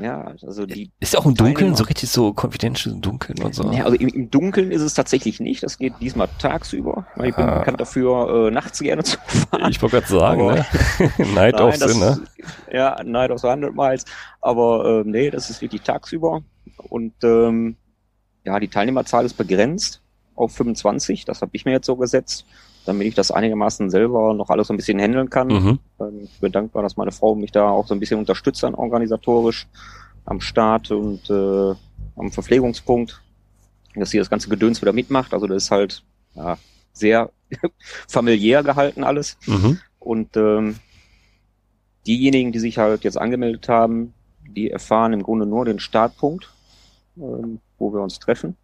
[0.00, 0.90] ja, also die.
[1.00, 3.70] Ist ja auch im Dunkeln, so richtig so confidential im Dunkeln und so.
[3.72, 5.62] Ja, also im, im Dunkeln ist es tatsächlich nicht.
[5.62, 7.06] Das geht diesmal tagsüber.
[7.24, 7.58] Ich bin Ah.
[7.58, 9.70] bekannt dafür, äh, nachts gerne zu fahren.
[9.70, 10.66] Ich wollte gerade sagen, Aber- ne?
[11.34, 12.20] Night Nein, of das, Sin, ne?
[12.72, 14.04] Ja, Night of the 100 Miles.
[14.40, 16.42] Aber ähm, nee, das ist wirklich tagsüber.
[16.88, 17.76] Und ähm,
[18.44, 20.00] ja, die Teilnehmerzahl ist begrenzt
[20.34, 21.24] auf 25.
[21.26, 22.46] Das habe ich mir jetzt so gesetzt,
[22.86, 25.48] damit ich das einigermaßen selber noch alles so ein bisschen handeln kann.
[25.48, 25.78] Mhm.
[26.00, 28.74] Ähm, Ich bin dankbar, dass meine Frau mich da auch so ein bisschen unterstützt dann
[28.74, 29.66] organisatorisch
[30.24, 31.74] am Start und äh,
[32.16, 33.20] am Verpflegungspunkt,
[33.94, 35.34] dass sie das ganze Gedöns wieder mitmacht.
[35.34, 36.02] Also das ist halt
[36.34, 36.58] ja,
[36.92, 37.30] sehr
[38.08, 39.36] familiär gehalten alles.
[39.46, 39.78] Mhm.
[39.98, 40.76] Und ähm,
[42.06, 44.14] diejenigen, die sich halt jetzt angemeldet haben,
[44.46, 46.50] die erfahren im Grunde nur den Startpunkt,
[47.16, 48.56] ähm, wo wir uns treffen.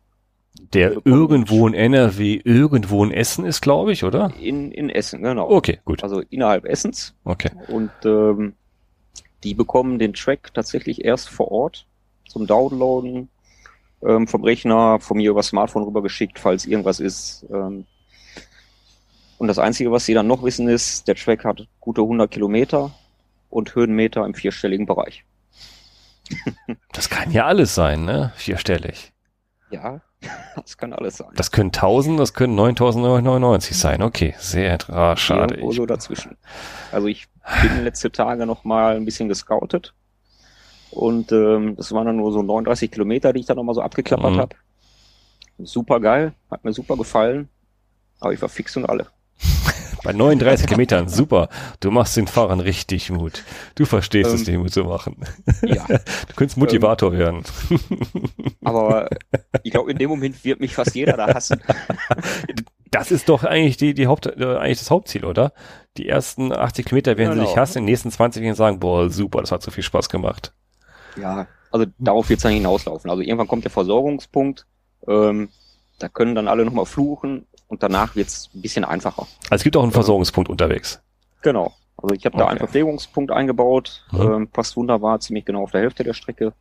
[0.73, 4.33] Der Wir bekommen- irgendwo in NRW, irgendwo in Essen ist, glaube ich, oder?
[4.41, 5.49] In, in Essen, genau.
[5.51, 6.03] Okay, gut.
[6.03, 7.15] Also innerhalb Essens.
[7.25, 7.51] Okay.
[7.69, 8.55] Und ähm,
[9.45, 11.87] die bekommen den Track tatsächlich erst vor Ort
[12.29, 13.29] zum Downloaden
[14.03, 17.47] ähm, vom Rechner, von mir über Smartphone rübergeschickt, falls irgendwas ist.
[17.51, 17.87] Ähm,
[19.39, 22.93] und das Einzige, was sie dann noch wissen, ist, der Track hat gute 100 Kilometer
[23.51, 25.25] und Höhenmeter im vierstelligen Bereich.
[26.93, 28.33] Das kann ja alles sein, ne?
[28.37, 29.13] Vierstellig.
[29.71, 30.01] Ja,
[30.57, 31.29] das kann alles sein.
[31.37, 34.03] Das können 1000, das können 9999 sein.
[34.03, 35.55] Okay, sehr ah, schade.
[35.55, 36.37] Irgendwo so dazwischen.
[36.93, 37.27] Also ich
[37.63, 39.95] bin letzte Tage noch mal ein bisschen gescoutet
[40.91, 43.83] und ähm, das waren dann nur so 39 Kilometer, die ich dann noch mal so
[43.83, 44.39] abgeklappert Mhm.
[44.41, 44.57] habe.
[45.59, 47.49] Super geil, hat mir super gefallen,
[48.21, 49.07] aber ich war fix und alle.
[50.07, 51.49] Bei 39 Kilometern, super.
[51.81, 53.43] Du machst den Fahrern richtig Mut.
[53.75, 55.17] Du verstehst es, Ähm, den Mut zu machen.
[55.63, 57.43] Ja, Du könntest Motivator werden.
[58.65, 59.09] aber
[59.63, 61.61] ich glaube, in dem Moment wird mich fast jeder da hassen.
[62.93, 65.53] Das ist doch eigentlich die, die Haupt, äh, eigentlich das Hauptziel, oder?
[65.97, 67.49] Die ersten 80 Kilometer werden sie Genau.
[67.49, 70.55] sich hassen, die nächsten 20 werden sagen, boah, super, das hat so viel Spaß gemacht.
[71.21, 73.11] Ja, also darauf wird es dann hinauslaufen.
[73.11, 74.67] Also irgendwann kommt der Versorgungspunkt,
[75.09, 75.49] ähm,
[75.99, 79.27] da können dann alle nochmal fluchen und danach wird es ein bisschen einfacher.
[79.51, 79.93] Also es gibt auch einen.
[79.93, 81.01] Versorgungspunkt unterwegs.
[81.43, 81.75] Genau.
[81.97, 82.51] Also ich habe da Okay.
[82.51, 84.21] einen Verpflegungspunkt eingebaut, Mhm.
[84.21, 86.53] ähm, passt wunderbar, ziemlich genau auf der Hälfte der Strecke.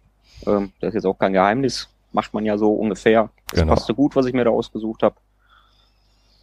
[0.47, 3.30] Ähm, das ist jetzt auch kein Geheimnis, macht man ja so ungefähr.
[3.51, 3.73] Das Genau.
[3.73, 5.15] passte gut, was ich mir da ausgesucht habe.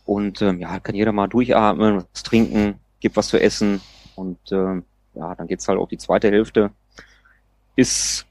[0.04, 3.80] Und ähm, ja, kann jeder mal durchatmen, was trinken, gibt was zu essen
[4.16, 4.84] und ähm,
[5.14, 6.70] ja, dann geht's halt auf die zweite Hälfte.
[7.76, 8.26] Ist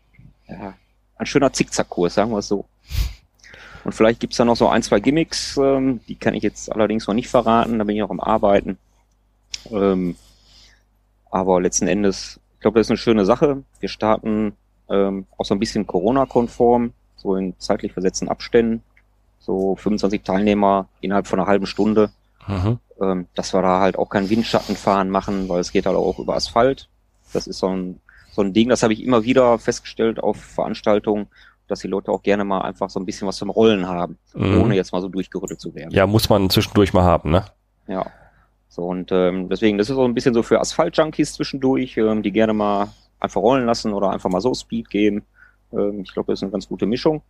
[0.48, 0.74] ja,
[1.16, 2.66] ein schöner Zickzackkurs, sagen wir es so.
[3.84, 7.08] Und vielleicht gibt's da noch so ein, zwei Gimmicks, ähm, die kann ich jetzt allerdings
[7.08, 8.78] noch nicht verraten, da bin ich noch am Arbeiten.
[9.72, 10.16] Ähm,
[11.30, 13.64] aber letzten Endes, ich glaube, das ist eine schöne Sache.
[13.80, 14.54] Wir starten
[14.90, 18.84] ähm, auch so ein bisschen Corona-konform, so in zeitlich versetzten Abständen.
[19.40, 22.12] So 25 Teilnehmer innerhalb von einer halben Stunde.
[22.48, 22.80] Mhm.
[23.02, 26.36] Ähm, dass wir da halt auch kein Windschattenfahren machen, weil es geht halt auch über
[26.36, 26.88] Asphalt.
[27.34, 28.00] Das ist so ein,
[28.32, 31.28] so ein Ding, das habe ich immer wieder festgestellt auf Veranstaltungen,
[31.72, 34.62] dass die Leute auch gerne mal einfach so ein bisschen was zum Rollen haben, Mhm.
[34.62, 35.92] ohne jetzt mal so durchgerüttelt zu werden.
[35.92, 37.46] Ja, muss man zwischendurch mal haben, ne?
[37.88, 38.06] Ja.
[38.70, 42.32] So, und ähm, deswegen, das ist so ein bisschen so für Asphalt-Junkies zwischendurch, ähm, die
[42.32, 42.88] gerne mal
[43.20, 45.24] einfach rollen lassen oder einfach mal so Speed geben.
[45.74, 47.22] Ähm, ich glaube, das ist eine ganz gute Mischung.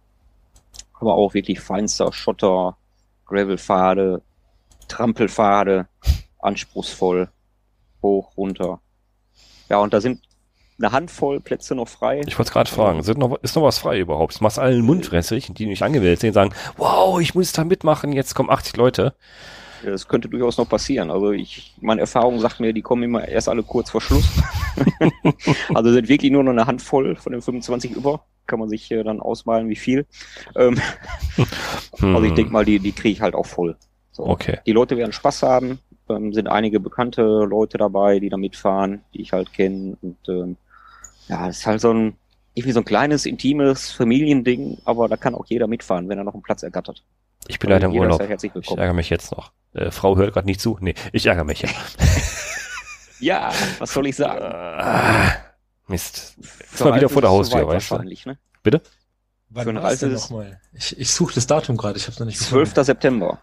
[1.00, 2.78] Aber auch wirklich feinster Schotter,
[3.26, 4.22] Gravelpfade,
[4.88, 5.88] Trampelpfade,
[6.40, 7.30] anspruchsvoll,
[8.04, 8.80] hoch, runter.
[9.70, 10.22] Ja, und da sind
[10.82, 12.22] eine Handvoll Plätze noch frei.
[12.26, 14.34] Ich wollte es gerade fragen, sind noch, ist noch was frei überhaupt?
[14.34, 18.36] Das machst allen mundfressig, die nicht angemeldet sind, sagen, wow, ich muss da mitmachen, jetzt
[18.36, 19.14] kommen 80 Leute.
[19.84, 21.10] Das könnte durchaus noch passieren.
[21.10, 24.30] Also ich, meine Erfahrung sagt mir, die kommen immer erst alle kurz vor Schluss.
[25.74, 28.24] also sind wirklich nur noch eine Handvoll von den 25 über.
[28.48, 30.06] Kann man sich äh, dann ausmalen, wie viel.
[30.56, 30.80] Ähm,
[31.36, 31.46] hm.
[32.16, 33.76] Also ich denke mal, die, die kriege ich halt auch voll.
[34.12, 34.26] So.
[34.26, 34.60] Okay.
[34.66, 35.80] Die Leute werden Spaß haben.
[36.10, 39.98] Ähm, sind einige bekannte Leute dabei, die da mitfahren, die ich halt kenne.
[40.02, 40.58] Und ähm,
[41.32, 42.18] ja, es ist halt so ein,
[42.54, 46.34] irgendwie so ein kleines, intimes Familiending, aber da kann auch jeder mitfahren, wenn er noch
[46.34, 47.04] einen Platz ergattert.
[47.48, 48.22] Ich bin leider im Urlaub.
[48.22, 49.52] Ich ärgere mich jetzt noch.
[49.74, 50.78] Äh, Frau hört gerade nicht zu.
[50.82, 51.70] Nee, ich ärgere mich ja.
[53.20, 54.44] ja, was soll ich sagen?
[54.44, 55.32] Ah,
[55.88, 56.36] Mist.
[56.40, 58.30] Ist mal wieder vor der Haustür, weißt du?
[58.30, 58.38] Ne?
[58.62, 58.82] Bitte?
[59.50, 60.60] Wann Für ein altes nochmal?
[60.74, 62.70] Ich, ich suche das Datum gerade, ich habe noch nicht 12.
[62.70, 62.86] Gefunden.
[62.86, 63.40] September.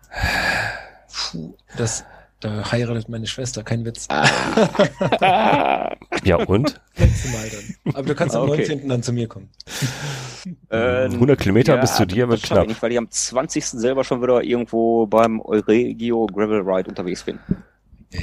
[1.12, 2.04] Puh, das,
[2.40, 4.06] da heiratet meine Schwester, kein Witz.
[4.10, 5.96] Ah.
[6.24, 6.80] ja, und?
[6.96, 7.94] Mal dann.
[7.94, 8.58] Aber du kannst am okay.
[8.58, 8.88] 19.
[8.88, 9.50] dann zu mir kommen.
[10.70, 12.62] Äh, 100 Kilometer ja, bis zu dir wird knapp.
[12.62, 13.64] Ich nicht, weil ich am 20.
[13.64, 17.40] selber schon wieder irgendwo beim Euregio Gravel Ride unterwegs bin.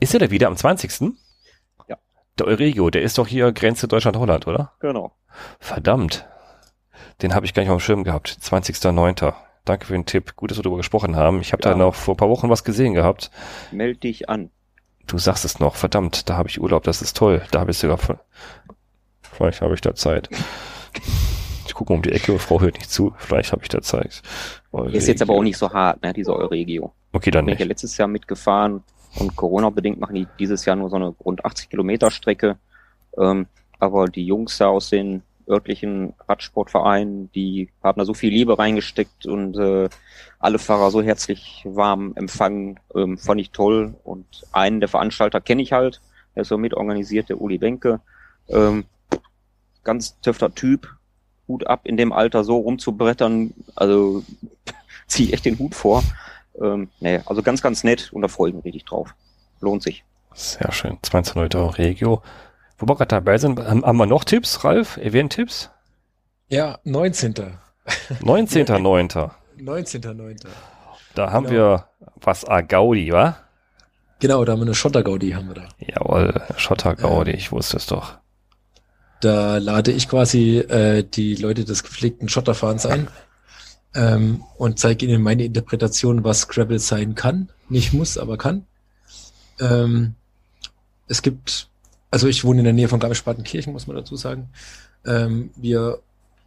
[0.00, 1.14] ist er da wieder am 20.?
[1.88, 1.96] Ja.
[2.38, 4.72] Der Euregio, der ist doch hier Grenze Deutschland-Holland, oder?
[4.80, 5.12] Genau.
[5.60, 6.26] Verdammt.
[7.22, 8.38] Den habe ich gar nicht auf dem Schirm gehabt.
[8.42, 9.34] 20.09.
[9.68, 10.34] Danke für den Tipp.
[10.36, 11.40] Gut, dass wir darüber gesprochen haben.
[11.40, 11.70] Ich habe ja.
[11.70, 13.30] da noch vor ein paar Wochen was gesehen gehabt.
[13.70, 14.50] Meld dich an.
[15.06, 15.74] Du sagst es noch.
[15.74, 16.84] Verdammt, da habe ich Urlaub.
[16.84, 17.42] Das ist toll.
[17.50, 18.18] Da habe ich sogar von...
[19.20, 20.30] Vielleicht habe ich da Zeit.
[21.66, 23.14] Ich gucke um die Ecke, Frau hört nicht zu.
[23.18, 24.22] Vielleicht habe ich da Zeit.
[24.72, 24.96] Euregio.
[24.96, 26.94] Ist jetzt aber auch nicht so hart, ne, diese Euregio.
[27.12, 27.60] Okay, dann bin nicht.
[27.60, 28.82] Ich ja letztes Jahr mitgefahren
[29.16, 32.56] und Corona-bedingt machen die dieses Jahr nur so eine rund 80 Kilometer Strecke.
[33.18, 33.46] Ähm,
[33.78, 39.26] aber die Jungs da aus den örtlichen Radsportverein, die haben da so viel Liebe reingesteckt
[39.26, 39.88] und äh,
[40.38, 43.94] alle Fahrer so herzlich warm empfangen, ähm, fand ich toll.
[44.04, 46.00] Und einen der Veranstalter kenne ich halt,
[46.34, 48.00] der ist so mitorganisiert, der Uli Benke.
[48.48, 48.84] Ähm,
[49.84, 50.88] ganz töfter Typ,
[51.48, 54.22] Hut ab in dem Alter so rumzubrettern, also
[55.06, 56.02] ziehe ich echt den Hut vor.
[56.60, 59.14] Ähm, nee, also ganz, ganz nett und da freue ich mich richtig drauf.
[59.60, 60.04] Lohnt sich.
[60.34, 60.98] Sehr schön.
[61.02, 62.22] 20 Leute Regio.
[62.78, 64.96] Wo wir gerade dabei sind, haben wir noch Tipps, Ralf?
[64.98, 65.70] Event-Tipps?
[66.48, 67.34] Ja, 19.
[68.22, 69.30] 19.9.
[69.60, 70.46] 19.9.
[71.14, 71.56] Da haben genau.
[71.56, 71.88] wir
[72.20, 73.36] was a Gaudi, wa?
[74.20, 75.68] Genau, da haben wir eine Schotter-Gaudi, haben wir da.
[75.78, 78.18] Jawohl, Schotter-Gaudi, ich wusste es doch.
[79.20, 83.08] Da lade ich quasi äh, die Leute des gepflegten Schotterfahrens ein
[83.94, 87.50] ähm, und zeige ihnen meine Interpretation, was Gravel sein kann.
[87.68, 88.66] Nicht muss, aber kann.
[89.60, 90.14] Ähm,
[91.08, 91.68] es gibt
[92.10, 94.48] also ich wohne in der Nähe von Garmisch-Partenkirchen, muss man dazu sagen.
[95.06, 96.00] Ähm, wir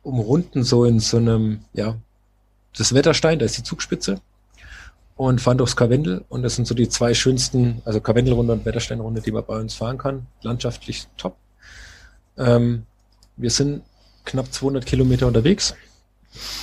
[0.03, 1.95] umrunden so in so einem, ja,
[2.75, 4.21] das Wetterstein, da ist die Zugspitze
[5.15, 9.21] und fahren durchs Karwendel und das sind so die zwei schönsten, also Karwendelrunde und Wettersteinrunde,
[9.21, 10.25] die man bei uns fahren kann.
[10.41, 11.35] Landschaftlich top.
[12.37, 12.85] Ähm,
[13.37, 13.83] wir sind
[14.25, 15.75] knapp 200 Kilometer unterwegs,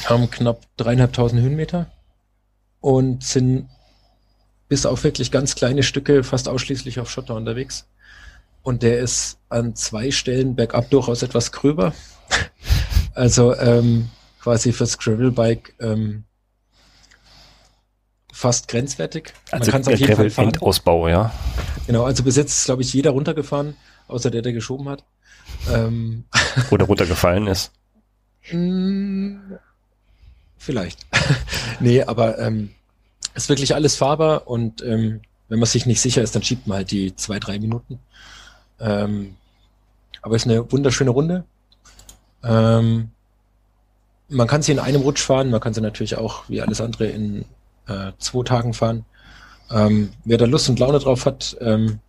[0.06, 1.90] haben knapp dreieinhalbtausend Höhenmeter
[2.80, 3.68] und sind
[4.68, 7.86] bis auf wirklich ganz kleine Stücke fast ausschließlich auf Schotter unterwegs.
[8.68, 11.94] Und der ist an zwei Stellen bergab durchaus etwas gröber.
[13.14, 14.10] also ähm,
[14.42, 16.24] quasi fürs Gravelbike ähm,
[18.30, 19.32] fast grenzwertig.
[19.52, 20.58] Man also kann es auf jeden Fall fahren.
[20.58, 21.32] Ausbau, ja.
[21.86, 23.74] Genau, also bis jetzt ist, glaube ich, jeder runtergefahren,
[24.06, 25.02] außer der, der geschoben hat.
[25.72, 26.24] Ähm,
[26.70, 27.72] Oder runtergefallen ist.
[28.52, 29.36] Mm,
[30.58, 31.06] vielleicht.
[31.80, 32.74] nee, aber ähm,
[33.34, 36.76] ist wirklich alles fahrbar und ähm, wenn man sich nicht sicher ist, dann schiebt man
[36.76, 38.00] halt die zwei, drei Minuten.
[38.80, 39.36] Ähm,
[40.22, 41.44] aber es ist eine wunderschöne Runde.
[42.42, 43.10] Ähm,
[44.28, 47.06] man kann sie in einem Rutsch fahren, man kann sie natürlich auch wie alles andere
[47.06, 47.44] in
[47.86, 49.04] äh, zwei Tagen fahren.
[49.70, 52.00] Ähm, wer da Lust und Laune drauf hat, ähm,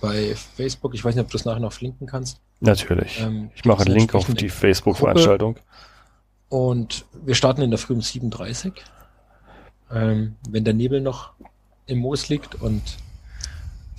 [0.00, 2.40] bei Facebook, ich weiß nicht, ob du es nachher noch flinken kannst.
[2.60, 3.20] Natürlich.
[3.20, 5.56] Ähm, ich mache einen Link auf die Facebook-Veranstaltung.
[6.48, 8.72] Und wir starten in der Früh um 7.30
[9.94, 11.32] ähm, wenn der Nebel noch
[11.86, 12.82] im Moos liegt und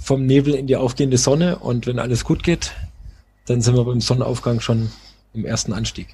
[0.06, 2.74] vom Nebel in die aufgehende Sonne und wenn alles gut geht,
[3.48, 4.92] dann sind wir beim Sonnenaufgang schon
[5.34, 6.10] im ersten Anstieg.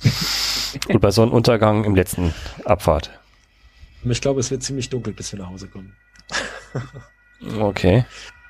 [0.88, 2.32] Und bei Sonnenuntergang im letzten
[2.64, 3.10] Abfahrt.
[4.04, 5.94] Ich glaube, es wird ziemlich dunkel, bis wir nach Hause kommen.
[7.60, 8.06] okay.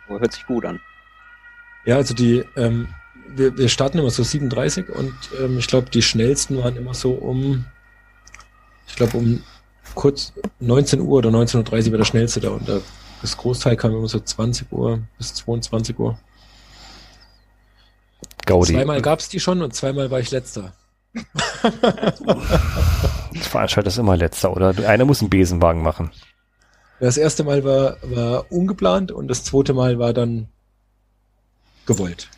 [0.07, 0.81] hört sich gut an.
[1.85, 2.87] Ja, also die, ähm,
[3.35, 7.11] wir, wir starten immer so 37 und ähm, ich glaube, die schnellsten waren immer so
[7.11, 7.65] um,
[8.87, 9.43] ich glaube, um
[9.97, 12.81] kurz 19 Uhr oder 19.30 Uhr war der schnellste da und da
[13.23, 16.19] das Großteil kam immer so 20 Uhr bis 22 Uhr.
[18.45, 18.75] Gaudi.
[18.75, 20.73] Zweimal gab es die schon und zweimal war ich letzter.
[23.33, 24.75] das Veranstalter ist immer letzter, oder?
[24.89, 26.11] Einer muss einen Besenwagen machen.
[26.99, 30.49] Das erste Mal war, war ungeplant und das zweite Mal war dann
[31.87, 32.29] gewollt.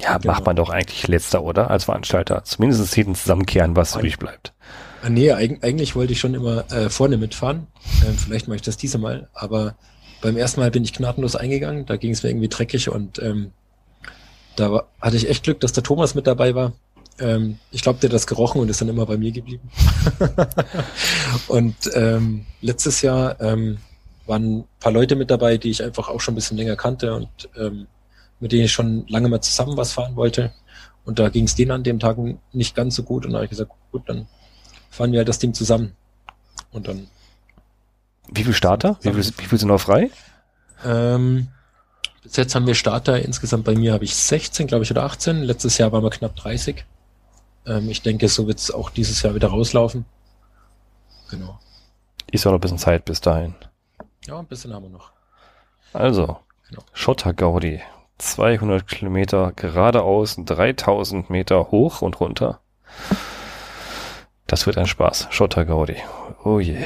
[0.00, 0.32] Ja, genau.
[0.32, 1.70] macht man doch eigentlich letzter, oder?
[1.70, 2.44] Als Veranstalter.
[2.44, 4.53] Zumindest hinten zusammenkehren, was übrig bleibt.
[5.04, 7.66] Ah, nee, eigentlich wollte ich schon immer äh, vorne mitfahren.
[8.06, 9.76] Ähm, vielleicht mache ich das diese Mal, aber
[10.22, 11.84] beim ersten Mal bin ich gnadenlos eingegangen.
[11.84, 13.50] Da ging es mir irgendwie dreckig und ähm,
[14.56, 16.72] da war, hatte ich echt Glück, dass der Thomas mit dabei war.
[17.18, 19.68] Ähm, ich glaube, der hat das gerochen und ist dann immer bei mir geblieben.
[21.48, 23.76] und ähm, letztes Jahr ähm,
[24.24, 27.12] waren ein paar Leute mit dabei, die ich einfach auch schon ein bisschen länger kannte
[27.12, 27.28] und
[27.58, 27.88] ähm,
[28.40, 30.54] mit denen ich schon lange mal zusammen was fahren wollte.
[31.04, 32.16] Und da ging es denen an dem Tag
[32.54, 33.26] nicht ganz so gut.
[33.26, 34.28] Und da habe ich gesagt, gut, dann
[34.94, 35.94] fahren wir halt das Ding zusammen.
[36.72, 37.08] Und dann.
[38.30, 38.98] Wie viel Starter?
[39.02, 40.10] Wie viel, wie viel sind noch frei?
[40.84, 41.48] Ähm,
[42.22, 43.20] bis jetzt haben wir Starter.
[43.20, 45.42] Insgesamt bei mir habe ich 16, glaube ich, oder 18.
[45.42, 46.84] Letztes Jahr waren wir knapp 30.
[47.66, 50.04] Ähm, ich denke, so wird es auch dieses Jahr wieder rauslaufen.
[51.30, 51.58] Genau.
[52.30, 53.54] Ist ja noch ein bisschen Zeit bis dahin.
[54.26, 55.10] Ja, ein bisschen haben wir noch.
[55.92, 56.38] Also,
[56.68, 56.82] genau.
[56.92, 57.82] Schotter Gaudi.
[58.18, 62.60] 200 Kilometer geradeaus, 3000 Meter hoch und runter.
[64.46, 65.28] Das wird ein Spaß.
[65.30, 65.96] Schotter Gaudi.
[66.44, 66.84] Oh je.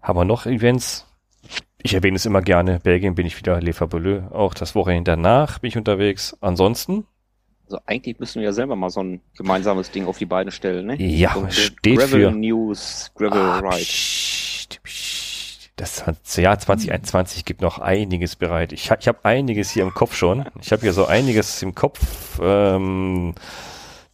[0.00, 1.06] Haben wir noch Events?
[1.82, 2.80] Ich erwähne es immer gerne.
[2.80, 4.32] Belgien bin ich wieder, Le Fabuleux.
[4.32, 6.36] Auch das Wochenende danach bin ich unterwegs.
[6.40, 7.06] Ansonsten?
[7.66, 10.86] Also eigentlich müssen wir ja selber mal so ein gemeinsames Ding auf die Beine stellen,
[10.86, 11.02] ne?
[11.02, 13.84] Ja, so steht Gravel für News, Gravel ah, Ride.
[13.84, 15.70] Psst, psst.
[15.76, 18.72] Das Jahr 2021 gibt noch einiges bereit.
[18.72, 20.46] Ich, ich habe einiges hier im Kopf schon.
[20.60, 22.40] Ich habe hier so einiges im Kopf.
[22.40, 23.34] Ähm,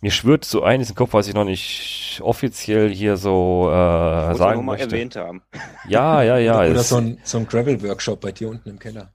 [0.03, 4.39] mir schwört so eines im Kopf, was ich noch nicht offiziell hier so äh, Muss
[4.39, 4.87] sagen mal möchte.
[4.95, 5.43] erwähnt haben.
[5.89, 6.59] Ja, ja, ja.
[6.59, 9.13] Oder, oder so ein, so ein Gravel-Workshop bei dir unten im Keller.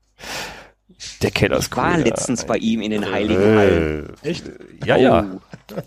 [1.22, 1.84] Der Keller ist cool.
[1.84, 4.14] Ich war letztens bei ihm in den äh, Heiligen äh, Hallen.
[4.24, 4.46] Echt?
[4.86, 5.26] Ja, oh, ja.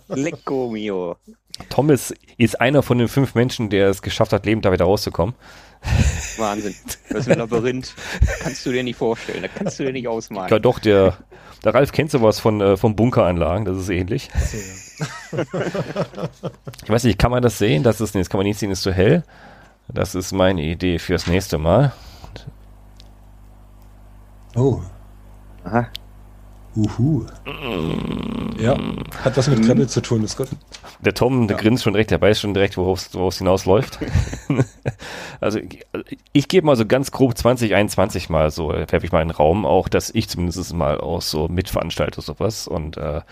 [0.08, 1.16] Lecco mio.
[1.70, 5.34] Thomas ist einer von den fünf Menschen, der es geschafft hat, lebend da wieder rauszukommen.
[6.38, 6.74] Wahnsinn.
[7.08, 7.94] Das ist ein Labyrinth.
[8.42, 9.42] Kannst du dir nicht vorstellen.
[9.42, 10.50] Da kannst du dir nicht ausmalen.
[10.50, 11.18] Ja, doch, der,
[11.64, 13.64] der Ralf kennt sowas von, äh, von Bunkeranlagen.
[13.64, 14.30] Das ist ähnlich.
[16.82, 17.82] Ich weiß nicht, kann man das sehen?
[17.82, 19.22] Das ist, nee, das kann man nicht sehen, ist zu hell.
[19.88, 21.92] Das ist meine Idee fürs nächste Mal.
[24.56, 24.80] Oh.
[25.64, 25.86] Aha.
[26.76, 27.26] Uhu.
[28.58, 28.78] Ja,
[29.24, 30.48] hat was mit Kreml zu tun, ist gut.
[31.00, 31.62] Der Tom, der ja.
[31.62, 33.98] grinst schon direkt, der weiß schon direkt, worauf es hinausläuft.
[35.40, 35.58] also
[36.32, 39.64] ich gebe mal so ganz grob 2021 mal so, werfe ich mal in den Raum,
[39.64, 43.22] auch dass ich zumindest mal auch so mitveranstalte sowas und äh,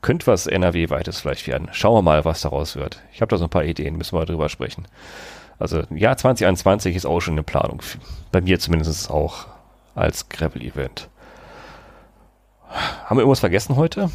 [0.00, 1.68] könnte was NRW-weites vielleicht werden.
[1.72, 3.02] Schauen wir mal, was daraus wird.
[3.12, 4.86] Ich habe da so ein paar Ideen, müssen wir drüber sprechen.
[5.58, 7.82] Also Jahr 2021 ist auch schon eine Planung,
[8.30, 9.46] bei mir zumindest auch
[9.94, 11.08] als Gravel-Event.
[12.68, 14.10] Haben wir irgendwas vergessen heute?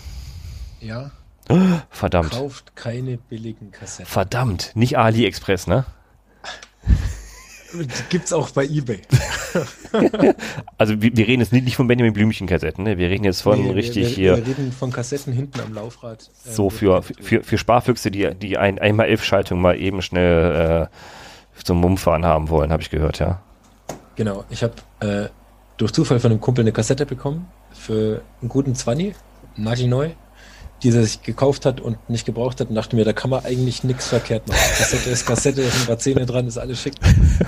[0.80, 1.12] Ja.
[1.90, 2.32] Verdammt.
[2.32, 4.06] Kauft keine billigen Kassetten.
[4.06, 5.86] Verdammt, nicht AliExpress, ne?
[8.10, 9.02] Gibt's auch bei eBay.
[10.78, 12.98] also wir, wir, reden jetzt nicht von Benjamin Blümchen Kassetten, ne?
[12.98, 14.38] Wir reden jetzt von nee, richtig wir, hier.
[14.38, 16.30] Wir reden von Kassetten hinten am Laufrad.
[16.46, 20.88] Äh, so für, für, für Sparfüchse, die, die ein einmal elf Schaltung mal eben schnell
[20.90, 23.42] äh, zum Mummfahren haben wollen, habe ich gehört, ja.
[24.16, 25.30] Genau, ich habe äh,
[25.78, 29.16] durch Zufall von einem Kumpel eine Kassette bekommen für einen guten Zwanni,
[29.56, 30.10] nagelneu,
[30.84, 33.46] die er sich gekauft hat und nicht gebraucht hat und dachte mir, da kann man
[33.46, 34.60] eigentlich nichts verkehrt machen.
[34.78, 36.96] Kassette ist Kassette, ist ein paar Zähne dran, ist alles schick.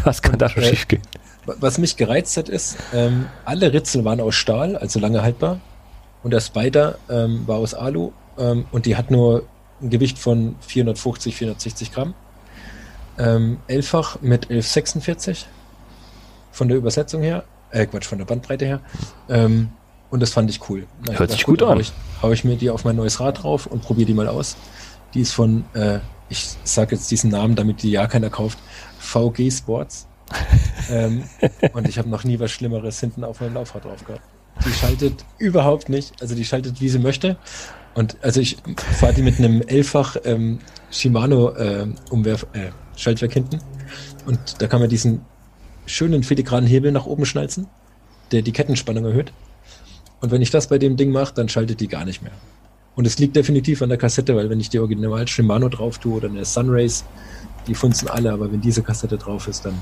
[0.03, 1.01] Was kann und, da schon äh, schief gehen?
[1.45, 5.59] Was mich gereizt hat, ist, ähm, alle Ritzel waren aus Stahl, also lange haltbar.
[6.21, 9.43] Und der Spider ähm, war aus Alu ähm, und die hat nur
[9.81, 12.13] ein Gewicht von 450, 460 Gramm.
[13.17, 15.47] Ähm, elffach mit 1146
[16.51, 18.79] von der Übersetzung her, äh Quatsch, von der Bandbreite her.
[19.27, 19.69] Ähm,
[20.13, 20.85] und das fand ich cool.
[21.07, 21.77] Na, Hört sich gut, gut an.
[21.77, 21.91] Hau ich,
[22.21, 24.55] hau ich mir die auf mein neues Rad drauf und probiere die mal aus.
[25.15, 28.59] Die ist von, äh, ich sage jetzt diesen Namen, damit die ja keiner kauft,
[28.99, 30.07] VG Sports.
[30.91, 31.23] ähm,
[31.73, 34.21] und ich habe noch nie was Schlimmeres hinten auf meinem Laufrad drauf gehabt.
[34.63, 37.35] Die schaltet überhaupt nicht, also die schaltet wie sie möchte.
[37.95, 38.57] Und also ich
[38.99, 40.59] fahre die mit einem Elffach ähm,
[40.91, 43.57] Shimano äh, Umwerf, äh, Schaltwerk hinten.
[44.27, 45.21] Und da kann man diesen
[45.87, 47.65] schönen filigranen Hebel nach oben schnalzen,
[48.31, 49.33] der die Kettenspannung erhöht.
[50.23, 52.31] Und wenn ich das bei dem Ding mache, dann schaltet die gar nicht mehr.
[52.95, 56.13] Und es liegt definitiv an der Kassette, weil wenn ich die Original Shimano drauf tue
[56.13, 57.03] oder eine Sunrace,
[57.67, 59.73] die funzen alle, aber wenn diese Kassette drauf ist, dann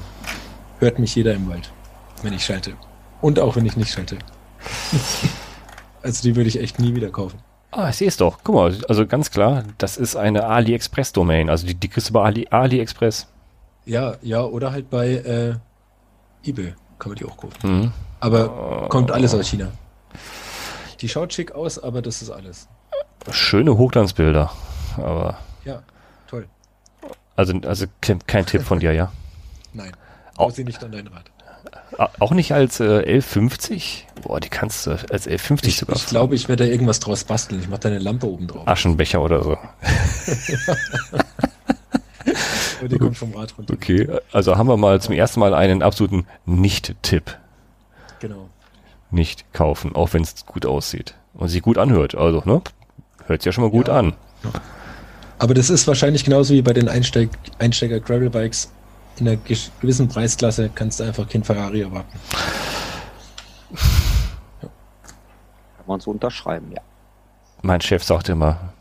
[0.80, 1.72] hört mich jeder im Wald,
[2.24, 2.74] wenn ich schalte.
[3.22, 4.18] Und auch wenn ich nicht schalte.
[6.02, 7.38] also die würde ich echt nie wieder kaufen.
[7.70, 8.40] Ah, ich sehe es doch.
[8.44, 11.52] Guck mal, also ganz klar, das ist eine AliExpress-Domain.
[11.52, 13.28] Also die, die kriegst du bei Ali, AliExpress.
[13.86, 15.54] Ja, ja, oder halt bei äh,
[16.50, 17.58] eBay kann man die auch kaufen.
[17.62, 17.92] Mhm.
[18.20, 19.68] Aber kommt alles aus China.
[21.02, 22.68] Die schaut schick aus, aber das ist alles.
[23.32, 24.52] Schöne Hochglanzbilder.
[24.98, 25.38] aber.
[25.66, 25.82] Ja,
[26.28, 26.48] toll.
[27.36, 29.12] Also, also kein, Tipp von dir, ja?
[29.74, 29.92] Nein.
[30.38, 31.26] Auch sie nicht an dein Rad.
[32.20, 34.08] Auch nicht als äh, 1150?
[34.22, 35.96] Boah, die kannst du als 1150 ich, sogar.
[35.96, 37.62] Ich glaube, ich werde da irgendwas draus basteln.
[37.62, 38.68] Ich mache da eine Lampe oben drauf.
[38.68, 39.58] Aschenbecher oder so.
[42.88, 43.74] die kommt vom Rad runter.
[43.74, 47.38] Okay, also haben wir mal zum ersten Mal einen absoluten Nicht-Tipp.
[48.20, 48.50] Genau.
[49.12, 52.16] Nicht kaufen, auch wenn es gut aussieht und sich gut anhört.
[52.16, 52.62] Also, ne?
[53.28, 54.00] Hört sich ja schon mal gut ja.
[54.00, 54.14] an.
[55.38, 57.30] Aber das ist wahrscheinlich genauso wie bei den Einsteig
[57.60, 58.72] Einsteiger Gravel Bikes
[59.18, 62.20] in einer gewissen Preisklasse kannst du einfach kein Ferrari erwarten.
[64.62, 64.70] Ja.
[65.78, 66.82] Kann man so unterschreiben, ja.
[67.62, 68.74] Mein Chef sagt immer,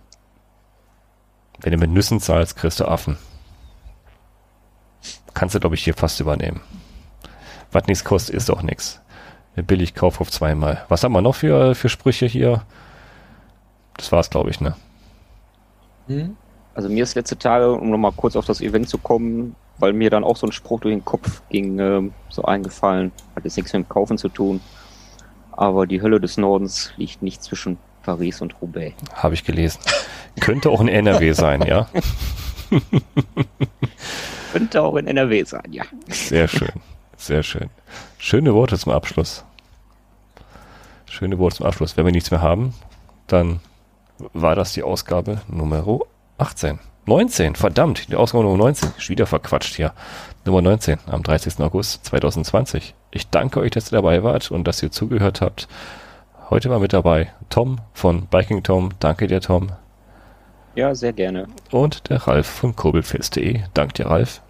[1.61, 3.19] wenn du mit Nüssen zahlst, kriegst du Affen.
[5.35, 6.61] Kannst du, glaube ich, hier fast übernehmen.
[7.73, 9.00] Was nichts kostet, ist auch nichts.
[9.57, 10.85] Billig Kauf auf zweimal.
[10.89, 12.63] Was haben wir noch für, für Sprüche hier?
[13.97, 14.77] Das war's, glaube ich, ne?
[16.07, 16.37] Hm?
[16.75, 20.11] Also mir ist letzte Tage, um nochmal kurz auf das Event zu kommen, weil mir
[20.11, 23.13] dann auch so ein Spruch durch den Kopf ging, äh, so eingefallen.
[23.35, 24.61] Hat jetzt nichts mit dem Kaufen zu tun.
[25.53, 28.95] Aber die Hölle des Nordens liegt nicht zwischen Paris und Roubaix.
[29.15, 29.81] Habe ich gelesen.
[30.41, 31.89] Könnte auch in NRW sein, ja?
[34.53, 35.85] Könnte auch in NRW sein, ja.
[36.09, 36.73] Sehr schön.
[37.17, 37.69] Sehr schön.
[38.23, 39.47] Schöne Worte zum Abschluss.
[41.07, 41.97] Schöne Worte zum Abschluss.
[41.97, 42.75] Wenn wir nichts mehr haben,
[43.27, 43.61] dann
[44.35, 45.83] war das die Ausgabe Nummer
[46.37, 46.79] 18.
[47.07, 48.91] 19, verdammt, die Ausgabe Nummer 19.
[48.99, 49.95] Ist wieder verquatscht hier.
[50.45, 51.61] Nummer 19 am 30.
[51.61, 52.95] August 2020.
[53.11, 55.67] Ich danke euch, dass ihr dabei wart und dass ihr zugehört habt.
[56.51, 58.91] Heute war mit dabei Tom von Biking Tom.
[59.01, 59.73] Danke dir, Tom.
[60.75, 61.47] Ja, sehr gerne.
[61.71, 63.63] Und der Ralf von kurbelfest.de.
[63.73, 64.43] Danke dir, Ralf.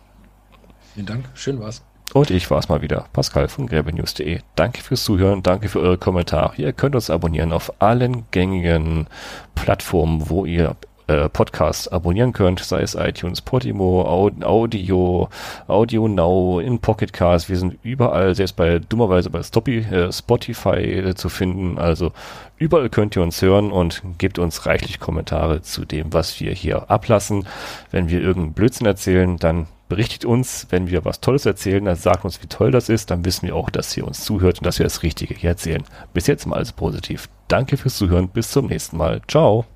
[0.93, 1.85] Vielen Dank, schön war's.
[2.13, 4.41] Und ich war's mal wieder, Pascal von gräbenews.de.
[4.57, 6.55] Danke fürs Zuhören, danke für eure Kommentare.
[6.57, 9.07] Ihr könnt uns abonnieren auf allen gängigen
[9.55, 10.75] Plattformen, wo ihr
[11.07, 14.03] äh, Podcasts abonnieren könnt, sei es iTunes, Podimo,
[14.43, 15.29] Audio,
[15.69, 17.49] Audio Now, in Pocket Cast.
[17.49, 21.79] Wir sind überall, selbst bei dummerweise bei Stoppy, äh, Spotify äh, zu finden.
[21.79, 22.13] Also
[22.59, 26.91] überall könnt ihr uns hören und gebt uns reichlich Kommentare zu dem, was wir hier
[26.91, 27.47] ablassen.
[27.93, 32.25] Wenn wir irgendeinen Blödsinn erzählen, dann berichtet uns, wenn wir was Tolles erzählen, dann sagt
[32.25, 34.79] uns, wie toll das ist, dann wissen wir auch, dass ihr uns zuhört und dass
[34.79, 35.85] wir das Richtige hier erzählen.
[36.15, 37.29] Bis jetzt mal alles positiv.
[37.49, 39.21] Danke fürs Zuhören, bis zum nächsten Mal.
[39.29, 39.67] Ciao.